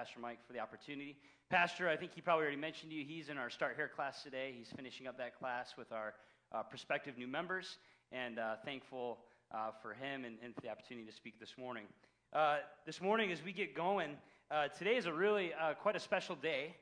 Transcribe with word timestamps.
Pastor 0.00 0.18
Mike 0.18 0.38
for 0.46 0.54
the 0.54 0.58
opportunity. 0.58 1.14
Pastor, 1.50 1.86
I 1.86 1.94
think 1.94 2.12
he 2.14 2.22
probably 2.22 2.44
already 2.44 2.56
mentioned 2.56 2.90
to 2.90 2.96
you. 2.96 3.04
He's 3.04 3.28
in 3.28 3.36
our 3.36 3.50
Start 3.50 3.76
Here 3.76 3.86
class 3.86 4.22
today. 4.22 4.54
He's 4.56 4.72
finishing 4.74 5.06
up 5.06 5.18
that 5.18 5.38
class 5.38 5.74
with 5.76 5.92
our 5.92 6.14
uh, 6.52 6.62
prospective 6.62 7.18
new 7.18 7.26
members, 7.26 7.76
and 8.10 8.38
uh, 8.38 8.54
thankful 8.64 9.18
uh, 9.54 9.72
for 9.82 9.92
him 9.92 10.24
and, 10.24 10.38
and, 10.42 10.54
for 10.54 10.62
the 10.62 10.70
opportunity 10.70 11.06
to 11.06 11.14
speak 11.14 11.38
this 11.38 11.52
morning. 11.58 11.84
Uh, 12.32 12.60
this 12.86 13.02
morning, 13.02 13.30
as 13.30 13.44
we 13.44 13.52
get 13.52 13.76
going, 13.76 14.16
uh, 14.50 14.68
today 14.68 14.96
is 14.96 15.04
a 15.04 15.12
really 15.12 15.52
quite 15.82 15.96
a 15.96 16.00
special 16.00 16.34
day. 16.34 16.74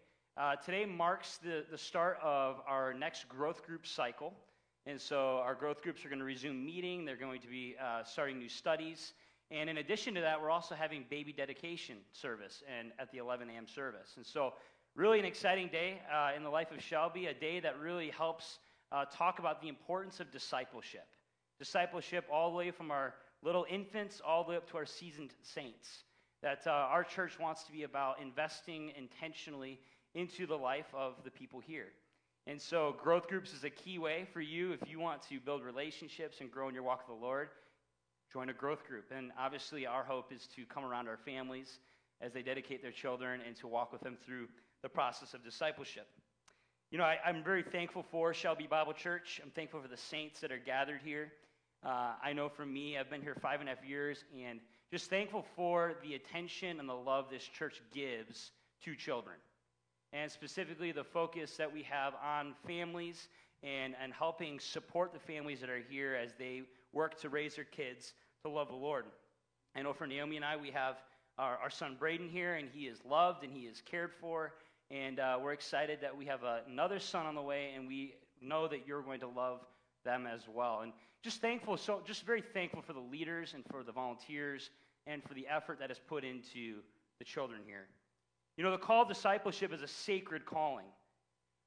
today 0.64 0.86
marks 0.86 1.38
the, 1.38 1.64
the 1.72 1.78
start 1.78 2.18
of 2.22 2.60
our 2.68 2.94
next 2.94 3.28
growth 3.28 3.66
group 3.66 3.84
cycle. 3.84 4.32
And 4.86 5.00
so 5.00 5.40
our 5.42 5.56
growth 5.56 5.82
groups 5.82 6.04
are 6.04 6.08
going 6.08 6.20
to 6.20 6.24
resume 6.24 6.64
meeting. 6.64 7.04
They're 7.04 7.16
going 7.16 7.40
to 7.40 7.48
be 7.48 7.74
starting 8.04 8.38
new 8.38 8.48
studies. 8.48 9.12
And 9.50 9.70
in 9.70 9.78
addition 9.78 10.14
to 10.14 10.20
that, 10.20 10.40
we're 10.40 10.50
also 10.50 10.74
having 10.74 11.04
baby 11.08 11.32
dedication 11.32 11.96
service 12.12 12.62
and 12.78 12.92
at 12.98 13.10
the 13.10 13.18
11 13.18 13.48
a.m. 13.48 13.66
service. 13.66 14.12
And 14.16 14.26
so, 14.26 14.52
really, 14.94 15.18
an 15.18 15.24
exciting 15.24 15.68
day 15.68 16.02
uh, 16.12 16.32
in 16.36 16.42
the 16.42 16.50
life 16.50 16.70
of 16.70 16.82
Shelby, 16.82 17.26
a 17.26 17.34
day 17.34 17.58
that 17.60 17.78
really 17.80 18.10
helps 18.10 18.58
uh, 18.92 19.06
talk 19.10 19.38
about 19.38 19.62
the 19.62 19.68
importance 19.68 20.20
of 20.20 20.30
discipleship. 20.30 21.06
Discipleship, 21.58 22.26
all 22.30 22.50
the 22.50 22.56
way 22.56 22.70
from 22.70 22.90
our 22.90 23.14
little 23.42 23.64
infants 23.70 24.20
all 24.26 24.44
the 24.44 24.50
way 24.50 24.56
up 24.56 24.68
to 24.70 24.76
our 24.76 24.86
seasoned 24.86 25.30
saints. 25.42 26.04
That 26.42 26.62
uh, 26.66 26.70
our 26.70 27.02
church 27.02 27.38
wants 27.38 27.64
to 27.64 27.72
be 27.72 27.84
about 27.84 28.20
investing 28.20 28.92
intentionally 28.96 29.80
into 30.14 30.46
the 30.46 30.56
life 30.56 30.86
of 30.94 31.14
the 31.24 31.30
people 31.30 31.60
here. 31.60 31.88
And 32.46 32.60
so, 32.60 32.96
growth 33.02 33.28
groups 33.28 33.52
is 33.52 33.64
a 33.64 33.70
key 33.70 33.98
way 33.98 34.26
for 34.32 34.40
you 34.40 34.72
if 34.72 34.88
you 34.88 35.00
want 35.00 35.22
to 35.28 35.40
build 35.40 35.62
relationships 35.62 36.40
and 36.40 36.50
grow 36.50 36.68
in 36.68 36.74
your 36.74 36.82
walk 36.82 37.08
with 37.08 37.18
the 37.18 37.24
Lord 37.24 37.48
join 38.32 38.48
a 38.48 38.52
growth 38.52 38.86
group. 38.86 39.10
And 39.14 39.30
obviously, 39.38 39.86
our 39.86 40.04
hope 40.04 40.32
is 40.32 40.48
to 40.56 40.64
come 40.66 40.84
around 40.84 41.08
our 41.08 41.16
families 41.16 41.78
as 42.20 42.32
they 42.32 42.42
dedicate 42.42 42.82
their 42.82 42.92
children 42.92 43.40
and 43.46 43.56
to 43.56 43.66
walk 43.66 43.92
with 43.92 44.02
them 44.02 44.16
through 44.24 44.48
the 44.82 44.88
process 44.88 45.34
of 45.34 45.44
discipleship. 45.44 46.06
You 46.90 46.98
know, 46.98 47.04
I, 47.04 47.18
am 47.26 47.44
very 47.44 47.62
thankful 47.62 48.02
for 48.10 48.32
Shelby 48.32 48.66
Bible 48.66 48.94
Church. 48.94 49.40
I'm 49.42 49.50
thankful 49.50 49.80
for 49.80 49.88
the 49.88 49.96
saints 49.96 50.40
that 50.40 50.50
are 50.50 50.58
gathered 50.58 51.00
here. 51.04 51.32
Uh, 51.84 52.12
I 52.22 52.32
know 52.32 52.48
for 52.48 52.66
me, 52.66 52.98
I've 52.98 53.10
been 53.10 53.22
here 53.22 53.36
five 53.40 53.60
and 53.60 53.68
a 53.68 53.74
half 53.74 53.84
years, 53.84 54.24
and 54.34 54.58
just 54.90 55.10
thankful 55.10 55.44
for 55.54 55.94
the 56.02 56.14
attention 56.14 56.80
and 56.80 56.88
the 56.88 56.94
love 56.94 57.26
this 57.30 57.44
church 57.44 57.80
gives 57.94 58.52
to 58.84 58.94
children. 58.94 59.36
And 60.12 60.32
specifically, 60.32 60.90
the 60.90 61.04
focus 61.04 61.56
that 61.56 61.72
we 61.72 61.82
have 61.82 62.14
on 62.24 62.54
families 62.66 63.28
and, 63.62 63.94
and 64.02 64.12
helping 64.12 64.58
support 64.58 65.12
the 65.12 65.18
families 65.18 65.60
that 65.60 65.68
are 65.68 65.82
here 65.90 66.14
as 66.14 66.32
they 66.38 66.62
work 66.92 67.20
to 67.20 67.28
raise 67.28 67.56
their 67.56 67.64
kids 67.64 68.14
to 68.42 68.50
love 68.50 68.68
the 68.68 68.74
Lord. 68.74 69.04
I 69.76 69.82
know 69.82 69.92
for 69.92 70.06
Naomi 70.06 70.36
and 70.36 70.44
I, 70.44 70.56
we 70.56 70.70
have 70.70 70.96
our, 71.38 71.56
our 71.58 71.70
son 71.70 71.96
Braden 71.98 72.28
here, 72.28 72.54
and 72.54 72.68
he 72.72 72.86
is 72.86 72.98
loved 73.08 73.44
and 73.44 73.52
he 73.52 73.60
is 73.60 73.82
cared 73.82 74.12
for. 74.20 74.54
And 74.90 75.20
uh, 75.20 75.38
we're 75.42 75.52
excited 75.52 75.98
that 76.00 76.16
we 76.16 76.24
have 76.26 76.42
a, 76.42 76.62
another 76.68 76.98
son 76.98 77.26
on 77.26 77.34
the 77.34 77.42
way, 77.42 77.72
and 77.76 77.86
we 77.86 78.14
know 78.40 78.66
that 78.68 78.86
you're 78.86 79.02
going 79.02 79.20
to 79.20 79.28
love 79.28 79.60
them 80.04 80.26
as 80.26 80.42
well. 80.52 80.80
And 80.80 80.92
just 81.22 81.40
thankful, 81.40 81.76
so 81.76 82.00
just 82.06 82.24
very 82.24 82.42
thankful 82.42 82.82
for 82.82 82.92
the 82.92 83.00
leaders 83.00 83.52
and 83.54 83.64
for 83.70 83.82
the 83.82 83.92
volunteers 83.92 84.70
and 85.06 85.22
for 85.22 85.34
the 85.34 85.46
effort 85.48 85.78
that 85.80 85.90
is 85.90 85.98
put 85.98 86.24
into 86.24 86.76
the 87.18 87.24
children 87.24 87.60
here. 87.66 87.86
You 88.56 88.64
know, 88.64 88.70
the 88.70 88.78
call 88.78 89.02
of 89.02 89.08
discipleship 89.08 89.72
is 89.72 89.82
a 89.82 89.88
sacred 89.88 90.46
calling. 90.46 90.86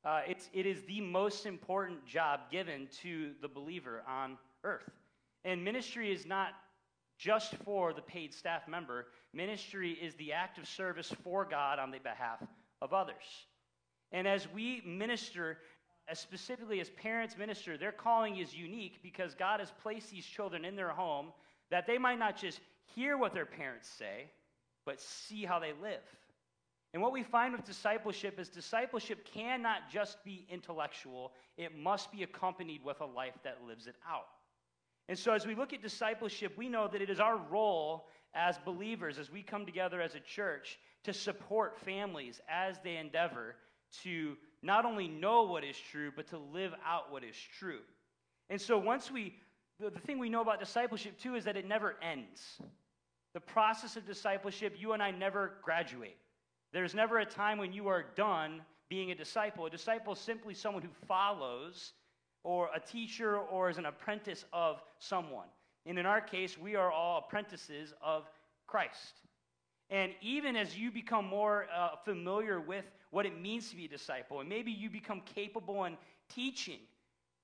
Uh, 0.04 0.22
it's, 0.28 0.50
it 0.54 0.66
is 0.66 0.82
the 0.84 1.00
most 1.02 1.46
important 1.46 2.06
job 2.06 2.42
given 2.52 2.88
to 3.02 3.32
the 3.42 3.48
believer 3.48 4.04
on 4.08 4.38
earth. 4.64 4.90
And 5.44 5.64
ministry 5.64 6.12
is 6.12 6.26
not 6.26 6.50
just 7.18 7.56
for 7.66 7.94
the 7.94 8.02
paid 8.02 8.34
staff 8.34 8.68
member, 8.68 9.08
ministry 9.34 9.92
is 9.92 10.16
the 10.16 10.34
act 10.34 10.58
of 10.58 10.68
service 10.68 11.14
for 11.24 11.46
God 11.46 11.80
on 11.80 11.92
the 11.92 12.00
behalf 12.00 12.42
of 12.82 12.94
others. 12.94 13.46
And 14.12 14.28
as 14.28 14.48
we 14.52 14.82
minister, 14.86 15.60
as 16.08 16.20
specifically 16.20 16.82
as 16.82 16.90
parents 16.90 17.38
minister, 17.38 17.78
their 17.78 17.92
calling 17.92 18.38
is 18.38 18.54
unique 18.54 19.02
because 19.04 19.36
God 19.36 19.60
has 19.60 19.72
placed 19.82 20.12
these 20.12 20.26
children 20.26 20.66
in 20.66 20.76
their 20.76 20.90
home 20.90 21.28
that 21.70 21.88
they 21.88 21.98
might 21.98 22.20
not 22.20 22.36
just 22.36 22.60
hear 22.96 23.18
what 23.18 23.34
their 23.34 23.46
parents 23.46 23.88
say, 23.88 24.26
but 24.86 25.00
see 25.00 25.46
how 25.46 25.60
they 25.60 25.74
live. 25.82 26.02
And 26.94 27.02
what 27.02 27.14
we 27.14 27.24
find 27.24 27.54
with 27.54 27.64
discipleship 27.64 28.38
is 28.40 28.50
discipleship 28.50 29.26
cannot 29.34 29.90
just 29.90 30.24
be 30.26 30.46
intellectual, 30.50 31.32
it 31.58 31.78
must 31.78 32.12
be 32.12 32.24
accompanied 32.24 32.84
with 32.84 33.00
a 33.00 33.06
life 33.06 33.38
that 33.44 33.60
lives 33.66 33.88
it 33.88 33.96
out. 34.10 34.28
And 35.10 35.18
so, 35.18 35.34
as 35.34 35.46
we 35.46 35.56
look 35.56 35.74
at 35.74 35.82
discipleship, 35.82 36.58
we 36.58 36.70
know 36.70 36.88
that 36.88 37.02
it 37.02 37.10
is 37.10 37.20
our 37.20 37.38
role 37.38 38.08
as 38.34 38.58
believers, 38.60 39.18
as 39.18 39.32
we 39.32 39.44
come 39.44 39.66
together 39.66 40.02
as 40.02 40.16
a 40.16 40.20
church, 40.20 40.80
to 41.04 41.14
support 41.14 41.78
families 41.80 42.40
as 42.48 42.78
they 42.84 42.98
endeavor 42.98 43.56
to 44.04 44.38
not 44.62 44.86
only 44.86 45.08
know 45.08 45.44
what 45.44 45.64
is 45.64 45.76
true, 45.78 46.12
but 46.16 46.28
to 46.28 46.38
live 46.38 46.74
out 46.86 47.12
what 47.12 47.24
is 47.24 47.36
true. 47.60 47.82
And 48.50 48.62
so, 48.62 48.78
once 48.78 49.12
we, 49.12 49.36
the, 49.80 49.90
the 49.90 50.00
thing 50.00 50.20
we 50.20 50.30
know 50.30 50.42
about 50.42 50.60
discipleship 50.60 51.20
too 51.20 51.36
is 51.36 51.44
that 51.46 51.58
it 51.58 51.68
never 51.68 51.96
ends. 52.02 52.60
The 53.34 53.40
process 53.40 53.96
of 53.96 54.06
discipleship, 54.06 54.76
you 54.78 54.94
and 54.94 55.02
I 55.02 55.12
never 55.12 55.54
graduate. 55.64 56.18
There's 56.74 56.94
never 56.94 57.20
a 57.20 57.26
time 57.26 57.58
when 57.58 57.74
you 57.74 57.88
are 57.88 58.06
done 58.16 58.62
being 58.90 59.12
a 59.12 59.16
disciple. 59.16 59.66
A 59.66 59.70
disciple 59.70 60.14
is 60.14 60.20
simply 60.20 60.54
someone 60.54 60.84
who 60.84 60.90
follows 61.08 61.94
or 62.44 62.70
a 62.76 62.80
teacher 62.80 63.38
or 63.38 63.70
as 63.70 63.78
an 63.78 63.86
apprentice 63.86 64.46
of 64.52 64.82
someone. 65.00 65.48
And 65.86 65.98
in 65.98 66.06
our 66.06 66.22
case, 66.22 66.58
we 66.58 66.76
are 66.76 66.92
all 66.92 67.20
apprentices 67.26 67.94
of 68.02 68.30
Christ. 68.68 69.22
And 69.90 70.14
even 70.22 70.56
as 70.56 70.78
you 70.78 70.92
become 70.92 71.26
more 71.26 71.68
uh, 71.76 71.90
familiar 72.06 72.62
with 72.62 72.86
what 73.10 73.26
it 73.26 73.40
means 73.40 73.70
to 73.70 73.76
be 73.76 73.86
a 73.86 73.90
disciple, 73.90 74.40
and 74.40 74.48
maybe 74.48 74.72
you 74.72 74.90
become 74.90 75.22
capable 75.36 75.84
in 75.86 75.98
teaching, 76.34 76.80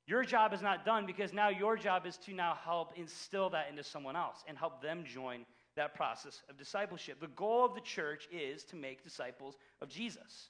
your 0.08 0.24
job 0.24 0.54
is 0.54 0.62
not 0.62 0.86
done 0.86 1.06
because 1.06 1.34
now 1.34 1.50
your 1.50 1.76
job 1.76 2.06
is 2.06 2.16
to 2.18 2.34
now 2.34 2.58
help 2.64 2.94
instill 2.96 3.50
that 3.50 3.68
into 3.70 3.84
someone 3.84 4.16
else 4.16 4.44
and 4.48 4.58
help 4.58 4.82
them 4.82 5.04
join 5.06 5.46
that 5.76 5.94
process 5.94 6.42
of 6.50 6.58
discipleship. 6.58 7.20
The 7.20 7.28
goal 7.28 7.66
of 7.66 7.76
the 7.76 7.82
church 7.82 8.28
is 8.32 8.64
to 8.66 8.78
make 8.78 9.04
disciples 9.04 9.58
of 9.82 9.90
Jesus. 9.90 10.50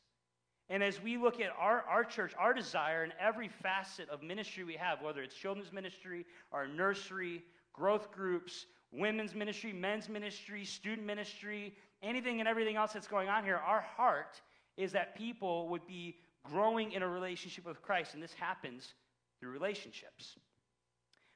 And 0.70 0.84
as 0.84 1.02
we 1.02 1.18
look 1.18 1.40
at 1.40 1.52
our, 1.58 1.84
our 1.90 2.04
church, 2.04 2.34
our 2.38 2.54
desire 2.54 3.04
in 3.04 3.14
every 3.20 3.48
facet 3.48 4.10
of 4.10 4.22
ministry 4.22 4.64
we 4.64 4.76
have, 4.76 5.02
whether 5.02 5.22
it's 5.22 5.36
children's 5.36 5.72
ministry, 5.72 6.26
our 6.52 6.68
nursery, 6.68 7.42
growth 7.72 8.12
groups, 8.12 8.66
women's 8.92 9.34
ministry, 9.34 9.72
men's 9.72 10.10
ministry, 10.10 10.66
student 10.66 11.08
ministry, 11.08 11.74
anything 12.04 12.40
and 12.40 12.50
everything 12.50 12.76
else 12.76 12.94
that's 12.94 13.08
going 13.08 13.30
on 13.30 13.44
here, 13.44 13.58
our 13.58 13.82
heart 13.82 14.42
is 14.76 14.92
that 14.92 15.16
people 15.16 15.70
would 15.70 15.86
be 15.88 16.18
growing 16.44 16.92
in 16.92 17.02
a 17.02 17.08
relationship 17.08 17.66
with 17.66 17.82
Christ, 17.82 18.14
and 18.14 18.22
this 18.22 18.34
happens 18.34 18.94
through 19.40 19.52
relationships. 19.52 20.36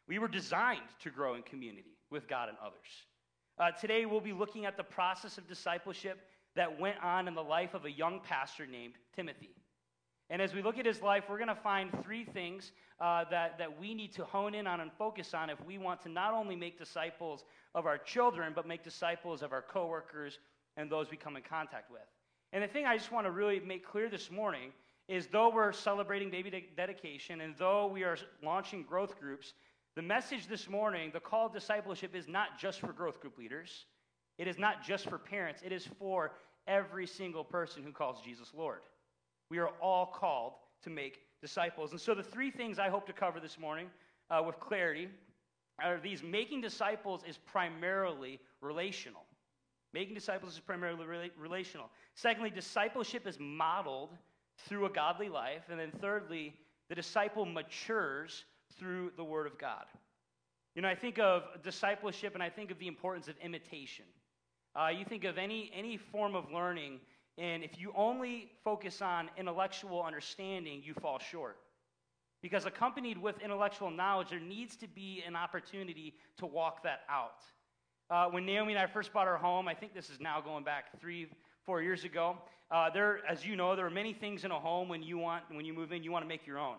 We 0.07 0.19
were 0.19 0.27
designed 0.27 0.81
to 1.03 1.09
grow 1.09 1.35
in 1.35 1.43
community 1.43 1.95
with 2.09 2.27
God 2.27 2.49
and 2.49 2.57
others. 2.63 2.79
Uh, 3.57 3.71
today, 3.71 4.05
we'll 4.05 4.19
be 4.19 4.33
looking 4.33 4.65
at 4.65 4.77
the 4.77 4.83
process 4.83 5.37
of 5.37 5.47
discipleship 5.47 6.19
that 6.55 6.79
went 6.79 7.01
on 7.03 7.27
in 7.27 7.33
the 7.33 7.43
life 7.43 7.73
of 7.73 7.85
a 7.85 7.91
young 7.91 8.19
pastor 8.19 8.65
named 8.65 8.93
Timothy. 9.15 9.55
And 10.29 10.41
as 10.41 10.53
we 10.53 10.61
look 10.61 10.77
at 10.77 10.85
his 10.85 11.01
life, 11.01 11.25
we're 11.29 11.37
going 11.37 11.49
to 11.49 11.55
find 11.55 11.91
three 12.03 12.23
things 12.23 12.71
uh, 13.01 13.25
that, 13.29 13.57
that 13.57 13.79
we 13.79 13.93
need 13.93 14.13
to 14.13 14.23
hone 14.23 14.55
in 14.55 14.65
on 14.65 14.79
and 14.79 14.89
focus 14.97 15.33
on 15.33 15.49
if 15.49 15.63
we 15.65 15.77
want 15.77 16.01
to 16.03 16.09
not 16.09 16.33
only 16.33 16.55
make 16.55 16.77
disciples 16.77 17.43
of 17.75 17.85
our 17.85 17.97
children, 17.97 18.53
but 18.55 18.65
make 18.65 18.81
disciples 18.81 19.41
of 19.41 19.51
our 19.51 19.61
coworkers 19.61 20.39
and 20.77 20.89
those 20.89 21.11
we 21.11 21.17
come 21.17 21.35
in 21.35 21.43
contact 21.43 21.91
with. 21.91 22.01
And 22.53 22.63
the 22.63 22.67
thing 22.67 22.85
I 22.85 22.97
just 22.97 23.11
want 23.11 23.27
to 23.27 23.31
really 23.31 23.59
make 23.59 23.85
clear 23.85 24.09
this 24.09 24.31
morning 24.31 24.71
is 25.09 25.27
though 25.27 25.49
we're 25.53 25.73
celebrating 25.73 26.29
baby 26.29 26.49
de- 26.49 26.69
dedication 26.77 27.41
and 27.41 27.53
though 27.57 27.87
we 27.87 28.03
are 28.03 28.17
launching 28.41 28.83
growth 28.83 29.19
groups, 29.19 29.53
the 29.95 30.01
message 30.01 30.47
this 30.47 30.69
morning, 30.69 31.11
the 31.13 31.19
call 31.19 31.47
of 31.47 31.53
discipleship, 31.53 32.15
is 32.15 32.29
not 32.29 32.57
just 32.57 32.79
for 32.79 32.93
growth 32.93 33.19
group 33.19 33.37
leaders. 33.37 33.85
It 34.41 34.47
is 34.47 34.57
not 34.57 34.83
just 34.83 35.07
for 35.07 35.19
parents, 35.19 35.61
it 35.63 35.71
is 35.71 35.87
for 35.99 36.31
every 36.65 37.05
single 37.05 37.43
person 37.43 37.83
who 37.83 37.91
calls 37.91 38.23
Jesus 38.25 38.51
Lord. 38.57 38.79
We 39.51 39.59
are 39.59 39.69
all 39.79 40.07
called 40.07 40.53
to 40.81 40.89
make 40.89 41.19
disciples. 41.43 41.91
And 41.91 42.01
so, 42.01 42.15
the 42.15 42.23
three 42.23 42.49
things 42.49 42.79
I 42.79 42.89
hope 42.89 43.05
to 43.05 43.13
cover 43.13 43.39
this 43.39 43.59
morning 43.59 43.85
uh, 44.31 44.41
with 44.43 44.59
clarity 44.59 45.09
are 45.77 45.99
these 45.99 46.23
making 46.23 46.61
disciples 46.61 47.21
is 47.29 47.37
primarily 47.37 48.39
relational. 48.61 49.21
Making 49.93 50.15
disciples 50.15 50.53
is 50.53 50.59
primarily 50.59 51.05
rela- 51.05 51.31
relational. 51.37 51.91
Secondly, 52.15 52.49
discipleship 52.49 53.27
is 53.27 53.37
modeled 53.39 54.09
through 54.67 54.87
a 54.87 54.89
godly 54.89 55.29
life. 55.29 55.65
And 55.69 55.79
then, 55.79 55.91
thirdly, 56.01 56.55
the 56.89 56.95
disciple 56.95 57.45
matures 57.45 58.45
through 58.79 59.11
the 59.17 59.23
Word 59.23 59.45
of 59.45 59.59
God. 59.59 59.85
You 60.73 60.81
know, 60.81 60.87
I 60.87 60.95
think 60.95 61.19
of 61.19 61.43
discipleship 61.61 62.33
and 62.33 62.41
I 62.41 62.49
think 62.49 62.71
of 62.71 62.79
the 62.79 62.87
importance 62.87 63.27
of 63.27 63.35
imitation. 63.43 64.05
Uh, 64.75 64.87
you 64.87 65.03
think 65.05 65.23
of 65.23 65.37
any, 65.37 65.71
any 65.75 65.97
form 65.97 66.35
of 66.35 66.51
learning, 66.51 66.99
and 67.37 67.63
if 67.63 67.79
you 67.79 67.91
only 67.95 68.51
focus 68.63 69.01
on 69.01 69.29
intellectual 69.37 70.03
understanding, 70.03 70.81
you 70.83 70.93
fall 70.93 71.19
short. 71.19 71.57
Because 72.41 72.65
accompanied 72.65 73.17
with 73.17 73.39
intellectual 73.39 73.91
knowledge, 73.91 74.29
there 74.29 74.39
needs 74.39 74.75
to 74.77 74.87
be 74.87 75.23
an 75.27 75.35
opportunity 75.35 76.15
to 76.37 76.45
walk 76.45 76.83
that 76.83 77.01
out. 77.09 77.43
Uh, 78.09 78.25
when 78.25 78.45
Naomi 78.45 78.73
and 78.73 78.81
I 78.81 78.87
first 78.87 79.13
bought 79.13 79.27
our 79.27 79.37
home, 79.37 79.67
I 79.67 79.73
think 79.73 79.93
this 79.93 80.09
is 80.09 80.19
now 80.19 80.41
going 80.41 80.63
back 80.63 80.99
three, 80.99 81.27
four 81.65 81.81
years 81.81 82.03
ago. 82.03 82.37
Uh, 82.71 82.89
there, 82.89 83.19
as 83.29 83.45
you 83.45 83.55
know, 83.55 83.75
there 83.75 83.85
are 83.85 83.91
many 83.91 84.13
things 84.13 84.43
in 84.43 84.51
a 84.51 84.59
home 84.59 84.89
when 84.89 85.03
you 85.03 85.17
want 85.17 85.43
when 85.49 85.65
you 85.65 85.73
move 85.73 85.91
in, 85.91 86.03
you 86.03 86.11
want 86.11 86.23
to 86.23 86.27
make 86.27 86.47
your 86.47 86.57
own. 86.57 86.75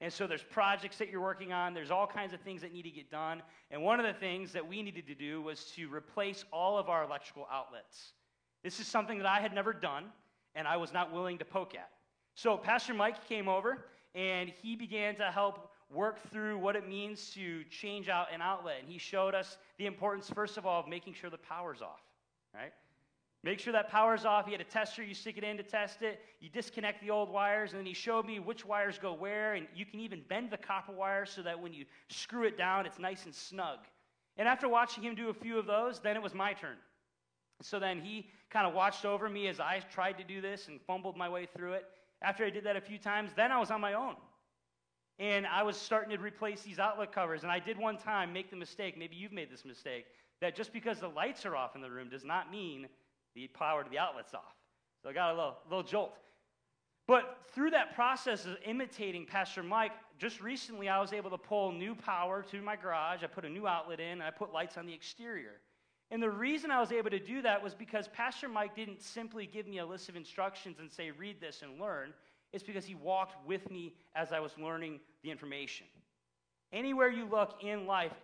And 0.00 0.12
so 0.12 0.26
there's 0.26 0.42
projects 0.42 0.98
that 0.98 1.08
you're 1.08 1.22
working 1.22 1.52
on. 1.52 1.72
There's 1.72 1.90
all 1.90 2.06
kinds 2.06 2.34
of 2.34 2.40
things 2.40 2.60
that 2.60 2.72
need 2.72 2.82
to 2.82 2.90
get 2.90 3.10
done. 3.10 3.42
And 3.70 3.82
one 3.82 3.98
of 3.98 4.06
the 4.06 4.12
things 4.12 4.52
that 4.52 4.66
we 4.66 4.82
needed 4.82 5.06
to 5.06 5.14
do 5.14 5.40
was 5.40 5.64
to 5.76 5.92
replace 5.92 6.44
all 6.52 6.78
of 6.78 6.88
our 6.88 7.04
electrical 7.04 7.46
outlets. 7.50 8.12
This 8.62 8.78
is 8.78 8.86
something 8.86 9.18
that 9.18 9.26
I 9.26 9.40
had 9.40 9.54
never 9.54 9.72
done, 9.72 10.04
and 10.54 10.68
I 10.68 10.76
was 10.76 10.92
not 10.92 11.12
willing 11.12 11.38
to 11.38 11.44
poke 11.44 11.74
at. 11.74 11.88
So 12.34 12.58
Pastor 12.58 12.92
Mike 12.92 13.26
came 13.26 13.48
over, 13.48 13.86
and 14.14 14.52
he 14.62 14.76
began 14.76 15.16
to 15.16 15.30
help 15.30 15.70
work 15.90 16.18
through 16.30 16.58
what 16.58 16.76
it 16.76 16.86
means 16.86 17.30
to 17.30 17.64
change 17.64 18.08
out 18.08 18.26
an 18.34 18.42
outlet. 18.42 18.76
And 18.80 18.88
he 18.90 18.98
showed 18.98 19.34
us 19.34 19.56
the 19.78 19.86
importance, 19.86 20.28
first 20.28 20.58
of 20.58 20.66
all, 20.66 20.80
of 20.80 20.88
making 20.88 21.14
sure 21.14 21.30
the 21.30 21.38
power's 21.38 21.80
off, 21.80 22.02
right? 22.54 22.72
Make 23.46 23.60
sure 23.60 23.72
that 23.74 23.88
power's 23.88 24.24
off. 24.24 24.46
He 24.46 24.50
had 24.50 24.60
a 24.60 24.64
tester, 24.64 25.04
you 25.04 25.14
stick 25.14 25.38
it 25.38 25.44
in 25.44 25.56
to 25.56 25.62
test 25.62 26.02
it. 26.02 26.18
You 26.40 26.48
disconnect 26.48 27.00
the 27.00 27.10
old 27.10 27.30
wires, 27.30 27.70
and 27.70 27.78
then 27.78 27.86
he 27.86 27.94
showed 27.94 28.26
me 28.26 28.40
which 28.40 28.66
wires 28.66 28.98
go 28.98 29.14
where, 29.14 29.54
and 29.54 29.68
you 29.72 29.86
can 29.86 30.00
even 30.00 30.24
bend 30.28 30.50
the 30.50 30.56
copper 30.56 30.90
wire 30.90 31.24
so 31.24 31.42
that 31.42 31.62
when 31.62 31.72
you 31.72 31.84
screw 32.08 32.42
it 32.42 32.58
down, 32.58 32.86
it's 32.86 32.98
nice 32.98 33.24
and 33.24 33.32
snug. 33.32 33.78
And 34.36 34.48
after 34.48 34.68
watching 34.68 35.04
him 35.04 35.14
do 35.14 35.28
a 35.28 35.32
few 35.32 35.60
of 35.60 35.66
those, 35.66 36.00
then 36.00 36.16
it 36.16 36.22
was 36.24 36.34
my 36.34 36.54
turn. 36.54 36.74
So 37.62 37.78
then 37.78 38.00
he 38.00 38.30
kind 38.50 38.66
of 38.66 38.74
watched 38.74 39.04
over 39.04 39.28
me 39.28 39.46
as 39.46 39.60
I 39.60 39.80
tried 39.92 40.18
to 40.18 40.24
do 40.24 40.40
this 40.40 40.66
and 40.66 40.80
fumbled 40.84 41.16
my 41.16 41.28
way 41.28 41.46
through 41.46 41.74
it. 41.74 41.84
After 42.22 42.44
I 42.44 42.50
did 42.50 42.64
that 42.64 42.74
a 42.74 42.80
few 42.80 42.98
times, 42.98 43.30
then 43.36 43.52
I 43.52 43.60
was 43.60 43.70
on 43.70 43.80
my 43.80 43.92
own. 43.92 44.16
And 45.20 45.46
I 45.46 45.62
was 45.62 45.76
starting 45.76 46.10
to 46.16 46.20
replace 46.20 46.62
these 46.62 46.80
outlet 46.80 47.12
covers. 47.12 47.44
And 47.44 47.52
I 47.52 47.60
did 47.60 47.78
one 47.78 47.96
time 47.96 48.32
make 48.32 48.50
the 48.50 48.56
mistake, 48.56 48.98
maybe 48.98 49.14
you've 49.14 49.30
made 49.30 49.52
this 49.52 49.64
mistake, 49.64 50.06
that 50.40 50.56
just 50.56 50.72
because 50.72 50.98
the 50.98 51.08
lights 51.08 51.46
are 51.46 51.54
off 51.54 51.76
in 51.76 51.80
the 51.80 51.90
room 51.90 52.08
does 52.08 52.24
not 52.24 52.50
mean 52.50 52.88
the 53.36 53.46
power 53.48 53.84
to 53.84 53.90
the 53.90 53.98
outlet's 53.98 54.34
off. 54.34 54.56
So 55.02 55.10
I 55.10 55.12
got 55.12 55.32
a 55.32 55.36
little, 55.36 55.58
little 55.70 55.84
jolt. 55.84 56.16
But 57.06 57.38
through 57.54 57.70
that 57.70 57.94
process 57.94 58.46
of 58.46 58.56
imitating 58.64 59.26
Pastor 59.26 59.62
Mike, 59.62 59.92
just 60.18 60.40
recently 60.40 60.88
I 60.88 60.98
was 61.00 61.12
able 61.12 61.30
to 61.30 61.38
pull 61.38 61.70
new 61.70 61.94
power 61.94 62.44
to 62.50 62.60
my 62.62 62.74
garage. 62.74 63.22
I 63.22 63.28
put 63.28 63.44
a 63.44 63.48
new 63.48 63.68
outlet 63.68 64.00
in, 64.00 64.12
and 64.12 64.22
I 64.22 64.30
put 64.30 64.52
lights 64.52 64.76
on 64.76 64.86
the 64.86 64.94
exterior. 64.94 65.60
And 66.10 66.22
the 66.22 66.30
reason 66.30 66.70
I 66.70 66.80
was 66.80 66.90
able 66.90 67.10
to 67.10 67.20
do 67.20 67.42
that 67.42 67.62
was 67.62 67.74
because 67.74 68.08
Pastor 68.08 68.48
Mike 68.48 68.74
didn't 68.74 69.02
simply 69.02 69.46
give 69.46 69.68
me 69.68 69.78
a 69.78 69.86
list 69.86 70.08
of 70.08 70.16
instructions 70.16 70.78
and 70.80 70.90
say, 70.90 71.10
read 71.10 71.40
this 71.40 71.62
and 71.62 71.80
learn. 71.80 72.12
It's 72.52 72.64
because 72.64 72.84
he 72.84 72.94
walked 72.94 73.46
with 73.46 73.70
me 73.70 73.94
as 74.14 74.32
I 74.32 74.40
was 74.40 74.52
learning 74.58 75.00
the 75.22 75.30
information. 75.30 75.86
Anywhere 76.72 77.10
you 77.10 77.26
look 77.26 77.62
in 77.62 77.86
life, 77.86 78.14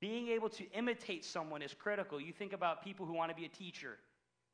being 0.00 0.28
able 0.28 0.48
to 0.50 0.70
imitate 0.72 1.24
someone 1.24 1.62
is 1.62 1.72
critical. 1.72 2.20
You 2.20 2.32
think 2.32 2.52
about 2.52 2.84
people 2.84 3.06
who 3.06 3.14
want 3.14 3.30
to 3.30 3.36
be 3.36 3.46
a 3.46 3.48
teacher. 3.48 3.98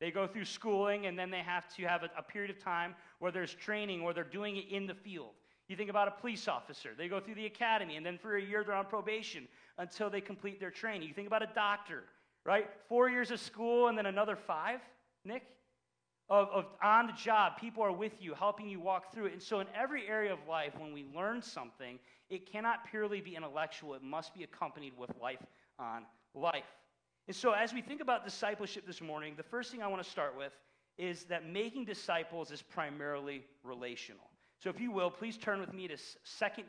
They 0.02 0.10
go 0.10 0.26
through 0.26 0.46
schooling 0.46 1.06
and 1.06 1.16
then 1.16 1.30
they 1.30 1.42
have 1.42 1.72
to 1.76 1.84
have 1.84 2.02
a, 2.02 2.10
a, 2.18 2.24
period 2.24 2.50
of 2.50 2.58
time 2.58 2.96
where 3.20 3.30
there's 3.30 3.54
training 3.54 4.00
or 4.00 4.12
they're 4.12 4.24
doing 4.24 4.56
it 4.56 4.64
in 4.68 4.84
the 4.88 4.94
field. 4.96 5.30
You 5.68 5.76
think 5.76 5.90
about 5.90 6.08
a 6.08 6.10
police 6.10 6.48
officer. 6.48 6.90
They 6.98 7.06
go 7.06 7.20
through 7.20 7.36
the 7.36 7.46
academy 7.46 7.94
and 7.94 8.04
then 8.04 8.18
for 8.18 8.36
a 8.36 8.42
year 8.42 8.64
they're 8.64 8.74
on 8.74 8.86
probation 8.86 9.46
until 9.78 10.10
they 10.10 10.20
complete 10.20 10.58
their 10.58 10.72
training. 10.72 11.06
You 11.06 11.14
think 11.14 11.28
about 11.28 11.44
a 11.44 11.50
doctor, 11.54 12.02
right? 12.44 12.68
Four 12.88 13.10
years 13.10 13.30
of 13.30 13.38
school 13.38 13.86
and 13.86 13.96
then 13.96 14.06
another 14.06 14.34
five, 14.34 14.80
Nick? 15.24 15.44
Of, 16.28 16.48
of 16.48 16.64
on 16.82 17.06
the 17.06 17.12
job, 17.12 17.58
people 17.60 17.84
are 17.84 17.92
with 17.92 18.20
you, 18.20 18.34
helping 18.34 18.68
you 18.68 18.80
walk 18.80 19.14
through 19.14 19.26
it. 19.26 19.34
And 19.34 19.42
so, 19.42 19.60
in 19.60 19.68
every 19.72 20.08
area 20.08 20.32
of 20.32 20.38
life, 20.48 20.72
when 20.78 20.92
we 20.92 21.04
learn 21.14 21.42
something, 21.42 22.00
it 22.28 22.50
cannot 22.50 22.90
purely 22.90 23.20
be 23.20 23.36
intellectual, 23.36 23.94
it 23.94 24.02
must 24.02 24.34
be 24.34 24.42
accompanied 24.42 24.94
with 24.98 25.10
life 25.20 25.44
on 25.78 26.06
life. 26.34 26.64
And 27.28 27.36
so, 27.36 27.52
as 27.52 27.72
we 27.72 27.80
think 27.80 28.00
about 28.00 28.24
discipleship 28.24 28.86
this 28.86 29.00
morning, 29.00 29.34
the 29.36 29.42
first 29.44 29.70
thing 29.70 29.82
I 29.82 29.86
want 29.86 30.02
to 30.02 30.10
start 30.10 30.36
with 30.36 30.52
is 30.98 31.24
that 31.24 31.48
making 31.48 31.84
disciples 31.84 32.50
is 32.50 32.62
primarily 32.62 33.44
relational. 33.62 34.28
So, 34.58 34.70
if 34.70 34.80
you 34.80 34.90
will, 34.90 35.10
please 35.10 35.36
turn 35.36 35.60
with 35.60 35.72
me 35.72 35.86
to 35.88 35.96
2 35.96 36.02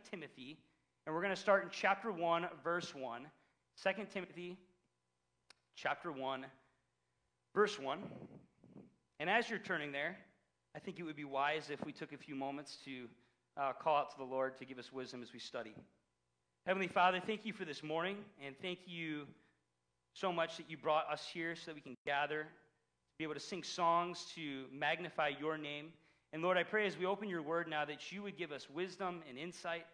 Timothy, 0.10 0.60
and 1.06 1.14
we're 1.14 1.22
going 1.22 1.34
to 1.34 1.42
start 1.42 1.64
in 1.64 1.70
chapter 1.72 2.12
1, 2.12 2.48
verse 2.64 2.94
1. 2.94 3.28
2 3.84 3.90
Timothy, 4.14 4.58
chapter 5.76 6.12
1, 6.12 6.46
verse 7.56 7.80
1. 7.80 8.00
And 9.20 9.30
as 9.30 9.50
you're 9.50 9.60
turning 9.60 9.92
there, 9.92 10.18
I 10.76 10.80
think 10.80 11.00
it 11.00 11.04
would 11.04 11.16
be 11.16 11.24
wise 11.24 11.70
if 11.72 11.84
we 11.84 11.92
took 11.92 12.14
a 12.14 12.18
few 12.18 12.36
moments 12.36 12.78
to 12.86 13.08
uh, 13.58 13.74
call 13.74 13.98
out 13.98 14.12
to 14.12 14.18
the 14.18 14.24
Lord 14.24 14.58
to 14.60 14.66
give 14.66 14.78
us 14.78 14.94
wisdom 14.94 15.24
as 15.24 15.34
we 15.34 15.40
study. 15.40 15.74
Heavenly 16.66 16.88
Father, 16.88 17.20
thank 17.26 17.46
you 17.46 17.54
for 17.54 17.66
this 17.66 17.84
morning, 17.84 18.18
and 18.44 18.56
thank 18.62 18.80
you 18.86 19.26
so 20.14 20.32
much 20.32 20.58
that 20.58 20.70
you 20.70 20.78
brought 20.78 21.12
us 21.12 21.28
here 21.32 21.56
so 21.56 21.64
that 21.68 21.76
we 21.76 21.82
can 21.82 21.98
gather, 22.06 22.44
to 22.44 23.18
be 23.18 23.24
able 23.24 23.34
to 23.34 23.40
sing 23.40 23.64
songs 23.64 24.26
to 24.36 24.66
magnify 24.72 25.32
your 25.40 25.58
name. 25.58 25.88
And 26.32 26.42
Lord, 26.42 26.58
I 26.58 26.64
pray 26.64 26.88
as 26.88 26.98
we 26.98 27.06
open 27.06 27.30
your 27.30 27.42
word 27.42 27.68
now 27.68 27.86
that 27.86 28.12
you 28.12 28.24
would 28.24 28.38
give 28.38 28.52
us 28.52 28.70
wisdom 28.70 29.22
and 29.28 29.38
insight, 29.38 29.86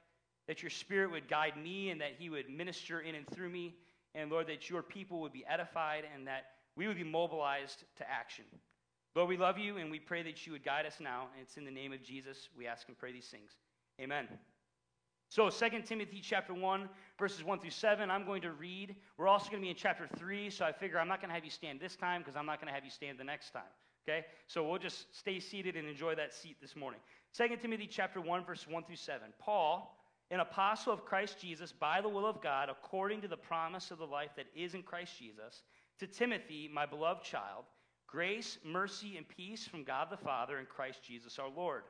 that 0.48 0.62
your 0.62 0.70
spirit 0.70 1.12
would 1.12 1.30
guide 1.30 1.58
me 1.62 1.90
and 1.90 2.00
that 2.02 2.14
he 2.18 2.30
would 2.30 2.50
minister 2.50 3.02
in 3.02 3.16
and 3.16 3.28
through 3.28 3.50
me. 3.50 3.76
And 4.16 4.32
Lord, 4.32 4.48
that 4.48 4.70
your 4.70 4.82
people 4.82 5.20
would 5.22 5.34
be 5.34 5.46
edified 5.48 6.04
and 6.14 6.28
that 6.28 6.46
we 6.76 6.88
would 6.88 6.98
be 6.98 7.04
mobilized 7.04 7.84
to 7.98 8.10
action. 8.10 8.46
Lord, 9.16 9.30
we 9.30 9.38
love 9.38 9.58
you 9.58 9.78
and 9.78 9.92
we 9.92 10.00
pray 10.00 10.24
that 10.24 10.46
you 10.46 10.54
would 10.54 10.64
guide 10.64 10.86
us 10.86 10.98
now. 11.00 11.28
And 11.34 11.42
it's 11.42 11.58
in 11.58 11.66
the 11.66 11.72
name 11.72 11.92
of 11.92 12.04
Jesus 12.04 12.50
we 12.58 12.68
ask 12.68 12.88
and 12.88 12.98
pray 12.98 13.12
these 13.12 13.28
things. 13.28 13.52
Amen. 14.00 14.28
So 15.30 15.50
2 15.50 15.82
Timothy 15.86 16.22
chapter 16.24 16.54
1, 16.54 16.90
verses 17.20 17.44
1 17.44 17.60
through 17.60 17.70
7, 17.70 18.10
I'm 18.10 18.26
going 18.26 18.42
to 18.42 18.52
read. 18.52 18.96
We're 19.18 19.28
also 19.28 19.50
going 19.50 19.62
to 19.62 19.66
be 19.66 19.70
in 19.70 19.76
chapter 19.76 20.08
3, 20.18 20.50
so 20.50 20.66
I 20.66 20.72
figure 20.72 21.00
I'm 21.00 21.08
not 21.08 21.22
going 21.22 21.30
to 21.30 21.36
have 21.36 21.44
you 21.44 21.52
stand 21.52 21.80
this 21.80 21.96
time 21.96 22.22
because 22.22 22.36
I'm 22.36 22.46
not 22.46 22.60
going 22.60 22.68
to 22.68 22.74
have 22.74 22.86
you 22.86 22.92
stand 22.92 23.20
the 23.20 23.24
next 23.24 23.52
time. 23.52 23.62
Okay? 24.08 24.26
So 24.48 24.68
we'll 24.68 24.80
just 24.80 25.16
stay 25.16 25.40
seated 25.40 25.76
and 25.76 25.88
enjoy 25.88 26.16
that 26.16 26.34
seat 26.34 26.58
this 26.62 26.76
morning. 26.76 27.00
2 27.38 27.58
Timothy 27.62 27.88
chapter 27.88 28.22
1, 28.22 28.46
verse 28.46 28.66
1 28.68 28.84
through 28.86 28.96
7. 28.96 29.28
Paul, 29.40 29.96
an 30.32 30.40
apostle 30.40 30.94
of 30.94 31.06
Christ 31.06 31.40
Jesus 31.40 31.72
by 31.72 32.02
the 32.02 32.10
will 32.10 32.26
of 32.26 32.42
God, 32.42 32.70
according 32.70 33.22
to 33.22 33.28
the 33.28 33.38
promise 33.38 33.92
of 33.92 33.98
the 33.98 34.06
life 34.06 34.32
that 34.36 34.48
is 34.56 34.74
in 34.74 34.84
Christ 34.84 35.14
Jesus, 35.20 35.64
to 36.00 36.08
Timothy, 36.08 36.70
my 36.74 36.86
beloved 36.86 37.24
child, 37.24 37.66
grace, 38.08 38.58
mercy, 38.64 39.18
and 39.18 39.28
peace 39.28 39.68
from 39.68 39.84
God 39.84 40.08
the 40.10 40.18
Father 40.18 40.58
and 40.58 40.70
Christ 40.70 41.04
Jesus 41.04 41.38
our 41.38 41.50
Lord. 41.50 41.84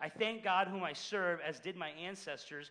I 0.00 0.08
thank 0.08 0.42
God, 0.42 0.68
whom 0.68 0.82
I 0.82 0.94
serve, 0.94 1.40
as 1.46 1.60
did 1.60 1.76
my 1.76 1.90
ancestors, 1.90 2.70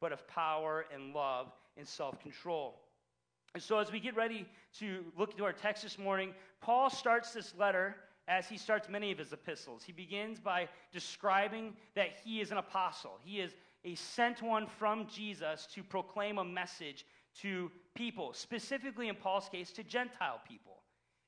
but 0.00 0.12
of 0.12 0.26
power 0.28 0.86
and 0.92 1.14
love 1.14 1.52
and 1.76 1.86
self 1.86 2.20
control. 2.20 2.80
And 3.54 3.62
so, 3.62 3.78
as 3.78 3.90
we 3.90 4.00
get 4.00 4.16
ready 4.16 4.46
to 4.80 5.04
look 5.16 5.32
into 5.32 5.44
our 5.44 5.52
text 5.52 5.82
this 5.82 5.98
morning, 5.98 6.34
Paul 6.60 6.90
starts 6.90 7.32
this 7.32 7.54
letter 7.58 7.96
as 8.28 8.48
he 8.48 8.58
starts 8.58 8.88
many 8.88 9.12
of 9.12 9.18
his 9.18 9.32
epistles. 9.32 9.82
He 9.84 9.92
begins 9.92 10.40
by 10.40 10.68
describing 10.92 11.74
that 11.94 12.08
he 12.24 12.40
is 12.40 12.50
an 12.50 12.58
apostle, 12.58 13.18
he 13.22 13.40
is 13.40 13.54
a 13.84 13.94
sent 13.94 14.42
one 14.42 14.66
from 14.66 15.06
Jesus 15.06 15.68
to 15.74 15.82
proclaim 15.82 16.38
a 16.38 16.44
message 16.44 17.06
to 17.40 17.70
people, 17.94 18.32
specifically 18.32 19.08
in 19.08 19.14
Paul's 19.14 19.48
case, 19.48 19.70
to 19.72 19.84
Gentile 19.84 20.40
people. 20.46 20.78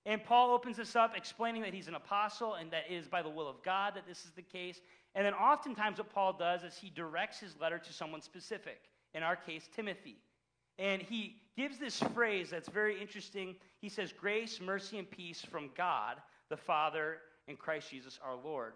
And 0.06 0.24
Paul 0.24 0.52
opens 0.52 0.78
this 0.78 0.96
up 0.96 1.16
explaining 1.16 1.62
that 1.62 1.74
he's 1.74 1.86
an 1.86 1.94
apostle 1.94 2.54
and 2.54 2.70
that 2.70 2.84
it 2.90 2.94
is 2.94 3.08
by 3.08 3.22
the 3.22 3.28
will 3.28 3.48
of 3.48 3.62
God 3.62 3.94
that 3.94 4.06
this 4.06 4.24
is 4.24 4.32
the 4.32 4.42
case. 4.42 4.80
And 5.18 5.26
then 5.26 5.34
oftentimes, 5.34 5.98
what 5.98 6.14
Paul 6.14 6.32
does 6.34 6.62
is 6.62 6.76
he 6.76 6.90
directs 6.90 7.40
his 7.40 7.56
letter 7.60 7.76
to 7.76 7.92
someone 7.92 8.22
specific, 8.22 8.82
in 9.14 9.24
our 9.24 9.34
case, 9.34 9.68
Timothy. 9.74 10.18
And 10.78 11.02
he 11.02 11.42
gives 11.56 11.76
this 11.76 11.98
phrase 12.14 12.50
that's 12.50 12.68
very 12.68 13.00
interesting. 13.00 13.56
He 13.80 13.88
says, 13.88 14.12
Grace, 14.12 14.60
mercy, 14.60 14.96
and 14.96 15.10
peace 15.10 15.40
from 15.40 15.70
God, 15.76 16.18
the 16.50 16.56
Father, 16.56 17.16
and 17.48 17.58
Christ 17.58 17.90
Jesus 17.90 18.20
our 18.24 18.36
Lord. 18.36 18.74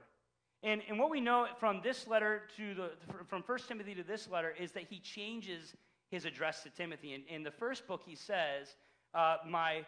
And, 0.65 0.83
and 0.89 0.99
what 0.99 1.11
we 1.11 1.21
know 1.21 1.47
from 1.61 1.81
this 1.81 2.09
letter 2.09 2.43
to 2.57 2.75
the, 2.75 2.91
from 3.29 3.43
1 3.43 3.59
Timothy 3.69 3.95
to 3.95 4.03
this 4.03 4.29
letter 4.29 4.53
is 4.59 4.73
that 4.73 4.87
he 4.91 4.99
changes 4.99 5.75
his 6.11 6.25
address 6.25 6.65
to 6.65 6.71
Timothy. 6.71 7.15
In, 7.15 7.23
in 7.33 7.45
the 7.45 7.53
first 7.53 7.87
book, 7.87 8.03
he 8.05 8.17
says, 8.17 8.75
uh, 9.15 9.37
my, 9.49 9.85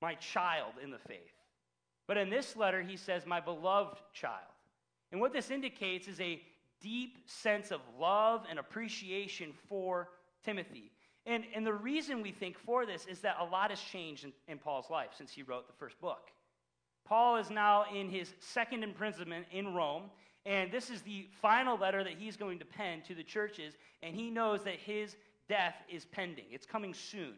my 0.00 0.14
child 0.14 0.74
in 0.80 0.92
the 0.92 0.98
faith. 0.98 1.34
But 2.06 2.16
in 2.16 2.30
this 2.30 2.54
letter, 2.54 2.80
he 2.80 2.96
says, 2.96 3.26
my 3.26 3.40
beloved 3.40 3.98
child. 4.12 4.52
And 5.12 5.20
what 5.20 5.32
this 5.32 5.50
indicates 5.50 6.08
is 6.08 6.20
a 6.20 6.40
deep 6.80 7.18
sense 7.26 7.70
of 7.70 7.80
love 7.98 8.44
and 8.48 8.58
appreciation 8.58 9.52
for 9.68 10.08
Timothy. 10.44 10.92
And, 11.26 11.44
and 11.54 11.66
the 11.66 11.74
reason 11.74 12.22
we 12.22 12.32
think 12.32 12.58
for 12.58 12.86
this 12.86 13.06
is 13.06 13.20
that 13.20 13.36
a 13.38 13.44
lot 13.44 13.70
has 13.70 13.80
changed 13.80 14.24
in, 14.24 14.32
in 14.48 14.58
Paul's 14.58 14.88
life 14.88 15.10
since 15.16 15.32
he 15.32 15.42
wrote 15.42 15.66
the 15.66 15.74
first 15.74 16.00
book. 16.00 16.30
Paul 17.04 17.36
is 17.36 17.50
now 17.50 17.84
in 17.94 18.08
his 18.08 18.32
second 18.38 18.82
imprisonment 18.82 19.46
in 19.50 19.74
Rome, 19.74 20.04
and 20.46 20.72
this 20.72 20.90
is 20.90 21.02
the 21.02 21.26
final 21.42 21.76
letter 21.76 22.02
that 22.04 22.14
he's 22.18 22.36
going 22.36 22.58
to 22.60 22.64
pen 22.64 23.02
to 23.08 23.14
the 23.14 23.22
churches, 23.22 23.74
and 24.02 24.14
he 24.14 24.30
knows 24.30 24.62
that 24.64 24.76
his 24.76 25.16
death 25.48 25.74
is 25.90 26.04
pending. 26.06 26.44
It's 26.50 26.66
coming 26.66 26.94
soon. 26.94 27.34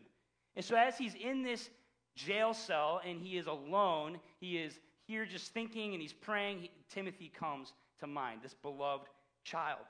And 0.55 0.65
so, 0.65 0.77
as 0.77 0.99
he's 0.99 1.15
in 1.15 1.43
this 1.43 1.71
jail 2.15 2.53
cell 2.53 3.01
and 3.05 3.19
he 3.19 3.39
is 3.39 3.47
alone, 3.47 4.19
he 4.39 4.59
is 4.59 4.79
here 5.07 5.27
just 5.27 5.53
thinking 5.53 5.93
and 5.93 6.03
he's 6.03 6.13
praying, 6.13 6.61
he, 6.61 6.71
Timothy 6.89 7.31
comes 7.39 7.73
to 8.01 8.07
mind, 8.07 8.41
this 8.43 8.55
beloved 8.55 9.09
child. 9.45 9.81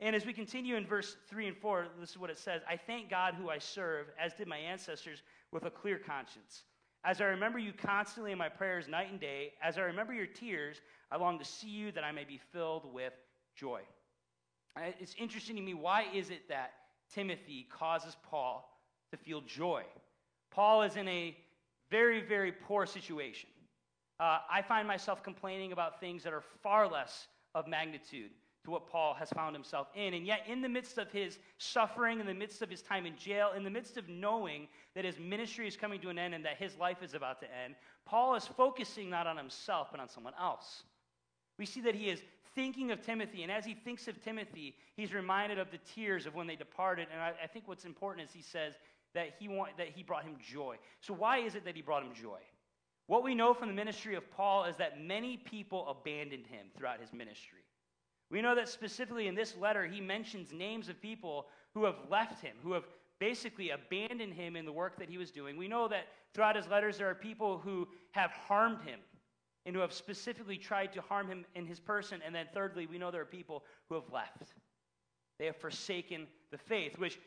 And 0.00 0.14
as 0.14 0.26
we 0.26 0.32
continue 0.32 0.76
in 0.76 0.86
verse 0.86 1.16
3 1.28 1.48
and 1.48 1.56
4, 1.56 1.86
this 2.00 2.10
is 2.10 2.18
what 2.18 2.30
it 2.30 2.38
says 2.38 2.62
I 2.68 2.76
thank 2.76 3.08
God 3.08 3.34
who 3.34 3.48
I 3.48 3.58
serve, 3.58 4.06
as 4.20 4.34
did 4.34 4.46
my 4.46 4.58
ancestors, 4.58 5.22
with 5.52 5.64
a 5.64 5.70
clear 5.70 5.98
conscience. 5.98 6.64
As 7.04 7.20
I 7.20 7.24
remember 7.24 7.58
you 7.58 7.72
constantly 7.72 8.32
in 8.32 8.38
my 8.38 8.48
prayers 8.48 8.88
night 8.88 9.10
and 9.10 9.20
day, 9.20 9.52
as 9.62 9.78
I 9.78 9.82
remember 9.82 10.12
your 10.12 10.26
tears, 10.26 10.80
I 11.10 11.16
long 11.16 11.38
to 11.38 11.44
see 11.44 11.68
you 11.68 11.92
that 11.92 12.04
I 12.04 12.10
may 12.12 12.24
be 12.24 12.40
filled 12.52 12.92
with 12.92 13.12
joy. 13.54 13.82
Uh, 14.76 14.90
it's 14.98 15.14
interesting 15.18 15.56
to 15.56 15.62
me, 15.62 15.72
why 15.72 16.06
is 16.12 16.30
it 16.30 16.48
that 16.48 16.72
Timothy 17.14 17.66
causes 17.70 18.16
Paul 18.28 18.68
to 19.12 19.16
feel 19.16 19.40
joy? 19.42 19.84
Paul 20.50 20.82
is 20.82 20.96
in 20.96 21.06
a 21.08 21.36
very, 21.90 22.20
very 22.20 22.52
poor 22.52 22.86
situation. 22.86 23.48
Uh, 24.18 24.38
I 24.50 24.62
find 24.62 24.88
myself 24.88 25.22
complaining 25.22 25.72
about 25.72 26.00
things 26.00 26.22
that 26.24 26.32
are 26.32 26.42
far 26.62 26.90
less 26.90 27.28
of 27.54 27.66
magnitude 27.66 28.30
to 28.64 28.70
what 28.70 28.88
Paul 28.88 29.14
has 29.14 29.30
found 29.30 29.54
himself 29.54 29.88
in. 29.94 30.14
And 30.14 30.26
yet, 30.26 30.40
in 30.48 30.60
the 30.60 30.68
midst 30.68 30.98
of 30.98 31.10
his 31.12 31.38
suffering, 31.58 32.18
in 32.18 32.26
the 32.26 32.34
midst 32.34 32.62
of 32.62 32.68
his 32.68 32.82
time 32.82 33.06
in 33.06 33.16
jail, 33.16 33.52
in 33.56 33.62
the 33.62 33.70
midst 33.70 33.96
of 33.96 34.08
knowing 34.08 34.68
that 34.94 35.04
his 35.04 35.18
ministry 35.18 35.68
is 35.68 35.76
coming 35.76 36.00
to 36.00 36.08
an 36.08 36.18
end 36.18 36.34
and 36.34 36.44
that 36.44 36.56
his 36.56 36.76
life 36.76 37.02
is 37.02 37.14
about 37.14 37.40
to 37.40 37.46
end, 37.64 37.76
Paul 38.04 38.34
is 38.34 38.44
focusing 38.44 39.08
not 39.08 39.26
on 39.26 39.36
himself, 39.36 39.88
but 39.92 40.00
on 40.00 40.08
someone 40.08 40.34
else. 40.40 40.82
We 41.58 41.66
see 41.66 41.80
that 41.82 41.94
he 41.94 42.08
is 42.08 42.22
thinking 42.54 42.90
of 42.90 43.02
Timothy, 43.02 43.42
and 43.42 43.52
as 43.52 43.64
he 43.64 43.74
thinks 43.74 44.08
of 44.08 44.22
Timothy, 44.22 44.74
he's 44.96 45.14
reminded 45.14 45.58
of 45.58 45.70
the 45.70 45.78
tears 45.94 46.26
of 46.26 46.34
when 46.34 46.46
they 46.46 46.56
departed. 46.56 47.06
And 47.12 47.20
I, 47.20 47.32
I 47.44 47.46
think 47.46 47.68
what's 47.68 47.84
important 47.84 48.28
is 48.28 48.34
he 48.34 48.42
says 48.42 48.74
that 49.14 49.34
he, 49.38 49.46
want, 49.46 49.76
that 49.76 49.88
he 49.94 50.02
brought 50.02 50.24
him 50.24 50.36
joy. 50.40 50.76
So, 51.00 51.14
why 51.14 51.38
is 51.38 51.54
it 51.54 51.64
that 51.66 51.76
he 51.76 51.82
brought 51.82 52.02
him 52.02 52.14
joy? 52.14 52.40
What 53.06 53.22
we 53.22 53.34
know 53.34 53.54
from 53.54 53.68
the 53.68 53.74
ministry 53.74 54.16
of 54.16 54.30
Paul 54.32 54.64
is 54.64 54.76
that 54.76 55.00
many 55.00 55.36
people 55.36 55.88
abandoned 55.88 56.46
him 56.46 56.66
throughout 56.76 57.00
his 57.00 57.12
ministry. 57.12 57.60
We 58.30 58.42
know 58.42 58.54
that 58.56 58.68
specifically 58.68 59.28
in 59.28 59.36
this 59.36 59.56
letter, 59.56 59.86
he 59.86 60.00
mentions 60.00 60.52
names 60.52 60.88
of 60.88 61.00
people 61.00 61.46
who 61.74 61.84
have 61.84 61.96
left 62.10 62.42
him, 62.42 62.56
who 62.62 62.72
have 62.72 62.84
basically 63.20 63.70
abandoned 63.70 64.34
him 64.34 64.56
in 64.56 64.64
the 64.64 64.72
work 64.72 64.98
that 64.98 65.08
he 65.08 65.18
was 65.18 65.30
doing. 65.30 65.56
We 65.56 65.68
know 65.68 65.86
that 65.88 66.06
throughout 66.34 66.56
his 66.56 66.66
letters, 66.66 66.98
there 66.98 67.08
are 67.08 67.14
people 67.14 67.58
who 67.58 67.86
have 68.10 68.32
harmed 68.32 68.82
him 68.82 69.00
and 69.64 69.74
who 69.74 69.80
have 69.80 69.92
specifically 69.92 70.58
tried 70.58 70.92
to 70.92 71.00
harm 71.00 71.28
him 71.28 71.44
in 71.54 71.66
his 71.66 71.78
person. 71.78 72.20
And 72.24 72.34
then, 72.34 72.46
thirdly, 72.52 72.86
we 72.86 72.98
know 72.98 73.10
there 73.10 73.22
are 73.22 73.26
people 73.26 73.64
who 73.88 73.94
have 73.94 74.12
left. 74.12 74.54
They 75.38 75.46
have 75.46 75.56
forsaken 75.56 76.26
the 76.50 76.58
faith, 76.58 76.98
which 76.98 77.18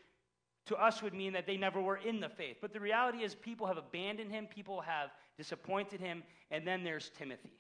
to 0.70 0.76
us 0.76 1.02
would 1.02 1.14
mean 1.14 1.34
that 1.34 1.48
they 1.48 1.58
never 1.58 1.82
were 1.82 1.98
in 1.98 2.20
the 2.20 2.30
faith. 2.30 2.58
But 2.62 2.74
the 2.74 2.80
reality 2.80 3.20
is, 3.24 3.36
people 3.36 3.66
have 3.68 3.78
abandoned 3.78 4.32
him, 4.32 4.46
people 4.46 4.82
have 4.82 5.10
disappointed 5.36 6.00
him, 6.00 6.24
and 6.52 6.66
then 6.66 6.84
there's 6.84 7.10
Timothy. 7.18 7.54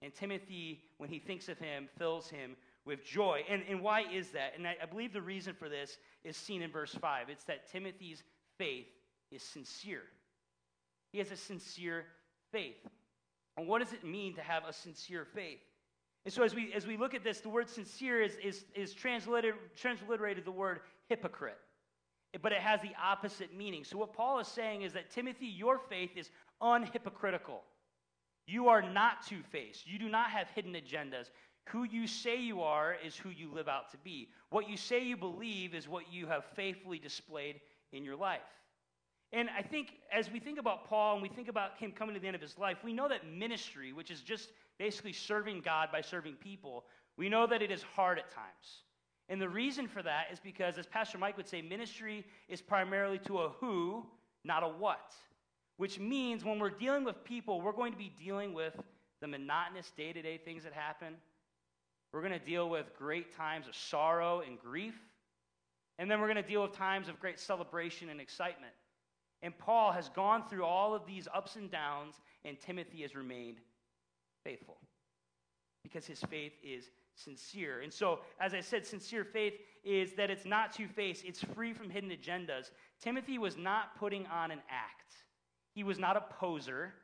And 0.00 0.14
Timothy, 0.14 0.82
when 0.96 1.10
he 1.10 1.18
thinks 1.18 1.48
of 1.48 1.58
him, 1.58 1.88
fills 1.98 2.30
him 2.30 2.56
with 2.86 3.04
joy. 3.04 3.42
And, 3.50 3.62
and 3.68 3.82
why 3.82 4.04
is 4.10 4.30
that? 4.30 4.54
And 4.56 4.66
I, 4.66 4.76
I 4.82 4.86
believe 4.86 5.12
the 5.12 5.20
reason 5.20 5.54
for 5.54 5.68
this 5.68 5.98
is 6.24 6.36
seen 6.36 6.62
in 6.62 6.70
verse 6.70 6.94
5. 6.94 7.28
It's 7.28 7.44
that 7.44 7.70
Timothy's 7.70 8.22
faith 8.56 8.86
is 9.30 9.42
sincere. 9.42 10.04
He 11.12 11.18
has 11.18 11.30
a 11.30 11.36
sincere 11.36 12.06
faith. 12.50 12.76
And 13.58 13.66
what 13.66 13.82
does 13.82 13.92
it 13.92 14.04
mean 14.04 14.34
to 14.36 14.40
have 14.40 14.64
a 14.66 14.72
sincere 14.72 15.26
faith? 15.34 15.58
And 16.24 16.32
so 16.32 16.42
as 16.42 16.54
we, 16.54 16.72
as 16.72 16.86
we 16.86 16.96
look 16.96 17.14
at 17.14 17.24
this, 17.24 17.40
the 17.40 17.48
word 17.48 17.68
sincere 17.68 18.22
is, 18.22 18.36
is, 18.42 18.64
is 18.74 18.94
translated, 18.94 19.54
transliterated 19.76 20.44
the 20.44 20.50
word 20.50 20.80
hypocrite. 21.08 21.58
But 22.42 22.52
it 22.52 22.58
has 22.58 22.80
the 22.82 22.92
opposite 23.02 23.56
meaning. 23.56 23.84
So 23.84 23.96
what 23.96 24.12
Paul 24.12 24.38
is 24.38 24.48
saying 24.48 24.82
is 24.82 24.92
that 24.92 25.10
Timothy, 25.10 25.46
your 25.46 25.78
faith 25.78 26.10
is 26.16 26.30
unhypocritical. 26.62 27.60
You 28.46 28.68
are 28.68 28.82
not 28.82 29.26
two 29.26 29.42
faced. 29.50 29.86
You 29.86 29.98
do 29.98 30.08
not 30.08 30.30
have 30.30 30.48
hidden 30.54 30.74
agendas. 30.74 31.30
Who 31.68 31.84
you 31.84 32.06
say 32.06 32.40
you 32.40 32.62
are 32.62 32.96
is 33.04 33.16
who 33.16 33.30
you 33.30 33.52
live 33.52 33.68
out 33.68 33.90
to 33.92 33.98
be. 33.98 34.28
What 34.50 34.68
you 34.68 34.76
say 34.76 35.04
you 35.04 35.16
believe 35.16 35.74
is 35.74 35.88
what 35.88 36.12
you 36.12 36.26
have 36.26 36.44
faithfully 36.56 36.98
displayed 36.98 37.60
in 37.92 38.04
your 38.04 38.16
life. 38.16 38.40
And 39.32 39.50
I 39.56 39.62
think 39.62 39.92
as 40.10 40.30
we 40.30 40.40
think 40.40 40.58
about 40.58 40.88
Paul 40.88 41.14
and 41.14 41.22
we 41.22 41.28
think 41.28 41.48
about 41.48 41.76
him 41.78 41.92
coming 41.92 42.14
to 42.14 42.20
the 42.20 42.26
end 42.26 42.36
of 42.36 42.40
his 42.40 42.56
life, 42.56 42.78
we 42.82 42.94
know 42.94 43.08
that 43.08 43.26
ministry, 43.30 43.92
which 43.92 44.10
is 44.10 44.22
just 44.22 44.50
basically 44.78 45.12
serving 45.12 45.60
God 45.60 45.90
by 45.92 46.00
serving 46.00 46.34
people, 46.34 46.84
we 47.18 47.28
know 47.28 47.46
that 47.46 47.60
it 47.60 47.70
is 47.70 47.82
hard 47.82 48.18
at 48.18 48.30
times. 48.30 48.84
And 49.28 49.40
the 49.40 49.48
reason 49.48 49.86
for 49.86 50.02
that 50.02 50.26
is 50.32 50.40
because, 50.40 50.78
as 50.78 50.86
Pastor 50.86 51.18
Mike 51.18 51.36
would 51.36 51.48
say, 51.48 51.60
ministry 51.60 52.24
is 52.48 52.62
primarily 52.62 53.18
to 53.26 53.40
a 53.40 53.50
who, 53.60 54.06
not 54.44 54.62
a 54.62 54.68
what. 54.68 55.14
Which 55.76 55.98
means 55.98 56.44
when 56.44 56.58
we're 56.58 56.70
dealing 56.70 57.04
with 57.04 57.22
people, 57.24 57.60
we're 57.60 57.72
going 57.72 57.92
to 57.92 57.98
be 57.98 58.12
dealing 58.18 58.54
with 58.54 58.74
the 59.20 59.28
monotonous 59.28 59.90
day 59.96 60.12
to 60.12 60.22
day 60.22 60.38
things 60.38 60.64
that 60.64 60.72
happen. 60.72 61.14
We're 62.12 62.22
going 62.22 62.32
to 62.32 62.44
deal 62.44 62.70
with 62.70 62.96
great 62.96 63.36
times 63.36 63.68
of 63.68 63.76
sorrow 63.76 64.42
and 64.46 64.58
grief. 64.58 64.98
And 65.98 66.10
then 66.10 66.20
we're 66.20 66.26
going 66.26 66.42
to 66.42 66.48
deal 66.48 66.62
with 66.62 66.72
times 66.72 67.08
of 67.08 67.20
great 67.20 67.38
celebration 67.38 68.08
and 68.08 68.20
excitement. 68.20 68.72
And 69.42 69.56
Paul 69.56 69.92
has 69.92 70.08
gone 70.08 70.48
through 70.48 70.64
all 70.64 70.94
of 70.94 71.06
these 71.06 71.28
ups 71.34 71.56
and 71.56 71.70
downs, 71.70 72.14
and 72.44 72.58
Timothy 72.58 73.02
has 73.02 73.14
remained 73.14 73.58
faithful 74.44 74.78
because 75.82 76.06
his 76.06 76.20
faith 76.20 76.52
is 76.62 76.90
sincere. 77.18 77.80
And 77.80 77.92
so, 77.92 78.20
as 78.40 78.54
I 78.54 78.60
said, 78.60 78.86
sincere 78.86 79.24
faith 79.24 79.54
is 79.84 80.14
that 80.14 80.30
it's 80.30 80.44
not 80.44 80.72
two 80.72 80.88
faced, 80.88 81.24
it's 81.24 81.42
free 81.54 81.72
from 81.72 81.90
hidden 81.90 82.10
agendas. 82.10 82.70
Timothy 83.00 83.38
was 83.38 83.56
not 83.56 83.98
putting 83.98 84.26
on 84.26 84.50
an 84.50 84.60
act, 84.70 85.16
he 85.74 85.84
was 85.84 85.98
not 85.98 86.16
a 86.16 86.24
poser. 86.38 86.94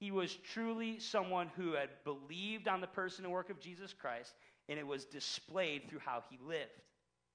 He 0.00 0.10
was 0.10 0.34
truly 0.52 0.98
someone 0.98 1.48
who 1.56 1.72
had 1.72 1.88
believed 2.04 2.66
on 2.66 2.80
the 2.80 2.86
person 2.86 3.24
and 3.24 3.32
work 3.32 3.48
of 3.48 3.60
Jesus 3.60 3.94
Christ, 3.94 4.34
and 4.68 4.78
it 4.78 4.86
was 4.86 5.04
displayed 5.04 5.88
through 5.88 6.00
how 6.00 6.22
he 6.28 6.36
lived. 6.44 6.82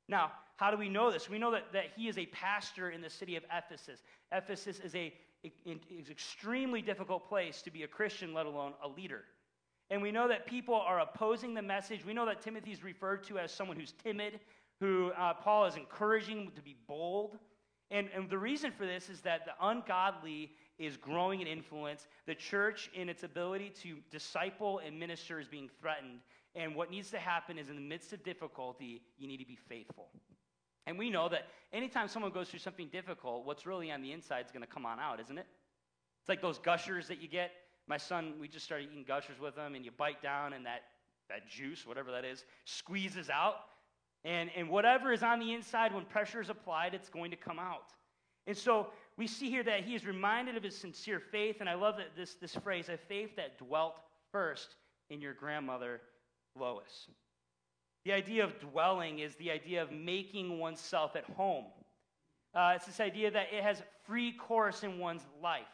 Now, 0.09 0.33
how 0.57 0.69
do 0.69 0.77
we 0.77 0.89
know 0.89 1.09
this? 1.09 1.29
We 1.29 1.39
know 1.39 1.51
that, 1.51 1.71
that 1.71 1.85
he 1.95 2.09
is 2.09 2.17
a 2.17 2.25
pastor 2.27 2.89
in 2.89 3.01
the 3.01 3.09
city 3.09 3.37
of 3.37 3.43
Ephesus. 3.51 4.01
Ephesus 4.31 4.79
is 4.81 4.93
a 4.93 5.13
is 5.43 6.09
extremely 6.09 6.81
difficult 6.81 7.27
place 7.27 7.61
to 7.61 7.71
be 7.71 7.83
a 7.83 7.87
Christian, 7.87 8.33
let 8.33 8.45
alone 8.45 8.73
a 8.83 8.87
leader. 8.89 9.23
And 9.91 10.01
we 10.01 10.11
know 10.11 10.27
that 10.27 10.45
people 10.45 10.75
are 10.75 10.99
opposing 10.99 11.53
the 11.53 11.61
message. 11.61 12.05
We 12.05 12.13
know 12.13 12.25
that 12.25 12.41
Timothy 12.41 12.71
is 12.71 12.83
referred 12.83 13.23
to 13.23 13.39
as 13.39 13.51
someone 13.51 13.77
who's 13.77 13.93
timid, 14.03 14.39
who 14.79 15.11
uh, 15.17 15.33
Paul 15.33 15.65
is 15.65 15.75
encouraging 15.75 16.51
to 16.55 16.61
be 16.61 16.75
bold. 16.87 17.37
And, 17.91 18.07
and 18.15 18.29
the 18.29 18.37
reason 18.37 18.71
for 18.71 18.85
this 18.85 19.09
is 19.09 19.21
that 19.21 19.45
the 19.45 19.53
ungodly 19.67 20.51
is 20.77 20.95
growing 20.95 21.41
in 21.41 21.47
influence. 21.47 22.07
The 22.27 22.35
church, 22.35 22.89
in 22.93 23.09
its 23.09 23.23
ability 23.23 23.73
to 23.81 23.97
disciple 24.11 24.79
and 24.85 24.97
minister, 24.99 25.39
is 25.39 25.47
being 25.47 25.69
threatened. 25.81 26.19
And 26.55 26.75
what 26.75 26.91
needs 26.91 27.09
to 27.11 27.17
happen 27.17 27.57
is, 27.57 27.69
in 27.69 27.75
the 27.75 27.81
midst 27.81 28.13
of 28.13 28.23
difficulty, 28.23 29.01
you 29.17 29.27
need 29.27 29.37
to 29.37 29.45
be 29.45 29.57
faithful. 29.67 30.09
And 30.85 30.97
we 30.97 31.09
know 31.09 31.29
that 31.29 31.47
anytime 31.73 32.07
someone 32.07 32.31
goes 32.31 32.49
through 32.49 32.59
something 32.59 32.87
difficult, 32.87 33.45
what's 33.45 33.65
really 33.65 33.91
on 33.91 34.01
the 34.01 34.11
inside 34.11 34.45
is 34.45 34.51
going 34.51 34.63
to 34.63 34.67
come 34.67 34.85
on 34.85 34.99
out, 34.99 35.19
isn't 35.19 35.37
it? 35.37 35.45
It's 36.21 36.29
like 36.29 36.41
those 36.41 36.59
gushers 36.59 37.07
that 37.07 37.21
you 37.21 37.27
get 37.27 37.51
my 37.89 37.97
son, 37.97 38.33
we 38.39 38.47
just 38.47 38.63
started 38.63 38.87
eating 38.91 39.03
gushers 39.05 39.39
with 39.39 39.57
him, 39.57 39.73
and 39.73 39.83
you 39.83 39.91
bite 39.91 40.21
down, 40.21 40.53
and 40.53 40.65
that, 40.65 40.83
that 41.27 41.49
juice, 41.49 41.87
whatever 41.87 42.11
that 42.11 42.23
is, 42.23 42.45
squeezes 42.65 43.29
out. 43.29 43.55
And, 44.23 44.51
and 44.55 44.69
whatever 44.69 45.11
is 45.11 45.23
on 45.23 45.39
the 45.39 45.53
inside, 45.53 45.93
when 45.93 46.05
pressure 46.05 46.39
is 46.39 46.49
applied, 46.49 46.93
it's 46.93 47.09
going 47.09 47.31
to 47.31 47.37
come 47.37 47.57
out. 47.57 47.93
And 48.45 48.55
so 48.55 48.87
we 49.17 49.25
see 49.25 49.49
here 49.49 49.63
that 49.63 49.83
he 49.83 49.95
is 49.95 50.05
reminded 50.05 50.55
of 50.55 50.63
his 50.63 50.77
sincere 50.77 51.19
faith, 51.19 51.57
and 51.61 51.67
I 51.69 51.73
love 51.73 51.97
that 51.97 52.15
this, 52.15 52.35
this 52.35 52.55
phrase, 52.55 52.89
a 52.89 52.97
faith 52.97 53.35
that 53.37 53.57
dwelt 53.57 53.95
first 54.31 54.75
in 55.09 55.19
your 55.19 55.33
grandmother, 55.33 56.01
Lois. 56.57 57.07
The 58.05 58.13
idea 58.13 58.43
of 58.43 58.59
dwelling 58.59 59.19
is 59.19 59.35
the 59.35 59.51
idea 59.51 59.81
of 59.81 59.91
making 59.91 60.59
oneself 60.59 61.15
at 61.15 61.25
home. 61.25 61.65
Uh, 62.53 62.73
it's 62.75 62.85
this 62.85 62.99
idea 62.99 63.31
that 63.31 63.47
it 63.51 63.63
has 63.63 63.81
free 64.05 64.31
course 64.31 64.83
in 64.83 64.99
one's 64.99 65.25
life. 65.41 65.65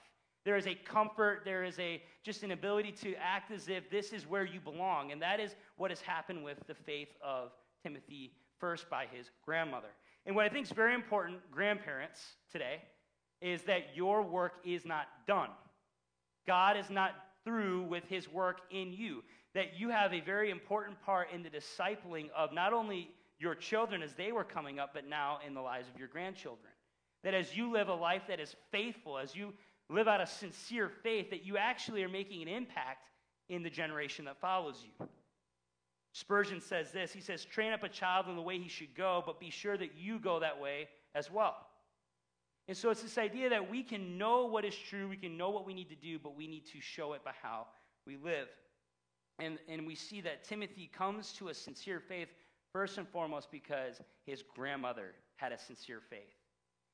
There 0.45 0.55
is 0.57 0.67
a 0.67 0.75
comfort, 0.75 1.41
there 1.43 1.63
is 1.63 1.77
a 1.79 2.01
just 2.23 2.43
an 2.43 2.51
ability 2.51 2.91
to 2.91 3.15
act 3.15 3.51
as 3.51 3.67
if 3.67 3.89
this 3.89 4.13
is 4.13 4.27
where 4.27 4.45
you 4.45 4.59
belong. 4.59 5.11
And 5.11 5.21
that 5.21 5.39
is 5.39 5.55
what 5.75 5.91
has 5.91 6.01
happened 6.01 6.43
with 6.43 6.59
the 6.67 6.75
faith 6.75 7.09
of 7.23 7.51
Timothy, 7.83 8.31
first 8.59 8.89
by 8.89 9.07
his 9.11 9.31
grandmother. 9.43 9.89
And 10.25 10.35
what 10.35 10.45
I 10.45 10.49
think 10.49 10.65
is 10.65 10.71
very 10.71 10.93
important, 10.93 11.39
grandparents 11.51 12.21
today, 12.51 12.81
is 13.41 13.63
that 13.63 13.95
your 13.95 14.21
work 14.21 14.53
is 14.63 14.85
not 14.85 15.07
done. 15.27 15.49
God 16.47 16.77
is 16.77 16.89
not 16.89 17.11
through 17.43 17.83
with 17.83 18.03
his 18.05 18.31
work 18.31 18.61
in 18.71 18.93
you. 18.93 19.23
That 19.53 19.79
you 19.79 19.89
have 19.89 20.13
a 20.13 20.21
very 20.21 20.51
important 20.51 21.01
part 21.01 21.29
in 21.33 21.43
the 21.43 21.49
discipling 21.49 22.29
of 22.35 22.53
not 22.53 22.73
only 22.73 23.09
your 23.39 23.55
children 23.55 24.01
as 24.01 24.13
they 24.13 24.31
were 24.31 24.43
coming 24.43 24.79
up, 24.79 24.91
but 24.93 25.07
now 25.07 25.39
in 25.45 25.53
the 25.53 25.61
lives 25.61 25.87
of 25.91 25.99
your 25.99 26.07
grandchildren. 26.07 26.71
That 27.23 27.33
as 27.33 27.55
you 27.55 27.71
live 27.71 27.87
a 27.87 27.93
life 27.93 28.23
that 28.27 28.39
is 28.39 28.55
faithful, 28.71 29.17
as 29.17 29.35
you 29.35 29.53
live 29.89 30.07
out 30.07 30.21
a 30.21 30.27
sincere 30.27 30.89
faith, 30.89 31.29
that 31.29 31.45
you 31.45 31.57
actually 31.57 32.03
are 32.03 32.09
making 32.09 32.41
an 32.41 32.47
impact 32.47 33.09
in 33.49 33.63
the 33.63 33.69
generation 33.69 34.25
that 34.25 34.39
follows 34.39 34.83
you. 34.83 35.07
Spurgeon 36.13 36.61
says 36.61 36.91
this 36.91 37.11
He 37.11 37.21
says, 37.21 37.45
Train 37.45 37.73
up 37.73 37.83
a 37.83 37.89
child 37.89 38.27
in 38.29 38.35
the 38.35 38.41
way 38.41 38.57
he 38.57 38.69
should 38.69 38.95
go, 38.95 39.23
but 39.25 39.39
be 39.39 39.49
sure 39.49 39.77
that 39.77 39.95
you 39.97 40.19
go 40.19 40.39
that 40.39 40.59
way 40.59 40.87
as 41.13 41.29
well. 41.29 41.55
And 42.67 42.75
so 42.75 42.89
it's 42.89 43.03
this 43.03 43.17
idea 43.17 43.49
that 43.49 43.69
we 43.69 43.83
can 43.83 44.17
know 44.17 44.45
what 44.45 44.65
is 44.65 44.75
true, 44.75 45.07
we 45.07 45.17
can 45.17 45.37
know 45.37 45.51
what 45.51 45.67
we 45.67 45.73
need 45.73 45.89
to 45.89 45.95
do, 45.95 46.17
but 46.17 46.35
we 46.35 46.47
need 46.47 46.65
to 46.73 46.81
show 46.81 47.13
it 47.13 47.23
by 47.23 47.31
how 47.41 47.67
we 48.07 48.17
live. 48.17 48.47
And, 49.37 49.59
and 49.67 49.85
we 49.85 49.93
see 49.93 50.21
that 50.21 50.43
Timothy 50.43 50.89
comes 50.91 51.33
to 51.33 51.49
a 51.49 51.53
sincere 51.53 51.99
faith 51.99 52.29
first 52.71 52.97
and 52.97 53.07
foremost 53.07 53.51
because 53.51 53.99
his 54.25 54.41
grandmother 54.55 55.13
had 55.35 55.51
a 55.51 55.57
sincere 55.57 56.01
faith. 56.09 56.33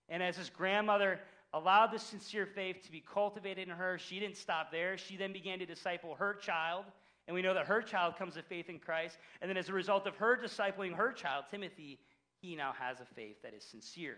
And 0.10 0.21
as 0.21 0.36
his 0.36 0.50
grandmother 0.50 1.19
allowed 1.53 1.88
this 1.88 2.03
sincere 2.03 2.46
faith 2.46 2.84
to 2.84 2.91
be 2.91 3.03
cultivated 3.13 3.67
in 3.67 3.74
her, 3.74 3.98
she 3.98 4.20
didn't 4.20 4.38
stop 4.38 4.72
there. 4.72 4.98
She 4.98 5.17
then 5.17 5.34
began 5.34 5.60
to 5.60 5.65
disciple 5.65 6.15
her 6.15 6.34
child. 6.36 6.86
And 7.27 7.36
we 7.36 7.41
know 7.41 7.53
that 7.53 7.67
her 7.67 7.81
child 7.81 8.17
comes 8.17 8.36
to 8.36 8.41
faith 8.41 8.70
in 8.70 8.79
Christ. 8.79 9.17
And 9.41 9.50
then 9.50 9.58
as 9.58 9.70
a 9.70 9.74
result 9.74 10.08
of 10.08 10.15
her 10.15 10.38
discipling 10.38 10.93
her 10.93 11.12
child, 11.12 11.46
Timothy, 11.51 12.00
he 12.41 12.55
now 12.55 12.74
has 12.77 13.00
a 13.00 13.05
faith 13.05 13.41
that 13.43 13.53
is 13.53 13.63
sincere. 13.63 14.17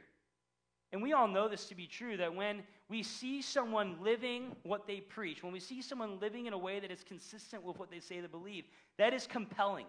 And 0.94 1.02
we 1.02 1.12
all 1.12 1.28
know 1.28 1.50
this 1.50 1.66
to 1.66 1.76
be 1.76 1.88
true 1.88 2.18
that 2.18 2.34
when 2.34 2.62
we 2.88 3.02
see 3.02 3.42
someone 3.42 3.98
living 4.00 4.56
what 4.62 4.86
they 4.86 5.00
preach, 5.00 5.44
when 5.44 5.52
we 5.52 5.60
see 5.60 5.82
someone 5.82 6.20
living 6.20 6.46
in 6.46 6.54
a 6.54 6.58
way 6.58 6.80
that 6.80 6.92
is 6.92 7.04
consistent 7.04 7.64
with 7.64 7.80
what 7.80 7.90
they 7.90 8.00
say 8.00 8.22
they 8.22 8.28
believe, 8.28 8.66
that 9.00 9.12
is 9.12 9.26
compelling. 9.26 9.88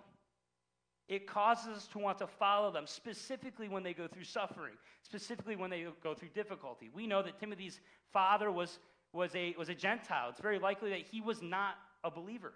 It 1.08 1.26
causes 1.26 1.76
us 1.76 1.87
to 1.88 1.99
want 1.99 2.18
to 2.18 2.26
follow 2.26 2.70
them, 2.70 2.87
specifically 2.87 3.68
when 3.68 3.82
they 3.82 3.92
go 3.92 4.08
through 4.08 4.25
suffering, 4.25 4.75
specifically 5.02 5.54
when 5.54 5.70
they 5.70 5.87
go 6.02 6.14
through 6.14 6.30
difficulty. 6.34 6.90
We 6.94 7.06
know 7.06 7.23
that 7.23 7.38
Timothy's 7.38 7.80
father 8.12 8.50
was, 8.50 8.78
was, 9.12 9.34
a, 9.34 9.54
was 9.58 9.68
a 9.68 9.75
Gentile. 9.75 10.30
It's 10.30 10.40
very 10.40 10.58
likely 10.58 10.90
that 10.90 11.02
he 11.02 11.20
was 11.20 11.42
not 11.42 11.75
a 12.04 12.11
believer. 12.11 12.54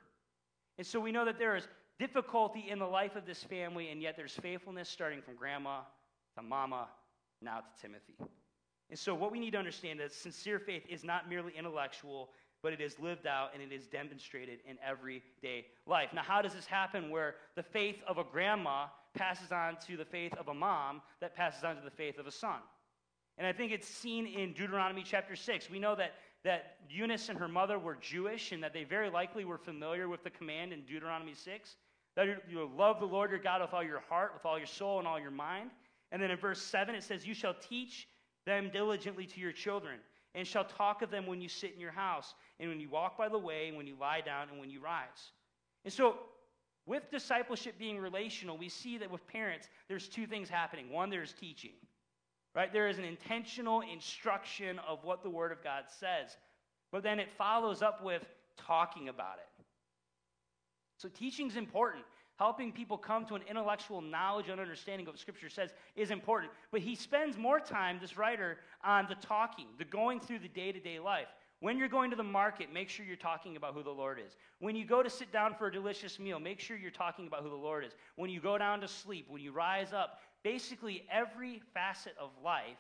And 0.79 0.87
so 0.87 0.99
we 0.99 1.13
know 1.13 1.27
that 1.27 1.39
there 1.39 1.57
is 1.57 1.69
difficulty 1.99 2.71
in 2.71 2.79
the 2.79 2.87
life 2.87 3.17
of 3.17 3.27
this 3.27 3.43
family, 3.45 3.91
and 3.91 4.01
yet 4.01 4.17
there's 4.17 4.33
faithfulness 4.33 4.89
starting 4.89 5.21
from 5.21 5.35
grandma 5.35 5.81
to 6.37 6.43
mama, 6.43 6.89
now 7.43 7.59
to 7.59 7.83
Timothy. 7.83 8.17
And 8.91 8.99
so, 8.99 9.15
what 9.15 9.31
we 9.31 9.39
need 9.39 9.51
to 9.51 9.59
understand 9.59 10.01
is 10.01 10.15
sincere 10.15 10.59
faith 10.59 10.85
is 10.89 11.05
not 11.05 11.29
merely 11.29 11.53
intellectual, 11.57 12.31
but 12.63 12.73
it 12.73 12.81
is 12.81 12.99
lived 12.99 13.27
out 13.27 13.51
and 13.55 13.63
it 13.63 13.73
is 13.73 13.87
demonstrated 13.87 14.59
in 14.69 14.77
everyday 14.87 15.67
life. 15.87 16.11
Now, 16.15 16.23
how 16.23 16.43
does 16.43 16.55
this 16.55 16.67
happen 16.67 17.11
where 17.11 17.37
the 17.55 17.63
faith 17.63 17.97
of 18.07 18.19
a 18.19 18.25
grandma 18.25 18.87
passes 19.15 19.53
on 19.53 19.77
to 19.87 19.97
the 19.97 20.05
faith 20.05 20.35
of 20.35 20.49
a 20.49 20.55
mom 20.55 21.03
that 21.21 21.35
passes 21.35 21.65
on 21.65 21.77
to 21.77 21.83
the 21.83 21.91
faith 21.91 22.19
of 22.19 22.27
a 22.27 22.33
son? 22.33 22.61
And 23.37 23.47
I 23.47 23.53
think 23.53 23.73
it's 23.73 23.87
seen 23.87 24.27
in 24.27 24.53
Deuteronomy 24.53 25.05
chapter 25.05 25.37
6. 25.37 25.71
We 25.71 25.79
know 25.79 25.95
that, 25.95 26.15
that 26.45 26.77
Eunice 26.91 27.29
and 27.29 27.39
her 27.39 27.49
mother 27.49 27.79
were 27.79 27.97
Jewish 28.01 28.53
and 28.53 28.63
that 28.63 28.73
they 28.73 28.85
very 28.85 29.11
likely 29.11 29.45
were 29.45 29.59
familiar 29.59 30.09
with 30.09 30.25
the 30.25 30.31
command 30.31 30.73
in 30.73 30.83
Deuteronomy 30.83 31.35
6 31.35 31.77
that 32.19 32.27
you 32.51 32.69
love 32.77 32.99
the 32.99 33.07
Lord 33.07 33.31
your 33.31 33.39
God 33.39 33.61
with 33.61 33.73
all 33.73 33.85
your 33.85 34.01
heart, 34.01 34.33
with 34.35 34.45
all 34.45 34.59
your 34.59 34.67
soul, 34.67 34.99
and 34.99 35.07
all 35.07 35.21
your 35.21 35.31
mind. 35.31 35.71
And 36.11 36.21
then 36.21 36.33
in 36.33 36.37
verse 36.37 36.61
7, 36.61 36.97
it 36.97 37.05
says, 37.05 37.25
You 37.25 37.33
shall 37.33 37.55
teach 37.55 38.09
them 38.45 38.71
diligently 38.73 39.25
to 39.25 39.41
your 39.41 39.53
children, 39.53 40.01
and 40.35 40.47
shall 40.47 40.65
talk 40.65 41.03
of 41.03 41.11
them 41.11 41.27
when 41.27 41.41
you 41.41 41.49
sit 41.49 41.73
in 41.75 41.81
your 41.81 41.93
house, 41.93 42.35
and 42.61 42.69
when 42.69 42.81
you 42.81 42.89
walk 42.89 43.17
by 43.17 43.29
the 43.29 43.39
way, 43.39 43.69
and 43.69 43.77
when 43.77 43.87
you 43.87 43.97
lie 43.99 44.21
down, 44.21 44.49
and 44.51 44.59
when 44.59 44.71
you 44.71 44.81
rise. 44.81 45.33
And 45.85 45.93
so, 45.93 46.17
with 46.87 47.11
discipleship 47.11 47.79
being 47.79 47.99
relational, 47.99 48.57
we 48.57 48.69
see 48.69 48.97
that 48.99 49.11
with 49.11 49.27
parents, 49.27 49.69
there's 49.89 50.09
two 50.09 50.27
things 50.27 50.49
happening. 50.49 50.91
One, 50.91 51.11
there's 51.11 51.35
teaching, 51.35 51.73
right? 52.55 52.73
There 52.73 52.89
is 52.89 52.99
an 52.99 53.05
intentional 53.05 53.83
instruction 53.83 54.79
of 54.89 55.05
what 55.05 55.23
the 55.23 55.31
Word 55.31 55.53
of 55.53 55.63
God 55.63 55.85
says, 56.01 56.37
but 56.91 57.03
then 57.03 57.19
it 57.19 57.31
follows 57.37 57.83
up 57.83 58.03
with 58.03 58.25
talking 58.57 59.09
about 59.09 59.37
it. 59.39 59.65
So, 60.97 61.09
teaching 61.09 61.49
is 61.49 61.57
important 61.57 62.05
helping 62.39 62.71
people 62.73 62.97
come 62.97 63.25
to 63.27 63.35
an 63.35 63.43
intellectual 63.49 64.01
knowledge 64.01 64.49
and 64.49 64.61
understanding 64.61 65.07
of 65.07 65.15
what 65.15 65.21
Scripture 65.21 65.49
says 65.49 65.71
is 65.97 66.11
important. 66.11 66.53
But 66.71 66.81
he 66.81 66.95
spends 66.95 67.37
more 67.37 67.59
time, 67.59 67.99
this 68.01 68.17
writer, 68.17 68.59
on 68.85 69.07
the 69.09 69.17
talking, 69.17 69.67
the 69.77 69.85
going 69.85 70.21
through 70.21 70.39
the 70.39 70.49
day 70.49 70.71
to 70.73 70.81
day 70.81 70.99
life. 70.99 71.27
When 71.61 71.77
you're 71.77 71.89
going 71.89 72.11
to 72.11 72.17
the 72.17 72.23
market, 72.23 72.73
make 72.73 72.89
sure 72.89 73.05
you're 73.05 73.17
talking 73.17 73.57
about 73.57 73.75
who 73.75 73.83
the 73.83 73.91
Lord 73.91 74.21
is. 74.25 74.37
When 74.61 74.77
you 74.77 74.85
go 74.85 75.03
to 75.03 75.11
sit 75.11 75.33
down 75.33 75.55
for 75.55 75.67
a 75.67 75.73
delicious 75.73 76.21
meal, 76.21 76.39
make 76.39 76.61
sure 76.61 76.77
you're 76.77 76.93
talking 76.93 77.27
about 77.27 77.43
who 77.43 77.51
the 77.51 77.57
Lord 77.57 77.85
is. 77.85 77.93
When 78.15 78.31
you 78.31 78.41
go 78.41 78.57
down 78.57 78.81
to 78.83 78.89
sleep, 78.89 79.27
when 79.29 79.43
you 79.43 79.51
rise 79.51 79.93
up, 79.93 80.21
basically 80.45 81.05
every 81.11 81.61
facet 81.75 82.15
of 82.21 82.31
life, 82.45 82.79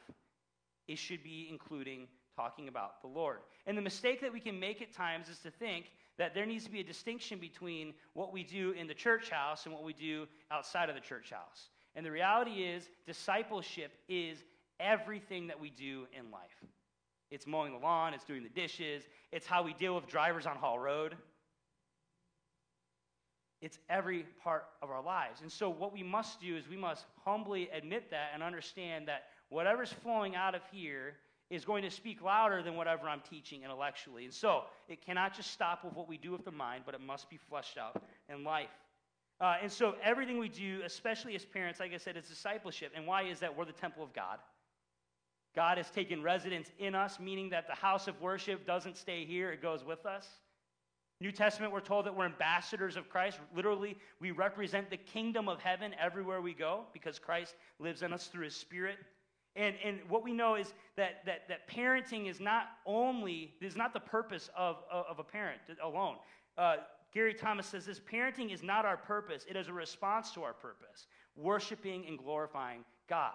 it 0.86 0.96
should 0.96 1.24
be 1.24 1.48
including 1.50 2.06
talking 2.36 2.68
about 2.68 3.02
the 3.02 3.08
Lord. 3.08 3.38
And 3.66 3.76
the 3.76 3.82
mistake 3.82 4.20
that 4.20 4.32
we 4.32 4.38
can 4.38 4.60
make 4.60 4.80
at 4.80 4.92
times 4.92 5.28
is 5.28 5.40
to 5.40 5.50
think 5.50 5.86
that 6.18 6.34
there 6.34 6.44
needs 6.44 6.64
to 6.64 6.70
be 6.70 6.80
a 6.80 6.84
distinction 6.84 7.38
between 7.38 7.94
what 8.12 8.32
we 8.32 8.42
do 8.42 8.72
in 8.72 8.86
the 8.86 8.94
church 8.94 9.30
house 9.30 9.64
and 9.64 9.74
what 9.74 9.84
we 9.84 9.92
do 9.92 10.26
outside 10.50 10.88
of 10.88 10.94
the 10.94 11.00
church 11.00 11.30
house. 11.30 11.70
And 11.94 12.04
the 12.04 12.10
reality 12.10 12.62
is, 12.64 12.88
discipleship 13.06 13.92
is 14.08 14.44
everything 14.80 15.46
that 15.46 15.58
we 15.58 15.70
do 15.70 16.06
in 16.16 16.30
life. 16.30 16.64
It's 17.30 17.46
mowing 17.46 17.72
the 17.72 17.78
lawn, 17.78 18.14
it's 18.14 18.24
doing 18.24 18.42
the 18.42 18.48
dishes, 18.48 19.04
it's 19.32 19.46
how 19.46 19.62
we 19.62 19.74
deal 19.74 19.94
with 19.94 20.06
drivers 20.06 20.46
on 20.46 20.56
Hall 20.56 20.78
Road. 20.78 21.16
It's 23.60 23.78
every 23.90 24.24
part 24.42 24.66
of 24.82 24.90
our 24.90 25.02
lives. 25.02 25.40
And 25.40 25.50
so, 25.50 25.68
what 25.68 25.92
we 25.92 26.02
must 26.02 26.40
do 26.40 26.56
is 26.56 26.68
we 26.68 26.76
must 26.76 27.04
humbly 27.24 27.68
admit 27.72 28.10
that 28.10 28.30
and 28.32 28.42
understand 28.42 29.08
that 29.08 29.24
whatever's 29.48 29.92
flowing 29.92 30.36
out 30.36 30.54
of 30.54 30.62
here 30.70 31.16
is 31.50 31.64
going 31.64 31.82
to 31.82 31.90
speak 31.90 32.22
louder 32.22 32.62
than 32.62 32.76
whatever 32.76 33.08
I'm 33.08 33.22
teaching 33.28 33.62
intellectually. 33.62 34.24
And 34.24 34.34
so 34.34 34.64
it 34.88 35.04
cannot 35.04 35.34
just 35.34 35.50
stop 35.50 35.84
with 35.84 35.94
what 35.94 36.08
we 36.08 36.18
do 36.18 36.32
with 36.32 36.44
the 36.44 36.50
mind, 36.50 36.82
but 36.84 36.94
it 36.94 37.00
must 37.00 37.30
be 37.30 37.38
fleshed 37.48 37.78
out 37.78 38.02
in 38.28 38.44
life. 38.44 38.68
Uh, 39.40 39.56
and 39.62 39.70
so 39.70 39.94
everything 40.02 40.38
we 40.38 40.48
do, 40.48 40.80
especially 40.84 41.34
as 41.34 41.44
parents, 41.44 41.80
like 41.80 41.94
I 41.94 41.96
said, 41.96 42.16
is 42.16 42.26
discipleship. 42.26 42.92
And 42.94 43.06
why 43.06 43.22
is 43.22 43.40
that? 43.40 43.56
We're 43.56 43.64
the 43.64 43.72
temple 43.72 44.02
of 44.02 44.12
God. 44.12 44.38
God 45.54 45.78
has 45.78 45.90
taken 45.90 46.22
residence 46.22 46.70
in 46.78 46.94
us, 46.94 47.18
meaning 47.18 47.50
that 47.50 47.66
the 47.66 47.74
house 47.74 48.08
of 48.08 48.20
worship 48.20 48.66
doesn't 48.66 48.96
stay 48.96 49.24
here, 49.24 49.50
it 49.50 49.62
goes 49.62 49.84
with 49.84 50.06
us. 50.06 50.26
New 51.20 51.32
Testament, 51.32 51.72
we're 51.72 51.80
told 51.80 52.06
that 52.06 52.14
we're 52.14 52.26
ambassadors 52.26 52.96
of 52.96 53.08
Christ. 53.08 53.40
Literally, 53.54 53.96
we 54.20 54.30
represent 54.30 54.88
the 54.88 54.96
kingdom 54.96 55.48
of 55.48 55.60
heaven 55.60 55.94
everywhere 56.00 56.40
we 56.40 56.54
go 56.54 56.84
because 56.92 57.18
Christ 57.18 57.56
lives 57.80 58.02
in 58.02 58.12
us 58.12 58.28
through 58.28 58.44
his 58.44 58.54
spirit. 58.54 58.98
And, 59.58 59.74
and 59.84 59.98
what 60.08 60.22
we 60.22 60.32
know 60.32 60.54
is 60.54 60.72
that, 60.96 61.26
that, 61.26 61.48
that 61.48 61.68
parenting 61.68 62.30
is 62.30 62.38
not 62.38 62.68
only, 62.86 63.54
is 63.60 63.74
not 63.74 63.92
the 63.92 64.00
purpose 64.00 64.48
of, 64.56 64.76
of, 64.90 65.04
of 65.10 65.18
a 65.18 65.24
parent 65.24 65.60
alone. 65.82 66.14
Uh, 66.56 66.76
Gary 67.12 67.34
Thomas 67.34 67.66
says 67.66 67.84
this 67.84 67.98
parenting 68.00 68.52
is 68.52 68.62
not 68.62 68.86
our 68.86 68.96
purpose, 68.96 69.44
it 69.48 69.56
is 69.56 69.66
a 69.66 69.72
response 69.72 70.30
to 70.32 70.44
our 70.44 70.52
purpose, 70.52 71.08
worshiping 71.36 72.06
and 72.06 72.16
glorifying 72.16 72.84
God. 73.08 73.32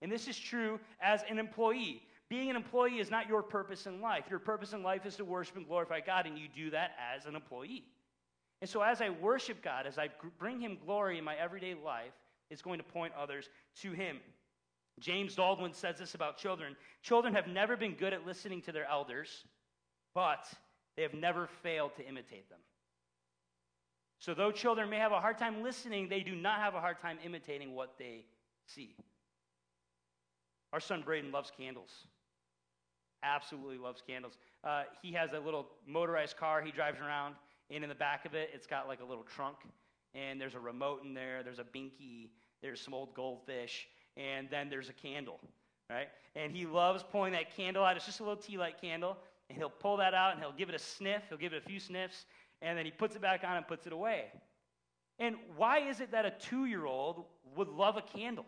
And 0.00 0.10
this 0.10 0.26
is 0.26 0.36
true 0.36 0.80
as 1.00 1.22
an 1.30 1.38
employee. 1.38 2.02
Being 2.28 2.50
an 2.50 2.56
employee 2.56 2.98
is 2.98 3.10
not 3.10 3.28
your 3.28 3.42
purpose 3.42 3.86
in 3.86 4.00
life. 4.00 4.24
Your 4.28 4.40
purpose 4.40 4.72
in 4.72 4.82
life 4.82 5.06
is 5.06 5.14
to 5.16 5.24
worship 5.24 5.56
and 5.56 5.66
glorify 5.66 6.00
God, 6.00 6.26
and 6.26 6.36
you 6.36 6.48
do 6.48 6.70
that 6.70 6.92
as 7.14 7.26
an 7.26 7.36
employee. 7.36 7.84
And 8.60 8.68
so, 8.68 8.80
as 8.80 9.00
I 9.00 9.10
worship 9.10 9.62
God, 9.62 9.86
as 9.86 9.98
I 9.98 10.08
bring 10.38 10.60
Him 10.60 10.78
glory 10.84 11.18
in 11.18 11.24
my 11.24 11.36
everyday 11.36 11.74
life, 11.74 12.14
it's 12.50 12.62
going 12.62 12.78
to 12.78 12.84
point 12.84 13.12
others 13.16 13.48
to 13.82 13.92
Him. 13.92 14.18
James 15.00 15.34
Baldwin 15.34 15.72
says 15.72 15.98
this 15.98 16.14
about 16.14 16.36
children 16.38 16.76
Children 17.02 17.34
have 17.34 17.48
never 17.48 17.76
been 17.76 17.94
good 17.94 18.12
at 18.12 18.26
listening 18.26 18.62
to 18.62 18.72
their 18.72 18.88
elders, 18.88 19.44
but 20.14 20.46
they 20.96 21.02
have 21.02 21.14
never 21.14 21.48
failed 21.62 21.96
to 21.96 22.06
imitate 22.06 22.48
them. 22.48 22.60
So, 24.18 24.34
though 24.34 24.52
children 24.52 24.88
may 24.88 24.98
have 24.98 25.10
a 25.10 25.20
hard 25.20 25.36
time 25.36 25.64
listening, 25.64 26.08
they 26.08 26.20
do 26.20 26.36
not 26.36 26.60
have 26.60 26.74
a 26.74 26.80
hard 26.80 27.00
time 27.00 27.18
imitating 27.24 27.74
what 27.74 27.94
they 27.98 28.24
see. 28.66 28.94
Our 30.72 30.78
son 30.78 31.02
Braden 31.04 31.32
loves 31.32 31.50
candles. 31.56 31.90
Absolutely 33.24 33.78
loves 33.78 34.02
candles. 34.06 34.38
Uh, 34.62 34.84
he 35.02 35.12
has 35.12 35.30
a 35.32 35.40
little 35.40 35.66
motorized 35.86 36.36
car 36.36 36.62
he 36.62 36.70
drives 36.70 37.00
around, 37.00 37.34
and 37.70 37.82
in 37.82 37.88
the 37.88 37.96
back 37.96 38.24
of 38.24 38.34
it, 38.34 38.50
it's 38.54 38.66
got 38.66 38.86
like 38.86 39.00
a 39.00 39.04
little 39.04 39.24
trunk, 39.24 39.56
and 40.14 40.40
there's 40.40 40.54
a 40.54 40.60
remote 40.60 41.04
in 41.04 41.14
there, 41.14 41.42
there's 41.42 41.58
a 41.58 41.64
binky, 41.64 42.30
there's 42.62 42.80
some 42.80 42.94
old 42.94 43.14
goldfish 43.14 43.88
and 44.16 44.48
then 44.50 44.68
there's 44.68 44.88
a 44.88 44.92
candle, 44.92 45.40
right? 45.90 46.08
And 46.34 46.52
he 46.52 46.66
loves 46.66 47.02
pulling 47.02 47.32
that 47.32 47.54
candle 47.56 47.84
out. 47.84 47.96
It's 47.96 48.06
just 48.06 48.20
a 48.20 48.22
little 48.22 48.36
tea 48.36 48.58
light 48.58 48.80
candle, 48.80 49.16
and 49.48 49.58
he'll 49.58 49.70
pull 49.70 49.96
that 49.98 50.14
out 50.14 50.32
and 50.32 50.40
he'll 50.40 50.52
give 50.52 50.68
it 50.68 50.74
a 50.74 50.78
sniff. 50.78 51.22
He'll 51.28 51.38
give 51.38 51.52
it 51.52 51.62
a 51.64 51.68
few 51.68 51.80
sniffs, 51.80 52.26
and 52.60 52.76
then 52.76 52.84
he 52.84 52.90
puts 52.90 53.16
it 53.16 53.22
back 53.22 53.44
on 53.44 53.56
and 53.56 53.66
puts 53.66 53.86
it 53.86 53.92
away. 53.92 54.26
And 55.18 55.36
why 55.56 55.78
is 55.80 56.00
it 56.00 56.10
that 56.12 56.24
a 56.24 56.30
two 56.30 56.64
year 56.64 56.86
old 56.86 57.24
would 57.56 57.68
love 57.68 57.96
a 57.96 58.02
candle? 58.02 58.46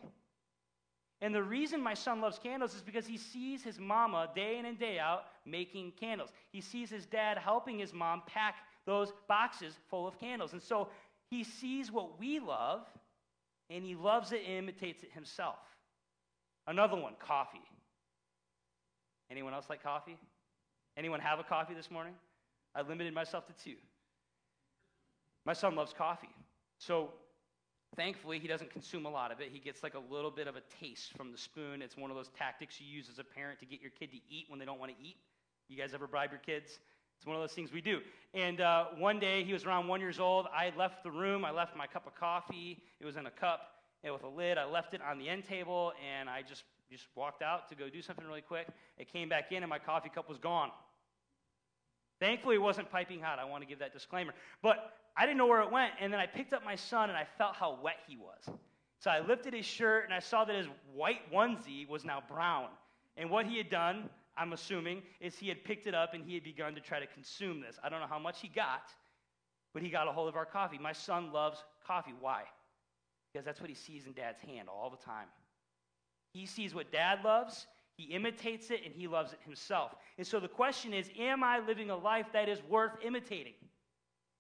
And 1.21 1.35
the 1.35 1.43
reason 1.43 1.81
my 1.81 1.95
son 1.95 2.21
loves 2.21 2.39
candles 2.39 2.75
is 2.75 2.83
because 2.83 3.07
he 3.07 3.17
sees 3.17 3.63
his 3.63 3.79
mama 3.79 4.29
day 4.35 4.59
in 4.59 4.67
and 4.67 4.79
day 4.79 4.99
out 4.99 5.25
making 5.47 5.93
candles. 5.93 6.31
He 6.51 6.61
sees 6.61 6.91
his 6.91 7.07
dad 7.07 7.39
helping 7.39 7.79
his 7.79 7.93
mom 7.93 8.23
pack 8.27 8.57
those 8.85 9.13
boxes 9.29 9.79
full 9.89 10.07
of 10.07 10.19
candles. 10.19 10.53
And 10.53 10.63
so 10.63 10.89
he 11.31 11.45
sees 11.45 11.91
what 11.91 12.19
we 12.19 12.41
love 12.41 12.87
and 13.71 13.85
he 13.85 13.95
loves 13.95 14.33
it 14.33 14.43
and 14.47 14.57
imitates 14.59 15.03
it 15.03 15.11
himself. 15.13 15.59
Another 16.67 16.97
one, 16.97 17.15
coffee. 17.19 17.59
Anyone 19.31 19.55
else 19.55 19.67
like 19.69 19.83
coffee? 19.83 20.19
Anyone 20.97 21.21
have 21.21 21.39
a 21.39 21.45
coffee 21.45 21.75
this 21.75 21.91
morning? 21.91 22.15
I 22.75 22.83
limited 22.83 23.15
myself 23.15 23.47
to 23.47 23.53
two. 23.65 23.77
My 25.47 25.53
son 25.53 25.75
loves 25.75 25.93
coffee. 25.93 26.35
So 26.79 27.11
thankfully, 27.97 28.39
he 28.39 28.49
doesn't 28.49 28.71
consume 28.71 29.07
a 29.07 29.11
lot 29.11 29.33
of 29.33 29.41
it. 29.41 29.49
He 29.53 29.59
gets 29.59 29.83
like 29.83 29.95
a 29.95 30.13
little 30.13 30.31
bit 30.31 30.47
of 30.47 30.57
a 30.57 30.63
taste 30.81 31.13
from 31.17 31.33
the 31.33 31.39
spoon. 31.39 31.83
It's 31.83 31.97
one 31.97 32.11
of 32.11 32.17
those 32.17 32.31
tactics 32.37 32.81
you 32.81 32.87
use 32.87 33.09
as 33.11 33.19
a 33.19 33.25
parent 33.25 33.61
to 33.61 33.67
get 33.67 33.81
your 33.81 33.91
kid 33.91 34.11
to 34.13 34.19
eat 34.29 34.47
when 34.49 34.59
they 34.59 34.65
don't 34.65 34.81
want 34.81 34.93
to 34.97 35.05
eat. 35.05 35.17
You 35.69 35.77
guys 35.77 35.95
ever 35.95 36.07
bribe 36.07 36.31
your 36.31 36.41
kids? 36.41 36.79
It's 37.17 37.27
one 37.27 37.37
of 37.37 37.43
those 37.43 37.53
things 37.53 37.73
we 37.73 37.81
do. 37.81 38.01
And 38.35 38.61
uh, 38.61 38.87
one 38.99 39.21
day, 39.21 39.45
he 39.45 39.53
was 39.53 39.65
around 39.65 39.87
one 39.89 40.01
years 40.01 40.19
old. 40.19 40.47
I 40.55 40.73
left 40.77 41.05
the 41.05 41.11
room. 41.11 41.45
I 41.45 41.51
left 41.51 41.77
my 41.77 41.87
cup 41.87 42.07
of 42.07 42.15
coffee. 42.15 42.83
It 43.01 43.07
was 43.07 43.17
in 43.17 43.27
a 43.27 43.31
cup 43.31 43.71
with 44.13 44.23
a 44.23 44.29
lid. 44.29 44.59
I 44.59 44.65
left 44.65 44.93
it 44.93 45.01
on 45.01 45.19
the 45.19 45.29
end 45.29 45.45
table, 45.45 45.93
and 46.05 46.29
I 46.29 46.43
just 46.43 46.65
just 46.91 47.07
walked 47.17 47.43
out 47.43 47.69
to 47.69 47.75
go 47.75 47.89
do 47.89 48.03
something 48.03 48.25
really 48.27 48.43
quick. 48.43 48.69
It 48.99 49.11
came 49.13 49.29
back 49.29 49.51
in, 49.53 49.63
and 49.63 49.71
my 49.71 49.79
coffee 49.79 50.11
cup 50.11 50.29
was 50.29 50.39
gone. 50.39 50.71
Thankfully, 52.21 52.57
it 52.57 52.63
wasn't 52.63 52.91
piping 52.91 53.21
hot. 53.21 53.39
I 53.39 53.45
want 53.45 53.63
to 53.63 53.69
give 53.69 53.79
that 53.81 53.93
disclaimer. 53.93 54.33
But 54.63 54.93
I 55.17 55.27
didn't 55.27 55.39
know 55.39 55.47
where 55.47 55.63
it 55.63 55.73
went, 55.73 55.93
and 56.01 56.13
then 56.13 56.21
I 56.21 56.27
picked 56.27 56.53
up 56.53 56.65
my 56.65 56.77
son, 56.77 57.09
and 57.09 57.19
I 57.19 57.27
felt 57.39 57.57
how 57.57 57.79
wet 57.83 57.97
he 58.07 58.17
was. 58.17 58.57
So 58.99 59.11
I 59.11 59.21
lifted 59.21 59.55
his 59.55 59.67
shirt, 59.67 60.05
and 60.05 60.15
I 60.15 60.21
saw 60.21 60.45
that 60.45 60.55
his 60.55 60.67
white 60.95 61.33
onesie 61.33 61.89
was 61.89 62.05
now 62.05 62.23
brown. 62.29 62.69
And 63.17 63.31
what 63.31 63.47
he 63.47 63.57
had 63.57 63.71
done, 63.71 64.09
I'm 64.37 64.53
assuming, 64.53 65.03
is 65.21 65.37
he 65.37 65.49
had 65.49 65.65
picked 65.65 65.87
it 65.87 65.95
up 65.95 66.15
and 66.15 66.25
he 66.25 66.35
had 66.35 66.45
begun 66.45 66.75
to 66.75 66.81
try 66.81 66.99
to 66.99 67.07
consume 67.07 67.61
this. 67.61 67.79
I 67.83 67.89
don't 67.89 68.01
know 68.01 68.07
how 68.07 68.19
much 68.19 68.41
he 68.41 68.49
got, 68.49 68.91
but 69.73 69.83
he 69.83 69.91
got 69.91 70.09
a 70.09 70.13
hold 70.13 70.29
of 70.29 70.37
our 70.37 70.47
coffee. 70.47 70.79
My 70.79 70.93
son 70.93 71.33
loves 71.33 71.63
coffee. 71.87 72.15
Why? 72.19 72.43
Because 73.33 73.45
that's 73.45 73.61
what 73.61 73.71
he 73.71 73.77
sees 73.77 74.07
in 74.07 74.13
dad's 74.13 74.41
hand 74.41 74.69
all 74.69 74.91
the 74.91 75.05
time. 75.05 75.29
He 76.33 76.47
sees 76.47 76.75
what 76.75 76.91
dad 76.91 77.21
loves, 77.25 77.67
he 77.97 78.05
imitates 78.05 78.71
it, 78.71 78.81
and 78.85 78.93
he 78.93 79.07
loves 79.07 79.33
it 79.33 79.39
himself. 79.45 79.95
And 80.19 80.27
so 80.27 80.41
the 80.41 80.49
question 80.49 80.93
is 80.93 81.09
Am 81.19 81.45
I 81.45 81.61
living 81.61 81.91
a 81.91 81.97
life 81.97 82.27
that 82.33 82.49
is 82.49 82.59
worth 82.69 82.93
imitating? 83.05 83.55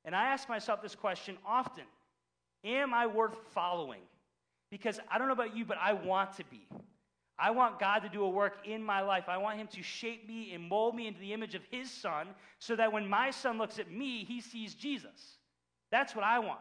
And 0.04 0.14
I 0.14 0.26
ask 0.26 0.48
myself 0.48 0.83
this 0.83 0.94
question 0.94 1.38
often 1.46 1.85
Am 2.64 2.92
I 2.92 3.07
worth 3.07 3.37
following? 3.52 4.00
Because 4.70 4.98
I 5.11 5.18
don't 5.18 5.28
know 5.28 5.35
about 5.35 5.57
you, 5.57 5.64
but 5.64 5.78
I 5.80 5.92
want 5.92 6.37
to 6.38 6.44
be. 6.50 6.66
I 7.38 7.51
want 7.51 7.81
God 7.81 8.01
to 8.01 8.09
do 8.09 8.23
a 8.23 8.29
work 8.29 8.59
in 8.64 8.83
my 8.83 9.01
life. 9.01 9.25
I 9.29 9.38
want 9.38 9.59
Him 9.59 9.66
to 9.68 9.83
shape 9.83 10.29
me 10.29 10.53
and 10.55 10.62
mold 10.68 10.94
me 10.94 11.07
into 11.07 11.20
the 11.20 11.33
image 11.33 11.55
of 11.55 11.62
His 11.70 11.90
Son 11.90 12.29
so 12.59 12.77
that 12.77 12.92
when 12.92 13.09
my 13.09 13.31
son 13.31 13.59
looks 13.59 13.79
at 13.79 13.90
me, 13.90 14.25
he 14.25 14.40
sees 14.40 14.75
Jesus. 14.75 15.38
That's 15.90 16.14
what 16.14 16.25
I 16.25 16.38
want. 16.38 16.61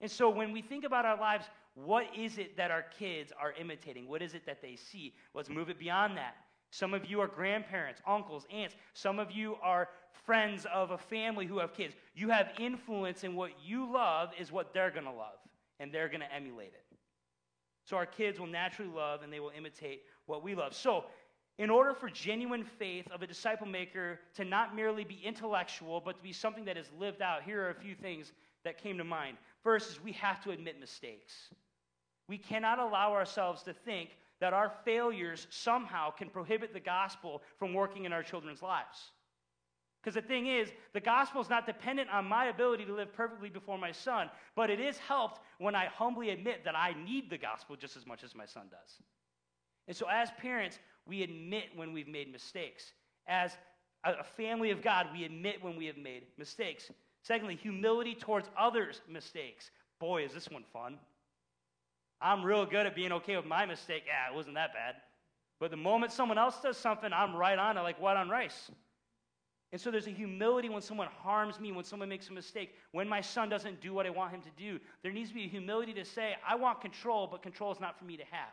And 0.00 0.10
so 0.10 0.28
when 0.30 0.52
we 0.52 0.62
think 0.62 0.84
about 0.84 1.04
our 1.04 1.18
lives, 1.18 1.46
what 1.74 2.06
is 2.16 2.38
it 2.38 2.56
that 2.56 2.70
our 2.70 2.84
kids 2.98 3.32
are 3.40 3.52
imitating? 3.52 4.08
What 4.08 4.22
is 4.22 4.34
it 4.34 4.44
that 4.46 4.60
they 4.60 4.76
see? 4.76 5.14
Let's 5.34 5.48
move 5.48 5.70
it 5.70 5.78
beyond 5.78 6.16
that. 6.16 6.34
Some 6.70 6.94
of 6.94 7.06
you 7.06 7.20
are 7.20 7.26
grandparents, 7.26 8.00
uncles, 8.06 8.46
aunts. 8.52 8.76
Some 8.94 9.18
of 9.18 9.30
you 9.30 9.56
are 9.62 9.88
friends 10.24 10.66
of 10.72 10.90
a 10.90 10.98
family 10.98 11.46
who 11.46 11.58
have 11.58 11.74
kids. 11.74 11.94
You 12.14 12.28
have 12.30 12.50
influence 12.58 13.24
in 13.24 13.34
what 13.34 13.50
you 13.62 13.90
love 13.90 14.30
is 14.38 14.52
what 14.52 14.72
they're 14.72 14.90
going 14.90 15.04
to 15.04 15.10
love, 15.10 15.38
and 15.78 15.92
they're 15.92 16.08
going 16.08 16.20
to 16.20 16.32
emulate 16.32 16.72
it. 16.74 16.89
So 17.84 17.96
our 17.96 18.06
kids 18.06 18.38
will 18.38 18.46
naturally 18.46 18.90
love 18.90 19.22
and 19.22 19.32
they 19.32 19.40
will 19.40 19.52
imitate 19.56 20.02
what 20.26 20.42
we 20.42 20.54
love. 20.54 20.74
So, 20.74 21.04
in 21.58 21.68
order 21.68 21.92
for 21.92 22.08
genuine 22.08 22.64
faith 22.64 23.06
of 23.10 23.20
a 23.20 23.26
disciple 23.26 23.66
maker 23.66 24.18
to 24.34 24.46
not 24.46 24.74
merely 24.74 25.04
be 25.04 25.20
intellectual, 25.22 26.00
but 26.00 26.16
to 26.16 26.22
be 26.22 26.32
something 26.32 26.64
that 26.64 26.78
is 26.78 26.86
lived 26.98 27.20
out, 27.20 27.42
here 27.42 27.60
are 27.62 27.70
a 27.70 27.74
few 27.74 27.94
things 27.94 28.32
that 28.64 28.82
came 28.82 28.96
to 28.96 29.04
mind. 29.04 29.36
First 29.62 29.90
is 29.90 30.02
we 30.02 30.12
have 30.12 30.42
to 30.44 30.52
admit 30.52 30.80
mistakes. 30.80 31.50
We 32.28 32.38
cannot 32.38 32.78
allow 32.78 33.12
ourselves 33.12 33.62
to 33.64 33.74
think 33.74 34.16
that 34.40 34.54
our 34.54 34.72
failures 34.84 35.46
somehow 35.50 36.10
can 36.10 36.30
prohibit 36.30 36.72
the 36.72 36.80
gospel 36.80 37.42
from 37.58 37.74
working 37.74 38.06
in 38.06 38.12
our 38.12 38.22
children's 38.22 38.62
lives. 38.62 39.10
Because 40.02 40.14
the 40.14 40.26
thing 40.26 40.46
is, 40.46 40.70
the 40.94 41.00
gospel 41.00 41.42
is 41.42 41.50
not 41.50 41.66
dependent 41.66 42.08
on 42.10 42.24
my 42.24 42.46
ability 42.46 42.86
to 42.86 42.94
live 42.94 43.12
perfectly 43.12 43.50
before 43.50 43.76
my 43.76 43.92
son, 43.92 44.30
but 44.56 44.70
it 44.70 44.80
is 44.80 44.96
helped 44.96 45.40
when 45.58 45.74
I 45.74 45.86
humbly 45.86 46.30
admit 46.30 46.64
that 46.64 46.74
I 46.74 46.94
need 47.04 47.28
the 47.28 47.36
gospel 47.36 47.76
just 47.76 47.96
as 47.96 48.06
much 48.06 48.24
as 48.24 48.34
my 48.34 48.46
son 48.46 48.64
does. 48.70 49.02
And 49.88 49.96
so, 49.96 50.06
as 50.10 50.30
parents, 50.40 50.78
we 51.06 51.22
admit 51.22 51.64
when 51.74 51.92
we've 51.92 52.08
made 52.08 52.32
mistakes. 52.32 52.92
As 53.26 53.56
a 54.04 54.24
family 54.24 54.70
of 54.70 54.82
God, 54.82 55.08
we 55.12 55.24
admit 55.24 55.62
when 55.62 55.76
we 55.76 55.86
have 55.86 55.98
made 55.98 56.22
mistakes. 56.38 56.90
Secondly, 57.22 57.56
humility 57.56 58.14
towards 58.14 58.48
others' 58.58 59.02
mistakes. 59.08 59.70
Boy, 59.98 60.24
is 60.24 60.32
this 60.32 60.48
one 60.48 60.64
fun. 60.72 60.98
I'm 62.22 62.42
real 62.42 62.64
good 62.64 62.86
at 62.86 62.94
being 62.94 63.12
okay 63.12 63.36
with 63.36 63.46
my 63.46 63.66
mistake. 63.66 64.04
Yeah, 64.06 64.32
it 64.32 64.34
wasn't 64.34 64.54
that 64.54 64.72
bad. 64.72 64.96
But 65.58 65.70
the 65.70 65.76
moment 65.76 66.12
someone 66.12 66.38
else 66.38 66.56
does 66.62 66.78
something, 66.78 67.12
I'm 67.12 67.36
right 67.36 67.58
on 67.58 67.76
it 67.76 67.82
like 67.82 68.00
white 68.00 68.16
on 68.16 68.30
rice. 68.30 68.70
And 69.72 69.80
so 69.80 69.90
there's 69.90 70.08
a 70.08 70.10
humility 70.10 70.68
when 70.68 70.82
someone 70.82 71.08
harms 71.22 71.60
me, 71.60 71.70
when 71.70 71.84
someone 71.84 72.08
makes 72.08 72.28
a 72.28 72.32
mistake, 72.32 72.74
when 72.90 73.08
my 73.08 73.20
son 73.20 73.48
doesn't 73.48 73.80
do 73.80 73.94
what 73.94 74.04
I 74.04 74.10
want 74.10 74.32
him 74.32 74.40
to 74.42 74.50
do. 74.56 74.80
There 75.02 75.12
needs 75.12 75.28
to 75.28 75.34
be 75.34 75.44
a 75.44 75.48
humility 75.48 75.92
to 75.94 76.04
say, 76.04 76.34
I 76.46 76.56
want 76.56 76.80
control, 76.80 77.28
but 77.30 77.42
control 77.42 77.70
is 77.70 77.78
not 77.78 77.96
for 77.96 78.04
me 78.04 78.16
to 78.16 78.24
have. 78.30 78.52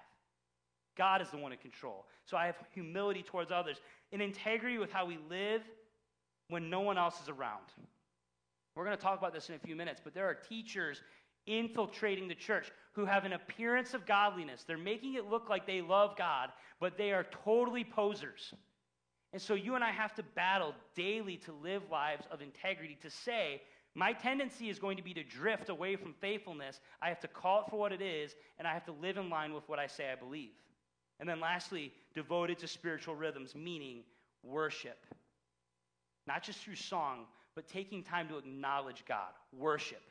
God 0.96 1.22
is 1.22 1.30
the 1.30 1.38
one 1.38 1.52
in 1.52 1.58
control. 1.58 2.06
So 2.26 2.38
I 2.38 2.46
have 2.46 2.56
humility 2.74 3.24
towards 3.24 3.52
others, 3.52 3.78
an 4.12 4.22
integrity 4.22 4.78
with 4.78 4.92
how 4.92 5.06
we 5.06 5.18
live 5.30 5.62
when 6.50 6.70
no 6.70 6.82
one 6.82 6.98
else 6.98 7.22
is 7.22 7.30
around. 7.30 7.66
We're 8.76 8.86
going 8.86 8.96
to 8.96 9.02
talk 9.02 9.18
about 9.18 9.34
this 9.34 9.50
in 9.50 9.56
a 9.56 9.60
few 9.60 9.76
minutes, 9.76 10.00
but 10.04 10.14
there 10.14 10.26
are 10.26 10.36
teachers 10.36 11.02
infiltrating 11.48 12.28
the 12.28 12.36
church 12.36 12.72
who 12.92 13.06
have 13.06 13.26
an 13.26 13.34
appearance 13.34 13.94
of 13.94 14.06
godliness. 14.06 14.64
They're 14.68 14.78
making 14.78 15.16
it 15.16 15.30
look 15.30 15.50
like 15.50 15.66
they 15.66 15.82
love 15.82 16.16
God, 16.16 16.50
but 16.80 16.98
they 16.98 17.12
are 17.12 17.26
totally 17.44 17.84
posers. 17.84 18.54
And 19.34 19.42
so 19.42 19.54
you 19.54 19.76
and 19.76 19.84
I 19.84 19.92
have 19.92 20.14
to 20.16 20.24
battle 20.24 20.74
daily 20.96 21.38
to 21.38 21.52
live 21.52 21.84
lives 21.92 22.26
of 22.32 22.42
integrity, 22.42 22.98
to 23.02 23.10
say, 23.10 23.62
my 23.94 24.14
tendency 24.14 24.70
is 24.70 24.78
going 24.78 24.96
to 24.98 25.04
be 25.04 25.14
to 25.16 25.24
drift 25.24 25.70
away 25.70 25.96
from 25.96 26.14
faithfulness. 26.14 26.80
I 27.02 27.10
have 27.10 27.20
to 27.22 27.28
call 27.28 27.62
it 27.62 27.70
for 27.70 27.80
what 27.80 27.92
it 27.92 28.02
is, 28.02 28.36
and 28.60 28.68
I 28.68 28.74
have 28.74 28.86
to 28.86 28.92
live 28.92 29.18
in 29.18 29.30
line 29.30 29.54
with 29.54 29.68
what 29.68 29.80
I 29.80 29.88
say 29.88 30.12
I 30.12 30.16
believe. 30.16 30.52
And 31.20 31.28
then 31.28 31.40
lastly, 31.40 31.92
devoted 32.14 32.60
to 32.60 32.68
spiritual 32.68 33.16
rhythms, 33.16 33.56
meaning 33.56 34.04
worship. 34.44 35.00
Not 36.28 36.44
just 36.44 36.60
through 36.60 36.76
song, 36.76 37.26
but 37.56 37.68
taking 37.68 38.04
time 38.04 38.28
to 38.30 38.38
acknowledge 38.38 39.04
God, 39.08 39.32
worship. 39.52 40.04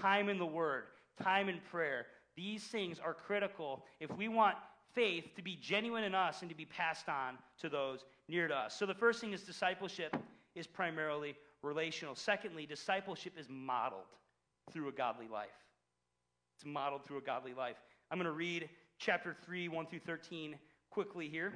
Time 0.00 0.30
in 0.30 0.38
the 0.38 0.46
Word, 0.46 0.84
time 1.22 1.50
in 1.50 1.58
prayer. 1.70 2.06
These 2.36 2.64
things 2.64 2.98
are 2.98 3.12
critical 3.12 3.84
if 4.00 4.10
we 4.16 4.28
want 4.28 4.56
faith 4.94 5.34
to 5.36 5.42
be 5.42 5.56
genuine 5.60 6.04
in 6.04 6.14
us 6.14 6.40
and 6.40 6.50
to 6.50 6.56
be 6.56 6.64
passed 6.64 7.08
on 7.08 7.38
to 7.60 7.68
those 7.68 8.04
near 8.28 8.48
to 8.48 8.54
us. 8.54 8.78
So 8.78 8.86
the 8.86 8.94
first 8.94 9.20
thing 9.20 9.32
is 9.32 9.42
discipleship 9.42 10.16
is 10.54 10.66
primarily 10.66 11.34
relational. 11.62 12.14
Secondly, 12.14 12.66
discipleship 12.66 13.32
is 13.38 13.46
modeled 13.48 14.02
through 14.72 14.88
a 14.88 14.92
godly 14.92 15.28
life. 15.28 15.48
It's 16.56 16.64
modeled 16.64 17.04
through 17.04 17.18
a 17.18 17.22
godly 17.22 17.54
life. 17.54 17.76
I'm 18.10 18.18
going 18.18 18.26
to 18.26 18.32
read 18.32 18.68
chapter 18.98 19.36
3, 19.44 19.68
1 19.68 19.86
through 19.86 20.00
13 20.00 20.56
quickly 20.90 21.28
here. 21.28 21.52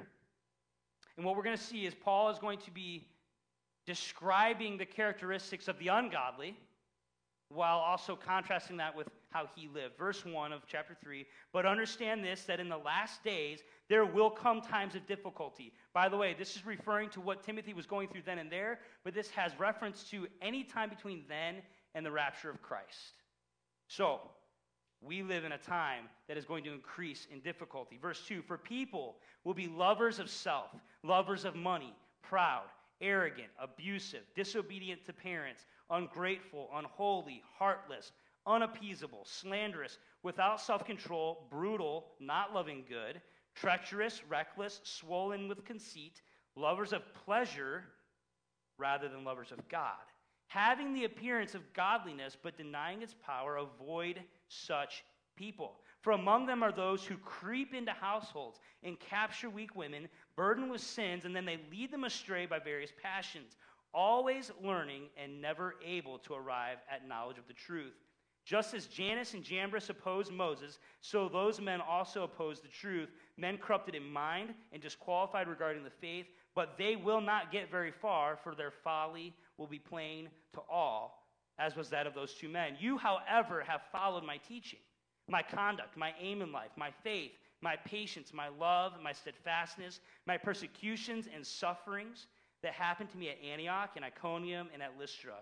And 1.15 1.25
what 1.25 1.35
we're 1.35 1.43
going 1.43 1.57
to 1.57 1.63
see 1.63 1.85
is 1.85 1.93
Paul 1.93 2.29
is 2.29 2.39
going 2.39 2.59
to 2.59 2.71
be 2.71 3.07
describing 3.85 4.77
the 4.77 4.85
characteristics 4.85 5.67
of 5.67 5.79
the 5.79 5.87
ungodly 5.87 6.55
while 7.49 7.79
also 7.79 8.15
contrasting 8.15 8.77
that 8.77 8.95
with 8.95 9.09
how 9.31 9.47
he 9.55 9.67
lived. 9.67 9.97
Verse 9.97 10.25
1 10.25 10.51
of 10.51 10.61
chapter 10.67 10.95
3 11.01 11.25
But 11.53 11.65
understand 11.65 12.23
this, 12.23 12.43
that 12.43 12.59
in 12.59 12.69
the 12.69 12.77
last 12.77 13.23
days 13.23 13.63
there 13.87 14.05
will 14.05 14.29
come 14.29 14.61
times 14.61 14.95
of 14.95 15.05
difficulty. 15.05 15.73
By 15.93 16.09
the 16.09 16.17
way, 16.17 16.35
this 16.37 16.55
is 16.55 16.65
referring 16.65 17.09
to 17.11 17.21
what 17.21 17.43
Timothy 17.43 17.73
was 17.73 17.85
going 17.85 18.07
through 18.07 18.23
then 18.25 18.39
and 18.39 18.51
there, 18.51 18.79
but 19.03 19.13
this 19.13 19.29
has 19.31 19.51
reference 19.59 20.03
to 20.11 20.27
any 20.41 20.63
time 20.63 20.89
between 20.89 21.23
then 21.27 21.55
and 21.95 22.05
the 22.05 22.11
rapture 22.11 22.49
of 22.49 22.61
Christ. 22.61 23.13
So, 23.87 24.21
we 25.01 25.23
live 25.23 25.45
in 25.45 25.53
a 25.53 25.57
time 25.57 26.05
that 26.27 26.37
is 26.37 26.43
going 26.43 26.63
to 26.65 26.73
increase 26.73 27.27
in 27.31 27.39
difficulty. 27.39 27.97
Verse 28.01 28.21
2 28.27 28.41
For 28.41 28.57
people 28.57 29.15
will 29.43 29.53
be 29.53 29.67
lovers 29.67 30.19
of 30.19 30.29
self, 30.29 30.75
lovers 31.03 31.45
of 31.45 31.55
money, 31.55 31.93
proud, 32.21 32.65
arrogant, 33.01 33.49
abusive, 33.61 34.23
disobedient 34.35 35.05
to 35.05 35.13
parents 35.13 35.65
ungrateful, 35.89 36.69
unholy, 36.73 37.41
heartless, 37.57 38.11
unappeasable, 38.45 39.25
slanderous, 39.25 39.97
without 40.23 40.61
self 40.61 40.85
control, 40.85 41.47
brutal, 41.49 42.07
not 42.19 42.53
loving 42.53 42.83
good, 42.87 43.21
treacherous, 43.55 44.21
reckless, 44.29 44.81
swollen 44.83 45.47
with 45.47 45.65
conceit, 45.65 46.21
lovers 46.55 46.93
of 46.93 47.01
pleasure 47.25 47.83
rather 48.77 49.09
than 49.09 49.23
lovers 49.23 49.51
of 49.51 49.67
God. 49.69 49.93
Having 50.47 50.93
the 50.93 51.05
appearance 51.05 51.53
of 51.53 51.73
godliness 51.73 52.35
but 52.41 52.57
denying 52.57 53.01
its 53.01 53.15
power, 53.23 53.57
avoid 53.57 54.21
such 54.47 55.03
people. 55.35 55.75
For 56.01 56.11
among 56.11 56.45
them 56.45 56.63
are 56.63 56.71
those 56.71 57.03
who 57.03 57.17
creep 57.17 57.73
into 57.73 57.91
households 57.91 58.59
and 58.83 58.99
capture 58.99 59.49
weak 59.49 59.75
women, 59.75 60.07
burdened 60.35 60.71
with 60.71 60.81
sins, 60.81 61.25
and 61.25 61.35
then 61.35 61.45
they 61.45 61.59
lead 61.69 61.91
them 61.91 62.05
astray 62.05 62.45
by 62.45 62.57
various 62.57 62.91
passions 63.01 63.57
always 63.93 64.51
learning 64.63 65.03
and 65.17 65.41
never 65.41 65.75
able 65.85 66.19
to 66.19 66.33
arrive 66.33 66.77
at 66.91 67.07
knowledge 67.07 67.37
of 67.37 67.47
the 67.47 67.53
truth. 67.53 67.93
Just 68.49 68.73
as 68.73 68.87
Jannes 68.87 69.35
and 69.35 69.43
Jambres 69.43 69.91
opposed 69.91 70.31
Moses, 70.31 70.79
so 71.01 71.29
those 71.29 71.61
men 71.61 71.81
also 71.81 72.23
opposed 72.23 72.63
the 72.63 72.67
truth, 72.67 73.09
men 73.37 73.59
corrupted 73.59 73.93
in 73.93 74.11
mind 74.11 74.55
and 74.71 74.81
disqualified 74.81 75.47
regarding 75.47 75.83
the 75.83 75.91
faith, 75.91 76.25
but 76.55 76.75
they 76.75 76.95
will 76.95 77.21
not 77.21 77.51
get 77.51 77.69
very 77.69 77.91
far, 77.91 78.35
for 78.35 78.55
their 78.55 78.71
folly 78.71 79.35
will 79.57 79.67
be 79.67 79.77
plain 79.77 80.29
to 80.53 80.61
all, 80.67 81.27
as 81.59 81.75
was 81.75 81.91
that 81.91 82.07
of 82.07 82.15
those 82.15 82.33
two 82.33 82.49
men. 82.49 82.75
You, 82.79 82.97
however, 82.97 83.63
have 83.67 83.81
followed 83.91 84.23
my 84.23 84.37
teaching, 84.37 84.79
my 85.27 85.43
conduct, 85.43 85.95
my 85.95 86.15
aim 86.19 86.41
in 86.41 86.51
life, 86.51 86.71
my 86.75 86.89
faith, 87.03 87.33
my 87.61 87.75
patience, 87.75 88.33
my 88.33 88.47
love, 88.47 88.93
my 88.99 89.13
steadfastness, 89.13 89.99
my 90.25 90.37
persecutions 90.37 91.27
and 91.31 91.45
sufferings 91.45 92.25
that 92.63 92.73
happened 92.73 93.11
to 93.11 93.17
me 93.19 93.29
at 93.29 93.37
Antioch 93.47 93.91
and 93.95 94.03
Iconium 94.03 94.69
and 94.73 94.81
at 94.81 94.97
Lystra, 94.97 95.35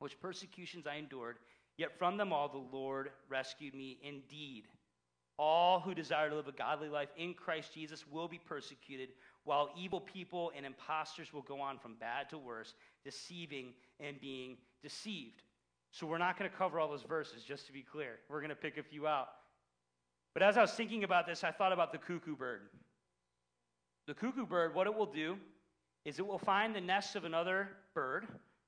which 0.00 0.20
persecutions 0.20 0.88
I 0.88 0.96
endured, 0.96 1.36
yet 1.76 1.98
from 1.98 2.16
them 2.16 2.32
all 2.32 2.48
the 2.48 2.76
Lord 2.76 3.10
rescued 3.28 3.74
me 3.74 3.98
indeed. 4.02 4.64
All 5.36 5.80
who 5.80 5.94
desire 5.94 6.30
to 6.30 6.36
live 6.36 6.46
a 6.46 6.52
godly 6.52 6.88
life 6.88 7.08
in 7.16 7.34
Christ 7.34 7.74
Jesus 7.74 8.04
will 8.08 8.28
be 8.28 8.38
persecuted, 8.38 9.10
while 9.42 9.70
evil 9.76 10.00
people 10.00 10.52
and 10.56 10.64
impostors 10.64 11.32
will 11.32 11.42
go 11.42 11.60
on 11.60 11.78
from 11.78 11.96
bad 11.96 12.30
to 12.30 12.38
worse, 12.38 12.74
deceiving 13.04 13.74
and 13.98 14.20
being 14.20 14.56
deceived. 14.82 15.42
So, 15.90 16.06
we're 16.06 16.18
not 16.18 16.38
going 16.38 16.50
to 16.50 16.56
cover 16.56 16.80
all 16.80 16.88
those 16.88 17.02
verses, 17.02 17.44
just 17.44 17.66
to 17.66 17.72
be 17.72 17.82
clear. 17.82 18.18
We're 18.28 18.40
going 18.40 18.50
to 18.50 18.56
pick 18.56 18.78
a 18.78 18.82
few 18.82 19.06
out. 19.06 19.28
But 20.34 20.42
as 20.42 20.56
I 20.56 20.60
was 20.60 20.72
thinking 20.72 21.04
about 21.04 21.26
this, 21.26 21.44
I 21.44 21.52
thought 21.52 21.72
about 21.72 21.92
the 21.92 21.98
cuckoo 21.98 22.36
bird. 22.36 22.62
The 24.08 24.14
cuckoo 24.14 24.44
bird, 24.44 24.74
what 24.74 24.88
it 24.88 24.94
will 24.94 25.06
do 25.06 25.36
is 26.04 26.18
it 26.18 26.26
will 26.26 26.38
find 26.38 26.74
the 26.74 26.80
nest 26.80 27.16
of 27.16 27.24
another 27.24 27.68
bird 27.94 28.26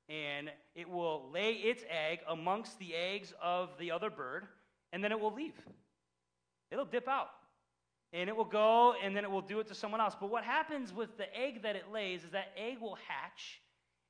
and 0.09 0.51
it 0.75 0.89
will 0.89 1.29
lay 1.33 1.53
its 1.53 1.83
egg 1.89 2.21
amongst 2.29 2.79
the 2.79 2.95
eggs 2.95 3.33
of 3.43 3.71
the 3.79 3.91
other 3.91 4.11
bird, 4.11 4.47
and 4.93 5.03
then 5.03 5.13
it 5.13 5.19
will 5.19 5.33
leave. 5.33 5.55
It'll 6.71 6.85
dip 6.85 7.09
out. 7.09 7.31
And 8.13 8.31
it 8.31 8.37
will 8.37 8.45
go, 8.45 8.95
and 9.03 9.17
then 9.17 9.25
it 9.25 9.31
will 9.31 9.43
do 9.43 9.59
it 9.61 9.67
to 9.69 9.75
someone 9.75 10.01
else. 10.01 10.15
But 10.19 10.31
what 10.31 10.45
happens 10.45 10.93
with 10.93 11.17
the 11.17 11.27
egg 11.37 11.63
that 11.63 11.77
it 11.77 11.93
lays 11.93 12.23
is 12.25 12.31
that 12.31 12.53
egg 12.57 12.79
will 12.81 12.97
hatch, 13.09 13.61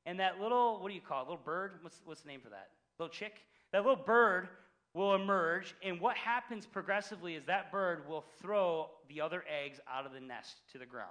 and 0.04 0.20
that 0.20 0.38
little, 0.40 0.80
what 0.80 0.88
do 0.88 0.94
you 0.94 1.00
call 1.00 1.22
it, 1.22 1.28
little 1.28 1.42
bird? 1.44 1.72
What's, 1.80 2.02
what's 2.04 2.20
the 2.20 2.28
name 2.28 2.40
for 2.40 2.50
that? 2.50 2.68
Little 2.98 3.12
chick? 3.12 3.34
That 3.72 3.78
little 3.84 3.96
bird 3.96 4.48
will 4.94 5.14
emerge, 5.14 5.74
and 5.82 6.00
what 6.00 6.16
happens 6.16 6.66
progressively 6.66 7.34
is 7.34 7.44
that 7.44 7.72
bird 7.72 8.08
will 8.08 8.24
throw 8.40 8.90
the 9.08 9.20
other 9.20 9.44
eggs 9.62 9.80
out 9.90 10.06
of 10.06 10.12
the 10.12 10.20
nest 10.20 10.56
to 10.72 10.78
the 10.78 10.86
ground, 10.86 11.10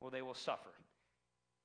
or 0.00 0.10
they 0.10 0.22
will 0.22 0.34
suffer. 0.34 0.70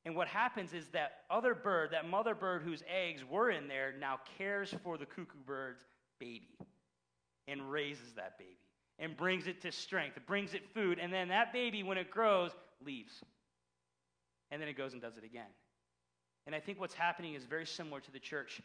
And 0.05 0.15
what 0.15 0.27
happens 0.27 0.73
is 0.73 0.87
that 0.89 1.11
other 1.29 1.53
bird, 1.53 1.91
that 1.91 2.09
mother 2.09 2.33
bird 2.33 2.63
whose 2.63 2.83
eggs 2.87 3.23
were 3.29 3.51
in 3.51 3.67
there, 3.67 3.93
now 3.99 4.19
cares 4.37 4.73
for 4.83 4.97
the 4.97 5.05
cuckoo 5.05 5.37
bird's 5.45 5.83
baby 6.19 6.57
and 7.47 7.71
raises 7.71 8.13
that 8.15 8.37
baby 8.37 8.57
and 8.97 9.15
brings 9.15 9.47
it 9.47 9.61
to 9.61 9.71
strength, 9.71 10.17
brings 10.25 10.53
it 10.53 10.63
food, 10.73 10.99
and 10.99 11.11
then 11.11 11.27
that 11.29 11.53
baby, 11.53 11.83
when 11.83 11.97
it 11.97 12.09
grows, 12.09 12.51
leaves. 12.83 13.23
And 14.51 14.61
then 14.61 14.69
it 14.69 14.77
goes 14.77 14.93
and 14.93 15.01
does 15.01 15.17
it 15.17 15.23
again. 15.23 15.49
And 16.45 16.55
I 16.55 16.59
think 16.59 16.79
what's 16.79 16.93
happening 16.93 17.35
is 17.35 17.45
very 17.45 17.65
similar 17.65 17.99
to 18.01 18.11
the 18.11 18.19
church 18.19 18.61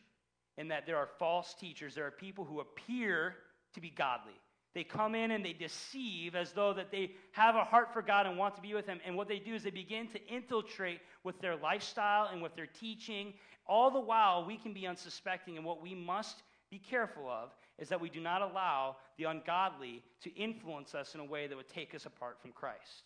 in 0.59 0.69
that 0.69 0.87
there 0.87 0.97
are 0.97 1.09
false 1.19 1.55
teachers, 1.55 1.95
there 1.95 2.07
are 2.07 2.11
people 2.11 2.45
who 2.45 2.61
appear 2.61 3.35
to 3.75 3.81
be 3.81 3.91
godly. 3.91 4.33
They 4.77 4.85
come 4.85 5.15
in 5.15 5.31
and 5.31 5.43
they 5.43 5.55
deceive 5.55 6.35
as 6.35 6.53
though 6.53 6.75
that 6.75 6.91
they 6.91 7.13
have 7.33 7.55
a 7.55 7.65
heart 7.65 7.95
for 7.95 8.03
God 8.03 8.27
and 8.27 8.37
want 8.37 8.57
to 8.57 8.61
be 8.61 8.75
with 8.75 8.87
him. 8.87 9.01
And 9.07 9.17
what 9.17 9.27
they 9.27 9.39
do 9.39 9.55
is 9.55 9.63
they 9.63 9.71
begin 9.71 10.07
to 10.09 10.23
infiltrate 10.27 11.01
with 11.25 11.41
their 11.41 11.57
lifestyle 11.57 12.29
and 12.31 12.43
with 12.43 12.55
their 12.55 12.67
teaching. 12.67 13.33
All 13.67 13.91
the 13.91 13.99
while, 13.99 14.45
we 14.45 14.59
can 14.59 14.75
be 14.75 14.87
unsuspecting. 14.87 15.57
And 15.57 15.65
what 15.65 15.81
we 15.81 15.95
must 15.95 16.43
be 16.71 16.79
careful 16.79 17.27
of 17.27 17.55
is 17.79 17.89
that 17.89 17.99
we 17.99 18.11
do 18.11 18.21
not 18.21 18.43
allow 18.43 18.97
the 19.17 19.25
ungodly 19.25 20.03
to 20.21 20.35
influence 20.35 20.95
us 20.95 21.15
in 21.15 21.21
a 21.21 21.25
way 21.25 21.47
that 21.47 21.57
would 21.57 21.71
take 21.71 21.95
us 21.95 22.05
apart 22.05 22.39
from 22.39 22.53
Christ. 22.53 23.05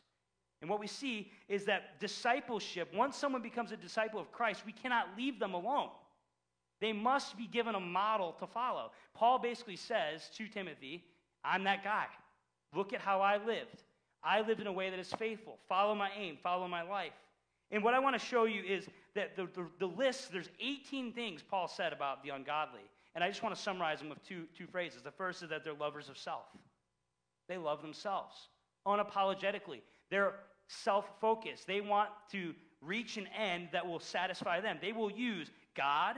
And 0.62 0.68
what 0.68 0.80
we 0.80 0.88
see 0.88 1.30
is 1.48 1.66
that 1.66 2.00
discipleship, 2.00 2.92
once 2.92 3.16
someone 3.16 3.42
becomes 3.42 3.70
a 3.70 3.76
disciple 3.76 4.18
of 4.18 4.32
Christ, 4.32 4.66
we 4.66 4.72
cannot 4.72 5.16
leave 5.16 5.38
them 5.38 5.54
alone. 5.54 5.90
They 6.80 6.92
must 6.92 7.38
be 7.38 7.46
given 7.46 7.76
a 7.76 7.80
model 7.80 8.32
to 8.40 8.48
follow. 8.48 8.90
Paul 9.14 9.38
basically 9.38 9.76
says 9.76 10.28
to 10.36 10.48
Timothy, 10.48 11.04
I'm 11.44 11.64
that 11.64 11.82
guy. 11.82 12.06
Look 12.74 12.92
at 12.92 13.00
how 13.00 13.20
I 13.20 13.36
lived. 13.44 13.82
I 14.22 14.42
lived 14.42 14.60
in 14.60 14.66
a 14.66 14.72
way 14.72 14.90
that 14.90 14.98
is 14.98 15.12
faithful. 15.12 15.58
Follow 15.68 15.94
my 15.94 16.10
aim, 16.16 16.36
follow 16.42 16.68
my 16.68 16.82
life. 16.82 17.12
And 17.70 17.82
what 17.82 17.94
I 17.94 17.98
want 18.00 18.18
to 18.18 18.24
show 18.24 18.44
you 18.44 18.62
is 18.62 18.86
that 19.14 19.36
the, 19.36 19.48
the, 19.54 19.64
the, 19.78 19.86
list, 19.86 20.32
there's 20.32 20.50
18 20.60 21.12
things 21.12 21.42
Paul 21.42 21.68
said 21.68 21.92
about 21.92 22.22
the 22.22 22.30
ungodly. 22.30 22.80
And 23.14 23.24
I 23.24 23.28
just 23.28 23.42
want 23.42 23.54
to 23.54 23.60
summarize 23.60 24.00
them 24.00 24.08
with 24.08 24.22
two, 24.26 24.44
two 24.56 24.66
phrases. 24.66 25.02
The 25.02 25.10
first 25.10 25.42
is 25.42 25.48
that 25.50 25.64
they're 25.64 25.74
lovers 25.74 26.08
of 26.08 26.18
self, 26.18 26.44
they 27.48 27.56
love 27.56 27.82
themselves 27.82 28.48
unapologetically. 28.86 29.80
They're 30.10 30.34
self 30.68 31.06
focused. 31.20 31.66
They 31.66 31.80
want 31.80 32.10
to 32.32 32.54
reach 32.80 33.16
an 33.16 33.26
end 33.28 33.68
that 33.72 33.86
will 33.86 34.00
satisfy 34.00 34.60
them. 34.60 34.78
They 34.80 34.92
will 34.92 35.10
use 35.10 35.50
God, 35.76 36.16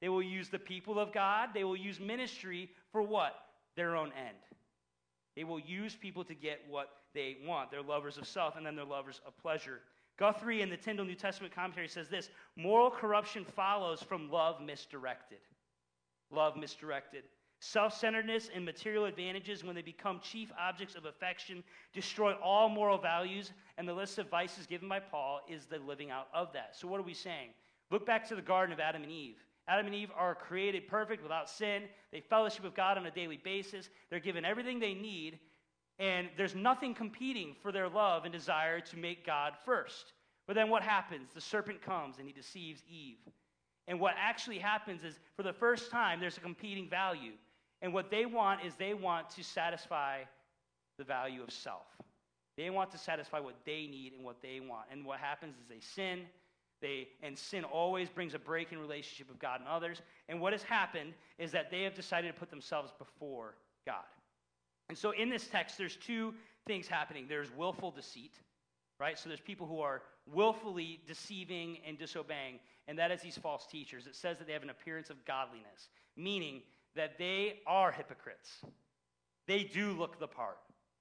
they 0.00 0.08
will 0.08 0.22
use 0.22 0.48
the 0.48 0.58
people 0.58 0.98
of 0.98 1.12
God, 1.12 1.50
they 1.54 1.64
will 1.64 1.76
use 1.76 1.98
ministry 1.98 2.70
for 2.92 3.02
what? 3.02 3.44
their 3.76 3.96
own 3.96 4.12
end. 4.16 4.36
They 5.36 5.44
will 5.44 5.60
use 5.60 5.96
people 5.96 6.24
to 6.24 6.34
get 6.34 6.60
what 6.68 6.90
they 7.12 7.38
want. 7.44 7.70
They're 7.70 7.82
lovers 7.82 8.18
of 8.18 8.26
self, 8.26 8.56
and 8.56 8.64
then 8.64 8.76
they're 8.76 8.84
lovers 8.84 9.20
of 9.26 9.36
pleasure. 9.38 9.80
Guthrie 10.16 10.62
in 10.62 10.70
the 10.70 10.76
Tyndale 10.76 11.04
New 11.04 11.14
Testament 11.14 11.54
commentary 11.54 11.88
says 11.88 12.08
this 12.08 12.30
moral 12.56 12.90
corruption 12.90 13.44
follows 13.44 14.00
from 14.00 14.30
love 14.30 14.60
misdirected. 14.60 15.40
Love 16.30 16.56
misdirected. 16.56 17.24
Self 17.60 17.96
centeredness 17.96 18.50
and 18.54 18.64
material 18.64 19.06
advantages, 19.06 19.64
when 19.64 19.74
they 19.74 19.82
become 19.82 20.20
chief 20.20 20.52
objects 20.58 20.94
of 20.94 21.06
affection, 21.06 21.64
destroy 21.92 22.32
all 22.34 22.68
moral 22.68 22.98
values, 22.98 23.52
and 23.78 23.88
the 23.88 23.94
list 23.94 24.18
of 24.18 24.28
vices 24.28 24.66
given 24.66 24.88
by 24.88 25.00
Paul 25.00 25.40
is 25.48 25.66
the 25.66 25.78
living 25.78 26.10
out 26.10 26.28
of 26.34 26.52
that. 26.52 26.76
So, 26.76 26.86
what 26.86 27.00
are 27.00 27.04
we 27.04 27.14
saying? 27.14 27.50
Look 27.90 28.06
back 28.06 28.28
to 28.28 28.34
the 28.34 28.42
Garden 28.42 28.72
of 28.72 28.80
Adam 28.80 29.02
and 29.02 29.10
Eve. 29.10 29.38
Adam 29.66 29.86
and 29.86 29.94
Eve 29.94 30.10
are 30.16 30.34
created 30.34 30.88
perfect 30.88 31.22
without 31.22 31.48
sin. 31.48 31.84
They 32.12 32.20
fellowship 32.20 32.64
with 32.64 32.74
God 32.74 32.98
on 32.98 33.06
a 33.06 33.10
daily 33.10 33.38
basis. 33.42 33.88
They're 34.10 34.20
given 34.20 34.44
everything 34.44 34.78
they 34.78 34.94
need, 34.94 35.38
and 35.98 36.28
there's 36.36 36.54
nothing 36.54 36.94
competing 36.94 37.54
for 37.62 37.72
their 37.72 37.88
love 37.88 38.24
and 38.24 38.32
desire 38.32 38.80
to 38.80 38.96
make 38.96 39.24
God 39.24 39.54
first. 39.64 40.12
But 40.46 40.54
then 40.54 40.68
what 40.68 40.82
happens? 40.82 41.30
The 41.34 41.40
serpent 41.40 41.80
comes 41.80 42.18
and 42.18 42.26
he 42.26 42.32
deceives 42.32 42.82
Eve. 42.90 43.18
And 43.86 44.00
what 44.00 44.14
actually 44.18 44.58
happens 44.58 45.04
is, 45.04 45.18
for 45.36 45.42
the 45.42 45.52
first 45.52 45.90
time, 45.90 46.20
there's 46.20 46.36
a 46.36 46.40
competing 46.40 46.88
value. 46.88 47.32
And 47.82 47.92
what 47.92 48.10
they 48.10 48.26
want 48.26 48.64
is 48.64 48.74
they 48.74 48.94
want 48.94 49.30
to 49.30 49.44
satisfy 49.44 50.20
the 50.98 51.04
value 51.04 51.42
of 51.42 51.50
self. 51.50 51.86
They 52.56 52.70
want 52.70 52.90
to 52.92 52.98
satisfy 52.98 53.40
what 53.40 53.56
they 53.66 53.86
need 53.86 54.12
and 54.14 54.24
what 54.24 54.40
they 54.40 54.60
want. 54.60 54.86
And 54.90 55.04
what 55.04 55.18
happens 55.18 55.56
is 55.56 55.68
they 55.68 55.80
sin, 55.80 56.20
they, 56.84 57.08
and 57.22 57.36
sin 57.36 57.64
always 57.64 58.10
brings 58.10 58.34
a 58.34 58.38
break 58.38 58.70
in 58.70 58.78
relationship 58.78 59.28
with 59.28 59.38
God 59.38 59.60
and 59.60 59.68
others. 59.68 60.02
And 60.28 60.38
what 60.38 60.52
has 60.52 60.62
happened 60.62 61.14
is 61.38 61.50
that 61.52 61.70
they 61.70 61.82
have 61.82 61.94
decided 61.94 62.32
to 62.32 62.38
put 62.38 62.50
themselves 62.50 62.92
before 62.98 63.54
God. 63.86 64.04
And 64.90 64.98
so 64.98 65.12
in 65.12 65.30
this 65.30 65.46
text, 65.46 65.78
there's 65.78 65.96
two 65.96 66.34
things 66.66 66.86
happening 66.86 67.24
there's 67.26 67.50
willful 67.56 67.90
deceit, 67.90 68.34
right? 69.00 69.18
So 69.18 69.30
there's 69.30 69.40
people 69.40 69.66
who 69.66 69.80
are 69.80 70.02
willfully 70.30 71.00
deceiving 71.06 71.78
and 71.86 71.98
disobeying, 71.98 72.60
and 72.86 72.98
that 72.98 73.10
is 73.10 73.22
these 73.22 73.38
false 73.38 73.66
teachers. 73.66 74.06
It 74.06 74.14
says 74.14 74.36
that 74.38 74.46
they 74.46 74.52
have 74.52 74.62
an 74.62 74.70
appearance 74.70 75.08
of 75.08 75.24
godliness, 75.24 75.88
meaning 76.16 76.60
that 76.94 77.16
they 77.18 77.60
are 77.66 77.92
hypocrites. 77.92 78.62
They 79.46 79.64
do 79.64 79.92
look 79.92 80.20
the 80.20 80.28
part. 80.28 80.58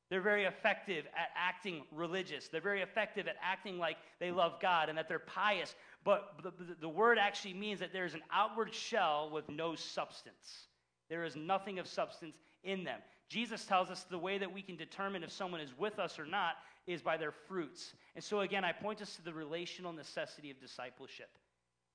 They're 0.09 0.21
very 0.21 0.45
effective 0.45 1.05
at 1.17 1.29
acting 1.35 1.83
religious. 1.91 2.47
They're 2.47 2.61
very 2.61 2.81
effective 2.81 3.27
at 3.27 3.35
acting 3.41 3.79
like 3.79 3.97
they 4.19 4.31
love 4.31 4.59
God 4.61 4.89
and 4.89 4.97
that 4.97 5.07
they're 5.07 5.19
pious. 5.19 5.75
But 6.03 6.41
the, 6.43 6.51
the, 6.79 6.89
word 6.89 7.17
actually 7.17 7.53
means 7.53 7.79
that 7.79 7.93
there's 7.93 8.13
an 8.13 8.21
outward 8.31 8.73
shell 8.73 9.29
with 9.33 9.49
no 9.49 9.75
substance. 9.75 10.67
There 11.09 11.23
is 11.23 11.35
nothing 11.35 11.79
of 11.79 11.87
substance 11.87 12.35
in 12.63 12.83
them. 12.83 12.99
Jesus 13.29 13.65
tells 13.65 13.89
us 13.89 14.03
the 14.03 14.17
way 14.17 14.37
that 14.37 14.53
we 14.53 14.61
can 14.61 14.75
determine 14.75 15.23
if 15.23 15.31
someone 15.31 15.61
is 15.61 15.71
with 15.77 15.97
us 15.97 16.19
or 16.19 16.25
not 16.25 16.57
is 16.85 17.01
by 17.01 17.17
their 17.17 17.31
fruits. 17.31 17.93
And 18.15 18.23
so, 18.23 18.41
again, 18.41 18.63
I 18.63 18.71
point 18.71 19.01
us 19.01 19.15
to 19.15 19.23
the 19.23 19.33
relational 19.33 19.93
necessity 19.93 20.51
of 20.51 20.59
discipleship. 20.59 21.29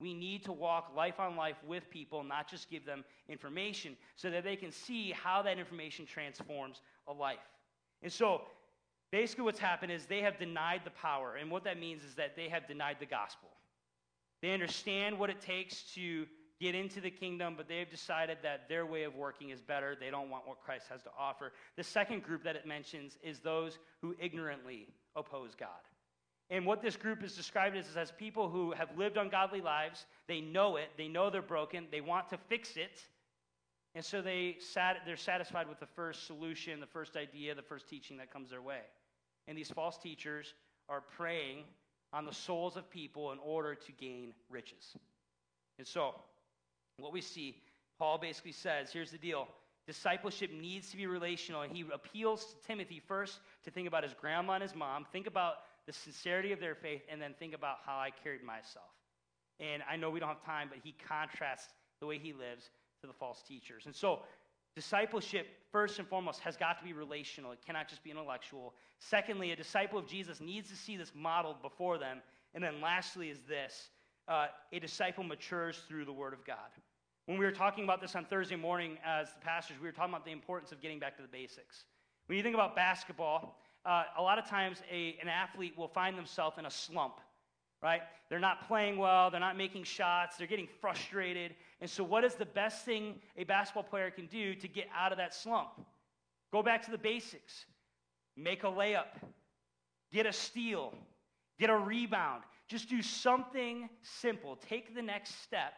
We 0.00 0.14
need 0.14 0.44
to 0.44 0.52
walk 0.52 0.92
life 0.96 1.18
on 1.18 1.36
life 1.36 1.56
with 1.66 1.90
people, 1.90 2.22
not 2.22 2.48
just 2.48 2.70
give 2.70 2.86
them 2.86 3.04
information, 3.28 3.96
so 4.16 4.30
that 4.30 4.44
they 4.44 4.56
can 4.56 4.70
see 4.70 5.10
how 5.10 5.42
that 5.42 5.58
information 5.58 6.06
transforms 6.06 6.82
a 7.06 7.12
life. 7.12 7.38
And 8.02 8.12
so 8.12 8.42
basically 9.10 9.44
what's 9.44 9.58
happened 9.58 9.92
is 9.92 10.06
they 10.06 10.22
have 10.22 10.38
denied 10.38 10.82
the 10.84 10.90
power. 10.90 11.36
And 11.40 11.50
what 11.50 11.64
that 11.64 11.78
means 11.78 12.04
is 12.04 12.14
that 12.14 12.36
they 12.36 12.48
have 12.48 12.66
denied 12.66 12.96
the 13.00 13.06
gospel. 13.06 13.48
They 14.42 14.52
understand 14.52 15.18
what 15.18 15.30
it 15.30 15.40
takes 15.40 15.82
to 15.94 16.26
get 16.60 16.74
into 16.74 17.00
the 17.00 17.10
kingdom, 17.10 17.54
but 17.56 17.68
they've 17.68 17.88
decided 17.88 18.38
that 18.42 18.68
their 18.68 18.84
way 18.84 19.04
of 19.04 19.14
working 19.14 19.50
is 19.50 19.60
better. 19.60 19.96
They 19.98 20.10
don't 20.10 20.30
want 20.30 20.46
what 20.46 20.60
Christ 20.60 20.86
has 20.90 21.02
to 21.02 21.10
offer. 21.18 21.52
The 21.76 21.84
second 21.84 22.22
group 22.22 22.44
that 22.44 22.56
it 22.56 22.66
mentions 22.66 23.16
is 23.22 23.38
those 23.38 23.78
who 24.00 24.16
ignorantly 24.20 24.88
oppose 25.14 25.54
God. 25.54 25.68
And 26.50 26.64
what 26.64 26.82
this 26.82 26.96
group 26.96 27.22
is 27.22 27.34
described 27.34 27.76
as 27.76 27.88
is 27.88 27.96
as 27.96 28.10
people 28.10 28.48
who 28.48 28.72
have 28.72 28.88
lived 28.96 29.16
ungodly 29.16 29.60
lives. 29.60 30.06
They 30.26 30.40
know 30.40 30.76
it, 30.76 30.88
they 30.96 31.08
know 31.08 31.30
they're 31.30 31.42
broken, 31.42 31.86
they 31.90 32.00
want 32.00 32.28
to 32.30 32.38
fix 32.48 32.76
it, 32.76 33.02
and 33.98 34.04
so 34.04 34.22
they 34.22 34.54
sat, 34.60 34.98
they're 35.04 35.16
satisfied 35.16 35.68
with 35.68 35.80
the 35.80 35.86
first 35.96 36.28
solution, 36.28 36.78
the 36.78 36.86
first 36.86 37.16
idea, 37.16 37.52
the 37.56 37.62
first 37.62 37.88
teaching 37.88 38.18
that 38.18 38.32
comes 38.32 38.50
their 38.50 38.62
way. 38.62 38.82
And 39.48 39.58
these 39.58 39.72
false 39.72 39.98
teachers 39.98 40.54
are 40.88 41.00
preying 41.00 41.64
on 42.12 42.24
the 42.24 42.32
souls 42.32 42.76
of 42.76 42.88
people 42.88 43.32
in 43.32 43.40
order 43.44 43.74
to 43.74 43.90
gain 43.90 44.34
riches. 44.48 44.94
And 45.78 45.86
so, 45.86 46.14
what 46.98 47.12
we 47.12 47.20
see, 47.20 47.56
Paul 47.98 48.18
basically 48.18 48.52
says 48.52 48.92
here's 48.92 49.10
the 49.10 49.18
deal 49.18 49.48
discipleship 49.88 50.52
needs 50.52 50.92
to 50.92 50.96
be 50.96 51.08
relational, 51.08 51.62
and 51.62 51.72
he 51.72 51.84
appeals 51.92 52.44
to 52.44 52.68
Timothy 52.68 53.02
first 53.08 53.40
to 53.64 53.72
think 53.72 53.88
about 53.88 54.04
his 54.04 54.14
grandma 54.14 54.52
and 54.52 54.62
his 54.62 54.76
mom, 54.76 55.06
think 55.10 55.26
about 55.26 55.54
the 55.86 55.92
sincerity 55.92 56.52
of 56.52 56.60
their 56.60 56.76
faith, 56.76 57.02
and 57.10 57.20
then 57.20 57.34
think 57.40 57.52
about 57.52 57.78
how 57.84 57.96
I 57.96 58.10
carried 58.22 58.44
myself. 58.44 58.86
And 59.58 59.82
I 59.90 59.96
know 59.96 60.08
we 60.08 60.20
don't 60.20 60.28
have 60.28 60.44
time, 60.44 60.68
but 60.70 60.78
he 60.84 60.94
contrasts 61.08 61.66
the 61.98 62.06
way 62.06 62.18
he 62.18 62.32
lives 62.32 62.70
to 63.00 63.06
the 63.06 63.12
false 63.12 63.42
teachers. 63.42 63.86
And 63.86 63.94
so, 63.94 64.20
discipleship, 64.74 65.46
first 65.72 65.98
and 65.98 66.06
foremost, 66.08 66.40
has 66.40 66.56
got 66.56 66.78
to 66.78 66.84
be 66.84 66.92
relational. 66.92 67.52
It 67.52 67.58
cannot 67.64 67.88
just 67.88 68.02
be 68.02 68.10
intellectual. 68.10 68.74
Secondly, 68.98 69.52
a 69.52 69.56
disciple 69.56 69.98
of 69.98 70.06
Jesus 70.06 70.40
needs 70.40 70.68
to 70.70 70.76
see 70.76 70.96
this 70.96 71.12
modeled 71.14 71.62
before 71.62 71.98
them. 71.98 72.18
And 72.54 72.62
then 72.62 72.80
lastly, 72.80 73.30
is 73.30 73.38
this 73.48 73.90
uh, 74.26 74.46
a 74.72 74.78
disciple 74.78 75.24
matures 75.24 75.82
through 75.88 76.04
the 76.04 76.12
Word 76.12 76.32
of 76.32 76.44
God. 76.44 76.56
When 77.26 77.38
we 77.38 77.44
were 77.44 77.52
talking 77.52 77.84
about 77.84 78.00
this 78.00 78.14
on 78.14 78.24
Thursday 78.24 78.56
morning 78.56 78.98
as 79.04 79.32
the 79.32 79.40
pastors, 79.40 79.76
we 79.80 79.86
were 79.86 79.92
talking 79.92 80.12
about 80.12 80.24
the 80.24 80.32
importance 80.32 80.72
of 80.72 80.80
getting 80.80 80.98
back 80.98 81.16
to 81.16 81.22
the 81.22 81.28
basics. 81.28 81.84
When 82.26 82.36
you 82.36 82.42
think 82.42 82.54
about 82.54 82.74
basketball, 82.74 83.58
uh, 83.84 84.04
a 84.16 84.22
lot 84.22 84.38
of 84.38 84.46
times 84.46 84.82
a, 84.90 85.16
an 85.20 85.28
athlete 85.28 85.76
will 85.76 85.88
find 85.88 86.16
themselves 86.16 86.58
in 86.58 86.66
a 86.66 86.70
slump 86.70 87.20
right? 87.82 88.02
They're 88.28 88.40
not 88.40 88.66
playing 88.66 88.96
well, 88.96 89.30
they're 89.30 89.40
not 89.40 89.56
making 89.56 89.84
shots, 89.84 90.36
they're 90.36 90.46
getting 90.46 90.68
frustrated. 90.80 91.54
And 91.80 91.88
so, 91.88 92.02
what 92.02 92.24
is 92.24 92.34
the 92.34 92.46
best 92.46 92.84
thing 92.84 93.20
a 93.36 93.44
basketball 93.44 93.84
player 93.84 94.10
can 94.10 94.26
do 94.26 94.54
to 94.54 94.68
get 94.68 94.88
out 94.96 95.12
of 95.12 95.18
that 95.18 95.34
slump? 95.34 95.68
Go 96.52 96.62
back 96.62 96.84
to 96.86 96.90
the 96.90 96.98
basics 96.98 97.66
make 98.38 98.62
a 98.62 98.68
layup, 98.68 99.20
get 100.12 100.24
a 100.24 100.32
steal, 100.32 100.94
get 101.58 101.70
a 101.70 101.76
rebound. 101.76 102.44
Just 102.68 102.88
do 102.88 103.02
something 103.02 103.88
simple. 104.02 104.56
Take 104.56 104.94
the 104.94 105.02
next 105.02 105.42
step 105.42 105.72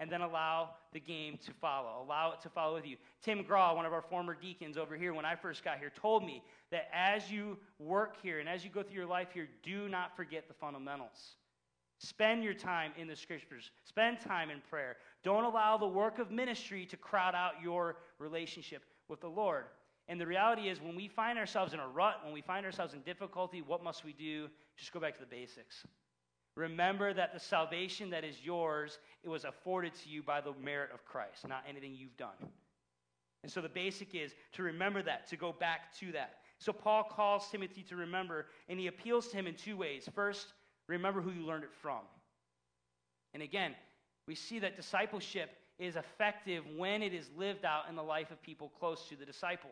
and 0.00 0.10
then 0.10 0.20
allow 0.20 0.70
the 0.92 0.98
game 0.98 1.38
to 1.46 1.52
follow. 1.52 2.02
Allow 2.02 2.32
it 2.32 2.40
to 2.40 2.48
follow 2.48 2.74
with 2.74 2.86
you. 2.86 2.96
Tim 3.22 3.42
Graw, 3.42 3.74
one 3.76 3.86
of 3.86 3.92
our 3.92 4.02
former 4.02 4.34
deacons 4.34 4.76
over 4.76 4.96
here, 4.96 5.14
when 5.14 5.24
I 5.24 5.36
first 5.36 5.62
got 5.62 5.78
here, 5.78 5.92
told 5.94 6.24
me 6.24 6.42
that 6.70 6.88
as 6.92 7.30
you 7.30 7.58
work 7.78 8.16
here 8.22 8.40
and 8.40 8.48
as 8.48 8.64
you 8.64 8.70
go 8.70 8.82
through 8.82 8.96
your 8.96 9.06
life 9.06 9.28
here, 9.32 9.48
do 9.62 9.88
not 9.88 10.16
forget 10.16 10.48
the 10.48 10.54
fundamentals. 10.54 11.36
Spend 12.04 12.42
your 12.42 12.54
time 12.54 12.90
in 12.98 13.06
the 13.06 13.14
scriptures, 13.14 13.70
spend 13.84 14.18
time 14.18 14.50
in 14.50 14.60
prayer. 14.68 14.96
Don't 15.22 15.44
allow 15.44 15.76
the 15.76 15.86
work 15.86 16.18
of 16.18 16.32
ministry 16.32 16.84
to 16.86 16.96
crowd 16.96 17.36
out 17.36 17.52
your 17.62 17.96
relationship 18.18 18.82
with 19.08 19.20
the 19.20 19.28
Lord. 19.28 19.66
And 20.08 20.20
the 20.20 20.26
reality 20.26 20.68
is, 20.68 20.80
when 20.80 20.96
we 20.96 21.06
find 21.06 21.38
ourselves 21.38 21.74
in 21.74 21.78
a 21.78 21.86
rut, 21.86 22.16
when 22.24 22.32
we 22.32 22.40
find 22.40 22.66
ourselves 22.66 22.92
in 22.92 23.02
difficulty, 23.02 23.62
what 23.62 23.84
must 23.84 24.04
we 24.04 24.12
do? 24.12 24.48
Just 24.76 24.92
go 24.92 24.98
back 24.98 25.14
to 25.14 25.20
the 25.20 25.26
basics. 25.26 25.86
Remember 26.56 27.14
that 27.14 27.32
the 27.32 27.38
salvation 27.38 28.10
that 28.10 28.24
is 28.24 28.34
yours, 28.42 28.98
it 29.22 29.28
was 29.28 29.44
afforded 29.44 29.94
to 30.02 30.08
you 30.08 30.24
by 30.24 30.40
the 30.40 30.52
merit 30.60 30.90
of 30.92 31.04
Christ, 31.04 31.46
not 31.46 31.62
anything 31.68 31.94
you've 31.94 32.16
done. 32.16 32.34
And 33.44 33.50
so 33.50 33.60
the 33.60 33.68
basic 33.68 34.14
is 34.14 34.34
to 34.52 34.64
remember 34.64 35.02
that, 35.02 35.28
to 35.28 35.36
go 35.36 35.52
back 35.52 35.96
to 36.00 36.10
that. 36.12 36.38
So 36.58 36.72
Paul 36.72 37.04
calls 37.04 37.48
Timothy 37.48 37.82
to 37.84 37.96
remember, 37.96 38.46
and 38.68 38.78
he 38.78 38.88
appeals 38.88 39.28
to 39.28 39.36
him 39.36 39.46
in 39.46 39.54
two 39.54 39.76
ways. 39.76 40.08
First, 40.14 40.52
remember 40.88 41.20
who 41.20 41.30
you 41.30 41.44
learned 41.44 41.64
it 41.64 41.72
from. 41.80 42.00
And 43.34 43.42
again, 43.42 43.74
we 44.26 44.34
see 44.34 44.58
that 44.60 44.76
discipleship 44.76 45.50
is 45.78 45.96
effective 45.96 46.64
when 46.76 47.02
it 47.02 47.14
is 47.14 47.28
lived 47.36 47.64
out 47.64 47.84
in 47.88 47.96
the 47.96 48.02
life 48.02 48.30
of 48.30 48.42
people 48.42 48.70
close 48.78 49.08
to 49.08 49.16
the 49.16 49.24
disciple. 49.24 49.70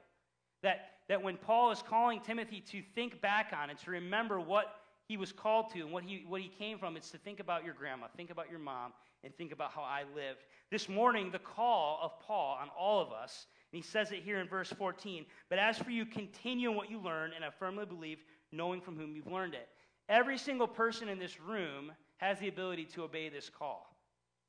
That, 0.62 0.90
that 1.08 1.22
when 1.22 1.36
Paul 1.36 1.70
is 1.70 1.82
calling 1.82 2.20
Timothy 2.20 2.60
to 2.72 2.82
think 2.94 3.20
back 3.20 3.52
on 3.58 3.70
and 3.70 3.78
to 3.80 3.90
remember 3.90 4.40
what 4.40 4.74
he 5.10 5.16
was 5.16 5.32
called 5.32 5.72
to 5.72 5.80
and 5.80 5.90
what 5.90 6.04
he, 6.04 6.24
what 6.28 6.40
he 6.40 6.46
came 6.46 6.78
from. 6.78 6.96
It's 6.96 7.10
to 7.10 7.18
think 7.18 7.40
about 7.40 7.64
your 7.64 7.74
grandma, 7.74 8.06
think 8.16 8.30
about 8.30 8.48
your 8.48 8.60
mom, 8.60 8.92
and 9.24 9.36
think 9.36 9.50
about 9.50 9.72
how 9.72 9.82
I 9.82 10.04
lived. 10.14 10.44
This 10.70 10.88
morning, 10.88 11.32
the 11.32 11.40
call 11.40 11.98
of 12.00 12.20
Paul 12.20 12.56
on 12.62 12.68
all 12.78 13.02
of 13.02 13.10
us, 13.10 13.48
and 13.72 13.82
he 13.82 13.82
says 13.82 14.12
it 14.12 14.22
here 14.22 14.38
in 14.38 14.46
verse 14.46 14.72
14, 14.72 15.26
but 15.48 15.58
as 15.58 15.76
for 15.78 15.90
you, 15.90 16.06
continue 16.06 16.70
in 16.70 16.76
what 16.76 16.92
you 16.92 17.00
learned 17.00 17.32
and 17.34 17.44
I 17.44 17.50
firmly 17.50 17.86
believe, 17.86 18.18
knowing 18.52 18.80
from 18.80 18.96
whom 18.96 19.16
you've 19.16 19.26
learned 19.26 19.54
it. 19.54 19.68
Every 20.10 20.36
single 20.36 20.66
person 20.66 21.08
in 21.08 21.20
this 21.20 21.40
room 21.40 21.92
has 22.16 22.40
the 22.40 22.48
ability 22.48 22.84
to 22.86 23.04
obey 23.04 23.28
this 23.28 23.48
call. 23.48 23.96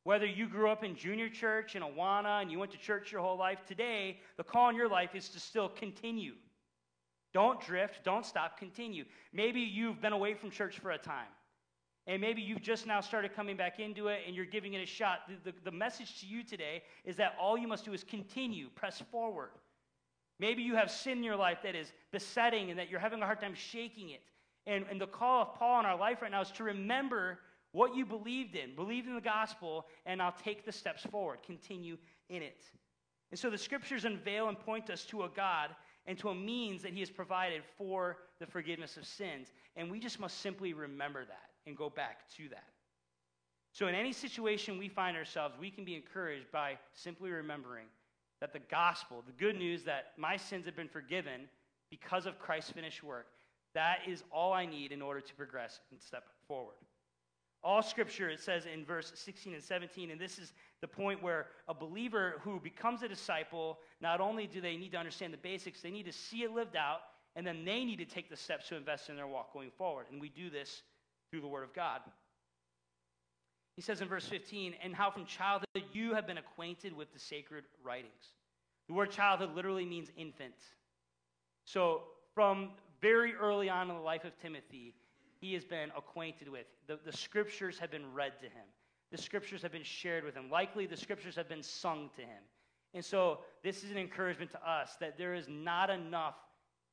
Whether 0.03 0.25
you 0.25 0.47
grew 0.47 0.71
up 0.71 0.83
in 0.83 0.95
junior 0.95 1.29
church 1.29 1.75
in 1.75 1.83
Awana 1.83 2.41
and 2.41 2.51
you 2.51 2.57
went 2.57 2.71
to 2.71 2.79
church 2.79 3.11
your 3.11 3.21
whole 3.21 3.37
life, 3.37 3.59
today, 3.67 4.19
the 4.37 4.43
call 4.43 4.69
in 4.69 4.75
your 4.75 4.89
life 4.89 5.13
is 5.13 5.29
to 5.29 5.39
still 5.39 5.69
continue. 5.69 6.33
Don't 7.31 7.61
drift. 7.61 8.03
Don't 8.03 8.25
stop. 8.25 8.57
Continue. 8.57 9.05
Maybe 9.31 9.61
you've 9.61 10.01
been 10.01 10.13
away 10.13 10.33
from 10.33 10.49
church 10.49 10.79
for 10.79 10.91
a 10.91 10.97
time. 10.97 11.29
And 12.07 12.19
maybe 12.19 12.41
you've 12.41 12.63
just 12.63 12.87
now 12.87 12.99
started 12.99 13.35
coming 13.35 13.55
back 13.55 13.79
into 13.79 14.07
it 14.07 14.21
and 14.25 14.35
you're 14.35 14.45
giving 14.45 14.73
it 14.73 14.81
a 14.81 14.87
shot. 14.87 15.19
The, 15.27 15.51
the, 15.51 15.57
the, 15.65 15.71
message 15.71 16.19
to 16.21 16.25
you 16.25 16.43
today 16.43 16.81
is 17.05 17.15
that 17.17 17.35
all 17.39 17.55
you 17.55 17.67
must 17.67 17.85
do 17.85 17.93
is 17.93 18.03
continue, 18.03 18.69
press 18.73 19.03
forward. 19.11 19.51
Maybe 20.39 20.63
you 20.63 20.75
have 20.75 20.89
sin 20.89 21.19
in 21.19 21.23
your 21.23 21.35
life 21.35 21.59
that 21.61 21.75
is 21.75 21.93
besetting 22.11 22.71
and 22.71 22.79
that 22.79 22.89
you're 22.89 22.99
having 22.99 23.21
a 23.21 23.25
hard 23.25 23.39
time 23.39 23.53
shaking 23.53 24.09
it. 24.09 24.21
And, 24.67 24.85
and 24.89 25.01
the 25.01 25.07
call 25.07 25.41
of 25.43 25.55
Paul 25.55 25.79
in 25.79 25.85
our 25.85 25.97
life 25.97 26.21
right 26.21 26.31
now 26.31 26.41
is 26.41 26.51
to 26.51 26.63
remember 26.63 27.39
what 27.71 27.95
you 27.95 28.05
believed 28.05 28.55
in, 28.55 28.75
believe 28.75 29.07
in 29.07 29.15
the 29.15 29.21
gospel, 29.21 29.85
and 30.05 30.21
I'll 30.21 30.35
take 30.43 30.65
the 30.65 30.71
steps 30.71 31.03
forward. 31.03 31.39
Continue 31.45 31.97
in 32.29 32.41
it. 32.41 32.63
And 33.31 33.39
so 33.39 33.49
the 33.49 33.57
scriptures 33.57 34.05
unveil 34.05 34.49
and 34.49 34.59
point 34.59 34.89
us 34.89 35.05
to 35.05 35.23
a 35.23 35.29
God 35.29 35.69
and 36.05 36.17
to 36.19 36.29
a 36.29 36.35
means 36.35 36.81
that 36.81 36.93
He 36.93 36.99
has 36.99 37.09
provided 37.09 37.63
for 37.77 38.17
the 38.39 38.45
forgiveness 38.45 38.97
of 38.97 39.05
sins. 39.05 39.47
And 39.75 39.89
we 39.89 39.99
just 39.99 40.19
must 40.19 40.39
simply 40.39 40.73
remember 40.73 41.23
that 41.25 41.49
and 41.65 41.77
go 41.77 41.89
back 41.89 42.29
to 42.37 42.49
that. 42.49 42.67
So, 43.73 43.87
in 43.87 43.95
any 43.95 44.11
situation 44.11 44.77
we 44.77 44.89
find 44.89 45.15
ourselves, 45.15 45.55
we 45.57 45.71
can 45.71 45.85
be 45.85 45.95
encouraged 45.95 46.51
by 46.51 46.77
simply 46.93 47.31
remembering 47.31 47.85
that 48.41 48.51
the 48.51 48.59
gospel, 48.59 49.23
the 49.25 49.31
good 49.33 49.55
news 49.55 49.83
that 49.83 50.13
my 50.17 50.35
sins 50.35 50.65
have 50.65 50.75
been 50.75 50.89
forgiven 50.89 51.47
because 51.89 52.25
of 52.25 52.37
Christ's 52.37 52.71
finished 52.71 53.03
work, 53.03 53.27
that 53.73 53.99
is 54.07 54.23
all 54.31 54.53
I 54.53 54.65
need 54.65 54.91
in 54.91 55.01
order 55.01 55.21
to 55.21 55.35
progress 55.35 55.79
and 55.91 56.01
step 56.01 56.23
forward. 56.47 56.75
All 57.63 57.83
scripture, 57.83 58.29
it 58.29 58.39
says 58.39 58.65
in 58.65 58.83
verse 58.83 59.11
16 59.15 59.53
and 59.53 59.63
17, 59.63 60.09
and 60.09 60.19
this 60.19 60.39
is 60.39 60.53
the 60.81 60.87
point 60.87 61.21
where 61.21 61.47
a 61.67 61.73
believer 61.73 62.35
who 62.43 62.59
becomes 62.59 63.03
a 63.03 63.07
disciple, 63.07 63.79
not 64.01 64.19
only 64.19 64.47
do 64.47 64.61
they 64.61 64.75
need 64.77 64.91
to 64.93 64.97
understand 64.97 65.31
the 65.31 65.37
basics, 65.37 65.81
they 65.81 65.91
need 65.91 66.07
to 66.07 66.11
see 66.11 66.43
it 66.43 66.51
lived 66.51 66.75
out, 66.75 67.01
and 67.35 67.45
then 67.45 67.63
they 67.63 67.85
need 67.85 67.97
to 67.97 68.05
take 68.05 68.29
the 68.29 68.35
steps 68.35 68.67
to 68.69 68.75
invest 68.75 69.09
in 69.09 69.15
their 69.15 69.27
walk 69.27 69.53
going 69.53 69.69
forward. 69.77 70.07
And 70.11 70.19
we 70.19 70.29
do 70.29 70.49
this 70.49 70.81
through 71.29 71.41
the 71.41 71.47
Word 71.47 71.63
of 71.63 71.73
God. 71.73 72.01
He 73.75 73.81
says 73.81 74.01
in 74.01 74.07
verse 74.07 74.25
15, 74.25 74.75
and 74.83 74.93
how 74.93 75.11
from 75.11 75.25
childhood 75.25 75.83
you 75.93 76.13
have 76.13 76.27
been 76.27 76.37
acquainted 76.37 76.93
with 76.93 77.13
the 77.13 77.19
sacred 77.19 77.63
writings. 77.83 78.33
The 78.87 78.93
word 78.93 79.11
childhood 79.11 79.55
literally 79.55 79.85
means 79.85 80.09
infant. 80.17 80.55
So, 81.63 82.03
from 82.33 82.71
very 83.01 83.33
early 83.35 83.69
on 83.69 83.89
in 83.89 83.95
the 83.95 84.01
life 84.01 84.23
of 84.25 84.37
Timothy, 84.41 84.93
he 85.39 85.53
has 85.53 85.65
been 85.65 85.89
acquainted 85.97 86.47
with. 86.47 86.65
The, 86.87 86.99
the 87.03 87.15
scriptures 87.15 87.79
have 87.79 87.91
been 87.91 88.13
read 88.13 88.33
to 88.39 88.45
him, 88.45 88.65
the 89.11 89.17
scriptures 89.17 89.61
have 89.61 89.71
been 89.71 89.83
shared 89.83 90.23
with 90.23 90.35
him. 90.35 90.49
Likely, 90.49 90.85
the 90.85 90.97
scriptures 90.97 91.35
have 91.35 91.49
been 91.49 91.63
sung 91.63 92.09
to 92.15 92.21
him. 92.21 92.43
And 92.93 93.03
so, 93.03 93.39
this 93.63 93.83
is 93.83 93.91
an 93.91 93.97
encouragement 93.97 94.51
to 94.51 94.69
us 94.69 94.95
that 94.99 95.17
there 95.17 95.33
is 95.33 95.47
not 95.49 95.89
enough 95.89 96.35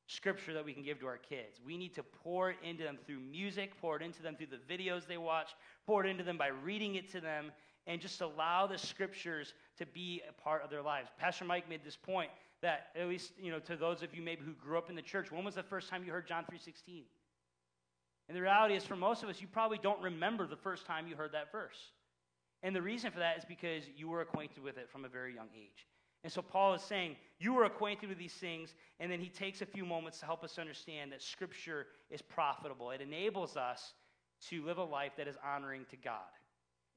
scripture 0.07 0.53
that 0.53 0.65
we 0.65 0.73
can 0.73 0.81
give 0.81 0.99
to 0.99 1.07
our 1.07 1.17
kids. 1.17 1.61
We 1.63 1.77
need 1.77 1.93
to 1.95 2.03
pour 2.03 2.49
it 2.49 2.57
into 2.63 2.83
them 2.83 2.97
through 3.05 3.19
music, 3.19 3.79
pour 3.79 3.95
it 3.95 4.01
into 4.01 4.23
them 4.23 4.35
through 4.35 4.47
the 4.47 4.73
videos 4.73 5.05
they 5.05 5.17
watch, 5.17 5.51
pour 5.85 6.03
it 6.03 6.09
into 6.09 6.23
them 6.23 6.37
by 6.37 6.47
reading 6.47 6.95
it 6.95 7.11
to 7.11 7.21
them, 7.21 7.51
and 7.85 8.01
just 8.01 8.21
allow 8.21 8.65
the 8.65 8.77
scriptures 8.77 9.53
to 9.77 9.85
be 9.85 10.21
a 10.27 10.33
part 10.41 10.63
of 10.63 10.69
their 10.69 10.81
lives. 10.81 11.09
Pastor 11.19 11.45
Mike 11.45 11.69
made 11.69 11.83
this 11.83 11.95
point 11.95 12.31
that 12.61 12.87
at 12.95 13.07
least, 13.07 13.31
you 13.39 13.51
know, 13.51 13.59
to 13.59 13.75
those 13.75 14.03
of 14.03 14.13
you 14.13 14.21
maybe 14.21 14.41
who 14.43 14.53
grew 14.53 14.77
up 14.77 14.89
in 14.89 14.95
the 14.95 15.01
church, 15.01 15.31
when 15.31 15.43
was 15.43 15.55
the 15.55 15.63
first 15.63 15.89
time 15.89 16.03
you 16.03 16.11
heard 16.11 16.27
John 16.27 16.45
3:16? 16.45 17.05
And 18.27 18.37
the 18.37 18.41
reality 18.41 18.75
is, 18.75 18.85
for 18.85 18.95
most 18.95 19.23
of 19.23 19.29
us, 19.29 19.41
you 19.41 19.47
probably 19.47 19.79
don't 19.79 20.01
remember 20.01 20.45
the 20.45 20.55
first 20.55 20.85
time 20.85 21.07
you 21.07 21.15
heard 21.15 21.31
that 21.31 21.51
verse. 21.51 21.93
And 22.61 22.75
the 22.75 22.81
reason 22.81 23.11
for 23.11 23.19
that 23.19 23.37
is 23.37 23.45
because 23.45 23.83
you 23.95 24.09
were 24.09 24.21
acquainted 24.21 24.61
with 24.61 24.77
it 24.77 24.89
from 24.89 25.05
a 25.05 25.09
very 25.09 25.33
young 25.33 25.47
age. 25.55 25.87
And 26.23 26.31
so 26.31 26.41
Paul 26.41 26.73
is 26.73 26.81
saying, 26.81 27.15
You 27.39 27.53
were 27.53 27.63
acquainted 27.63 28.09
with 28.09 28.17
these 28.17 28.33
things, 28.33 28.75
and 28.99 29.11
then 29.11 29.19
he 29.19 29.29
takes 29.29 29.61
a 29.61 29.65
few 29.65 29.85
moments 29.85 30.19
to 30.19 30.25
help 30.25 30.43
us 30.43 30.59
understand 30.59 31.11
that 31.11 31.21
Scripture 31.21 31.87
is 32.09 32.21
profitable. 32.21 32.91
It 32.91 33.01
enables 33.01 33.55
us 33.55 33.93
to 34.49 34.63
live 34.63 34.77
a 34.77 34.83
life 34.83 35.13
that 35.17 35.27
is 35.27 35.37
honoring 35.43 35.85
to 35.89 35.97
God. 35.97 36.19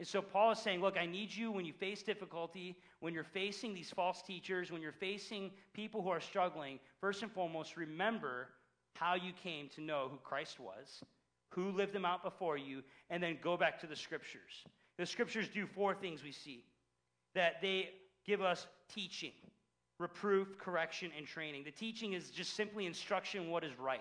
And 0.03 0.09
so 0.09 0.21
Paul 0.21 0.51
is 0.51 0.59
saying, 0.59 0.81
Look, 0.81 0.97
I 0.99 1.07
need 1.07 1.33
you 1.33 1.53
when 1.53 1.65
you 1.65 1.73
face 1.73 2.03
difficulty, 2.03 2.77
when 2.99 3.15
you're 3.15 3.23
facing 3.23 3.73
these 3.73 3.89
false 3.89 4.21
teachers, 4.21 4.73
when 4.73 4.83
you're 4.83 4.91
facing 4.91 5.53
people 5.75 6.03
who 6.03 6.09
are 6.09 6.19
struggling, 6.21 6.81
first 7.01 7.23
and 7.23 7.31
foremost, 7.31 7.77
remember 7.77 8.49
how 8.95 9.15
you 9.15 9.33
came 9.33 9.69
to 9.77 9.81
know 9.81 10.09
who 10.11 10.17
Christ 10.19 10.59
was 10.59 11.05
who 11.51 11.71
lived 11.71 11.93
them 11.93 12.05
out 12.05 12.25
before 12.25 12.57
you, 12.57 12.83
and 13.11 13.23
then 13.23 13.39
go 13.41 13.57
back 13.57 13.81
to 13.81 13.87
the 13.87 13.95
scriptures. 13.95 14.65
The 14.99 15.07
scriptures 15.07 15.49
do 15.49 15.67
four 15.67 15.95
things 15.95 16.25
we 16.25 16.33
see 16.33 16.65
that 17.37 17.61
they 17.63 17.91
give 18.27 18.43
us 18.43 18.67
teaching, 18.93 19.33
reproof, 20.01 20.59
correction, 20.59 21.13
and 21.17 21.27
training. 21.27 21.63
The 21.65 21.71
teaching 21.71 22.13
is 22.15 22.31
just 22.31 22.57
simply 22.57 22.87
instruction 22.87 23.51
what 23.51 23.63
is 23.63 23.79
right. 23.79 24.01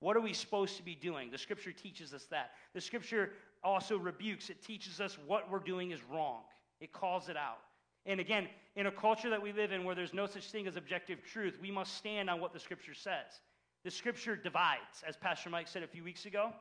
What 0.00 0.16
are 0.16 0.20
we 0.20 0.32
supposed 0.32 0.76
to 0.78 0.82
be 0.82 0.94
doing? 0.94 1.30
The 1.30 1.38
scripture 1.38 1.72
teaches 1.72 2.12
us 2.12 2.26
that. 2.30 2.50
The 2.74 2.80
scripture 2.80 3.30
also 3.64 3.96
rebukes, 3.96 4.50
it 4.50 4.62
teaches 4.62 5.00
us 5.00 5.18
what 5.26 5.50
we're 5.50 5.58
doing 5.58 5.90
is 5.90 6.00
wrong, 6.10 6.42
it 6.80 6.92
calls 6.92 7.28
it 7.28 7.36
out. 7.36 7.58
And 8.04 8.18
again, 8.18 8.48
in 8.74 8.86
a 8.86 8.90
culture 8.90 9.30
that 9.30 9.40
we 9.40 9.52
live 9.52 9.70
in 9.70 9.84
where 9.84 9.94
there's 9.94 10.14
no 10.14 10.26
such 10.26 10.50
thing 10.50 10.66
as 10.66 10.76
objective 10.76 11.22
truth, 11.24 11.58
we 11.60 11.70
must 11.70 11.96
stand 11.96 12.28
on 12.28 12.40
what 12.40 12.52
the 12.52 12.58
scripture 12.58 12.94
says. 12.94 13.40
The 13.84 13.90
scripture 13.90 14.36
divides, 14.36 15.04
as 15.06 15.16
Pastor 15.16 15.50
Mike 15.50 15.68
said 15.68 15.82
a 15.82 15.86
few 15.86 16.02
weeks 16.02 16.26
ago. 16.26 16.52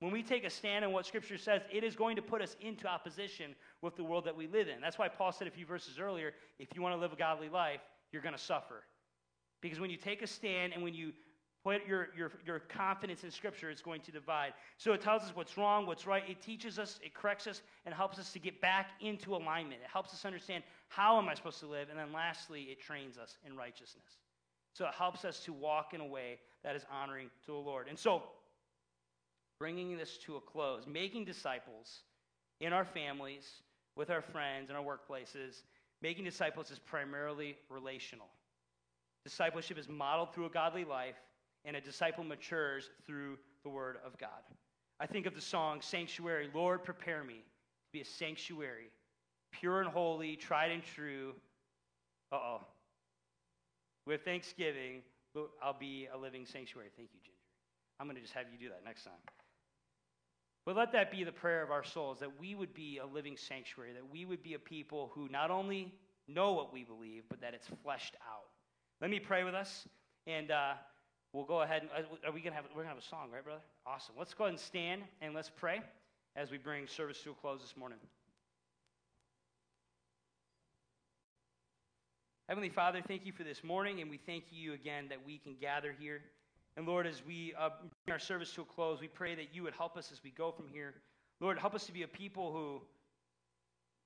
When 0.00 0.12
we 0.12 0.22
take 0.22 0.44
a 0.44 0.50
stand 0.50 0.84
on 0.84 0.92
what 0.92 1.06
scripture 1.06 1.38
says, 1.38 1.62
it 1.72 1.82
is 1.82 1.96
going 1.96 2.14
to 2.16 2.22
put 2.22 2.40
us 2.40 2.56
into 2.60 2.86
opposition 2.86 3.56
with 3.82 3.96
the 3.96 4.04
world 4.04 4.24
that 4.26 4.36
we 4.36 4.46
live 4.46 4.68
in. 4.68 4.80
That's 4.80 4.98
why 4.98 5.08
Paul 5.08 5.32
said 5.32 5.48
a 5.48 5.50
few 5.50 5.66
verses 5.66 5.98
earlier 5.98 6.32
if 6.60 6.68
you 6.74 6.82
want 6.82 6.94
to 6.94 7.00
live 7.00 7.12
a 7.12 7.16
godly 7.16 7.48
life, 7.48 7.80
you're 8.12 8.22
going 8.22 8.34
to 8.34 8.40
suffer. 8.40 8.84
Because 9.60 9.80
when 9.80 9.90
you 9.90 9.96
take 9.96 10.22
a 10.22 10.26
stand 10.26 10.72
and 10.72 10.84
when 10.84 10.94
you 10.94 11.12
your, 11.86 12.08
your, 12.16 12.32
your 12.46 12.58
confidence 12.60 13.24
in 13.24 13.30
Scripture, 13.30 13.70
it's 13.70 13.82
going 13.82 14.00
to 14.02 14.12
divide. 14.12 14.52
So 14.76 14.92
it 14.92 15.00
tells 15.00 15.22
us 15.22 15.32
what's 15.34 15.56
wrong, 15.56 15.86
what's 15.86 16.06
right. 16.06 16.22
It 16.28 16.40
teaches 16.40 16.78
us, 16.78 17.00
it 17.02 17.14
corrects 17.14 17.46
us, 17.46 17.62
and 17.84 17.94
helps 17.94 18.18
us 18.18 18.32
to 18.32 18.38
get 18.38 18.60
back 18.60 18.90
into 19.00 19.34
alignment. 19.34 19.80
It 19.82 19.88
helps 19.92 20.12
us 20.12 20.24
understand 20.24 20.64
how 20.88 21.18
am 21.18 21.28
I 21.28 21.34
supposed 21.34 21.60
to 21.60 21.66
live. 21.66 21.88
And 21.90 21.98
then 21.98 22.12
lastly, 22.12 22.62
it 22.62 22.80
trains 22.80 23.18
us 23.18 23.36
in 23.46 23.56
righteousness. 23.56 24.18
So 24.72 24.86
it 24.86 24.94
helps 24.94 25.24
us 25.24 25.40
to 25.40 25.52
walk 25.52 25.94
in 25.94 26.00
a 26.00 26.06
way 26.06 26.38
that 26.62 26.76
is 26.76 26.84
honoring 26.90 27.30
to 27.46 27.52
the 27.52 27.58
Lord. 27.58 27.86
And 27.88 27.98
so, 27.98 28.22
bringing 29.58 29.96
this 29.96 30.18
to 30.18 30.36
a 30.36 30.40
close, 30.40 30.86
making 30.86 31.24
disciples 31.24 32.02
in 32.60 32.72
our 32.72 32.84
families, 32.84 33.62
with 33.96 34.10
our 34.10 34.22
friends, 34.22 34.70
in 34.70 34.76
our 34.76 34.84
workplaces, 34.84 35.62
making 36.00 36.24
disciples 36.24 36.70
is 36.70 36.78
primarily 36.78 37.56
relational. 37.68 38.28
Discipleship 39.24 39.78
is 39.78 39.88
modeled 39.88 40.32
through 40.32 40.46
a 40.46 40.50
godly 40.50 40.84
life 40.84 41.16
and 41.64 41.76
a 41.76 41.80
disciple 41.80 42.24
matures 42.24 42.90
through 43.06 43.38
the 43.62 43.68
Word 43.68 43.96
of 44.04 44.16
God. 44.18 44.42
I 45.00 45.06
think 45.06 45.26
of 45.26 45.34
the 45.34 45.40
song 45.40 45.80
Sanctuary 45.80 46.50
Lord, 46.54 46.82
prepare 46.84 47.22
me 47.24 47.34
to 47.34 47.92
be 47.92 48.00
a 48.00 48.04
sanctuary, 48.04 48.90
pure 49.52 49.80
and 49.80 49.90
holy, 49.90 50.36
tried 50.36 50.70
and 50.70 50.82
true. 50.82 51.34
Uh 52.32 52.36
oh. 52.36 52.60
With 54.06 54.22
thanksgiving, 54.24 55.02
I'll 55.62 55.78
be 55.78 56.08
a 56.12 56.16
living 56.16 56.46
sanctuary. 56.46 56.88
Thank 56.96 57.10
you, 57.12 57.20
Ginger. 57.20 57.38
I'm 58.00 58.06
going 58.06 58.16
to 58.16 58.22
just 58.22 58.34
have 58.34 58.46
you 58.52 58.58
do 58.58 58.68
that 58.70 58.84
next 58.84 59.04
time. 59.04 59.12
But 60.64 60.76
let 60.76 60.92
that 60.92 61.10
be 61.10 61.24
the 61.24 61.32
prayer 61.32 61.62
of 61.62 61.70
our 61.70 61.84
souls 61.84 62.20
that 62.20 62.38
we 62.38 62.54
would 62.54 62.74
be 62.74 62.98
a 62.98 63.06
living 63.06 63.36
sanctuary, 63.36 63.92
that 63.94 64.10
we 64.10 64.24
would 64.24 64.42
be 64.42 64.54
a 64.54 64.58
people 64.58 65.10
who 65.14 65.28
not 65.28 65.50
only 65.50 65.94
know 66.26 66.52
what 66.52 66.72
we 66.72 66.84
believe, 66.84 67.24
but 67.28 67.40
that 67.40 67.54
it's 67.54 67.68
fleshed 67.82 68.16
out. 68.16 68.48
Let 69.00 69.10
me 69.10 69.18
pray 69.18 69.44
with 69.44 69.54
us. 69.54 69.88
And 70.26 70.50
uh, 70.50 70.74
we'll 71.32 71.44
go 71.44 71.62
ahead 71.62 71.82
and 71.82 71.90
uh, 71.92 72.28
are 72.28 72.32
we 72.32 72.40
gonna 72.40 72.56
have 72.56 72.64
we're 72.74 72.82
gonna 72.82 72.94
have 72.94 73.02
a 73.02 73.06
song, 73.06 73.30
right, 73.32 73.44
brother? 73.44 73.60
Awesome. 73.86 74.14
Let's 74.18 74.34
go 74.34 74.44
ahead 74.44 74.54
and 74.54 74.60
stand 74.60 75.02
and 75.20 75.34
let's 75.34 75.50
pray 75.50 75.80
as 76.36 76.50
we 76.50 76.58
bring 76.58 76.86
service 76.86 77.20
to 77.22 77.30
a 77.30 77.34
close 77.34 77.60
this 77.60 77.76
morning. 77.76 77.98
Heavenly 82.48 82.70
Father, 82.70 83.02
thank 83.06 83.26
you 83.26 83.32
for 83.32 83.44
this 83.44 83.62
morning, 83.62 84.00
and 84.00 84.08
we 84.08 84.16
thank 84.16 84.44
you 84.50 84.72
again 84.72 85.06
that 85.10 85.18
we 85.26 85.36
can 85.36 85.54
gather 85.60 85.94
here. 85.98 86.22
And 86.78 86.86
Lord, 86.86 87.06
as 87.06 87.22
we 87.26 87.52
uh, 87.58 87.68
bring 88.06 88.12
our 88.14 88.18
service 88.18 88.52
to 88.54 88.62
a 88.62 88.64
close, 88.64 89.00
we 89.00 89.08
pray 89.08 89.34
that 89.34 89.48
you 89.52 89.62
would 89.64 89.74
help 89.74 89.98
us 89.98 90.10
as 90.12 90.22
we 90.24 90.30
go 90.30 90.50
from 90.50 90.66
here. 90.72 90.94
Lord, 91.40 91.58
help 91.58 91.74
us 91.74 91.84
to 91.86 91.92
be 91.92 92.04
a 92.04 92.08
people 92.08 92.52
who 92.52 92.80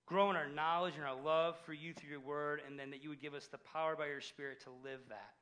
grow 0.07 0.29
in 0.31 0.37
our 0.37 0.49
knowledge 0.49 0.95
and 0.97 1.05
our 1.05 1.14
love 1.23 1.57
for 1.64 1.73
you 1.73 1.95
through 1.95 2.11
your 2.11 2.20
word, 2.20 2.62
and 2.66 2.77
then 2.77 2.91
that 2.91 3.03
you 3.03 3.11
would 3.11 3.20
give 3.20 3.35
us 3.35 3.47
the 3.47 3.59
power 3.59 3.95
by 3.95 4.07
your 4.07 4.20
Spirit 4.20 4.61
to 4.64 4.70
live 4.83 5.01
that. 5.09 5.35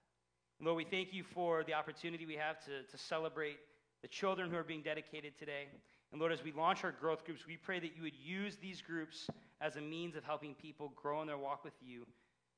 Lord, 0.62 0.76
we 0.76 0.84
thank 0.84 1.14
you 1.14 1.24
for 1.24 1.64
the 1.64 1.72
opportunity 1.72 2.26
we 2.26 2.34
have 2.34 2.62
to, 2.66 2.82
to 2.90 2.98
celebrate 2.98 3.56
the 4.02 4.08
children 4.08 4.50
who 4.50 4.56
are 4.56 4.64
being 4.64 4.82
dedicated 4.82 5.38
today. 5.38 5.68
And 6.12 6.20
Lord, 6.20 6.32
as 6.32 6.42
we 6.42 6.52
launch 6.52 6.84
our 6.84 6.92
growth 6.92 7.24
groups, 7.24 7.46
we 7.46 7.56
pray 7.56 7.80
that 7.80 7.96
you 7.96 8.02
would 8.02 8.16
use 8.16 8.56
these 8.56 8.82
groups 8.82 9.28
as 9.60 9.76
a 9.76 9.80
means 9.80 10.16
of 10.16 10.24
helping 10.24 10.54
people 10.54 10.92
grow 10.96 11.22
in 11.22 11.26
their 11.26 11.38
walk 11.38 11.64
with 11.64 11.74
you. 11.80 12.06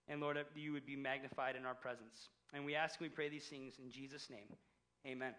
And 0.09 0.21
Lord, 0.21 0.37
that 0.37 0.47
you 0.57 0.73
would 0.73 0.87
be 0.87 0.97
magnified 0.97 1.55
in 1.55 1.65
our 1.65 1.75
presence. 1.75 2.31
And 2.53 2.65
we 2.65 2.75
ask 2.75 2.99
and 2.99 3.09
we 3.09 3.15
pray 3.15 3.29
these 3.29 3.47
things 3.47 3.75
in 3.83 3.91
Jesus' 3.91 4.29
name. 4.31 4.49
Amen. 5.07 5.35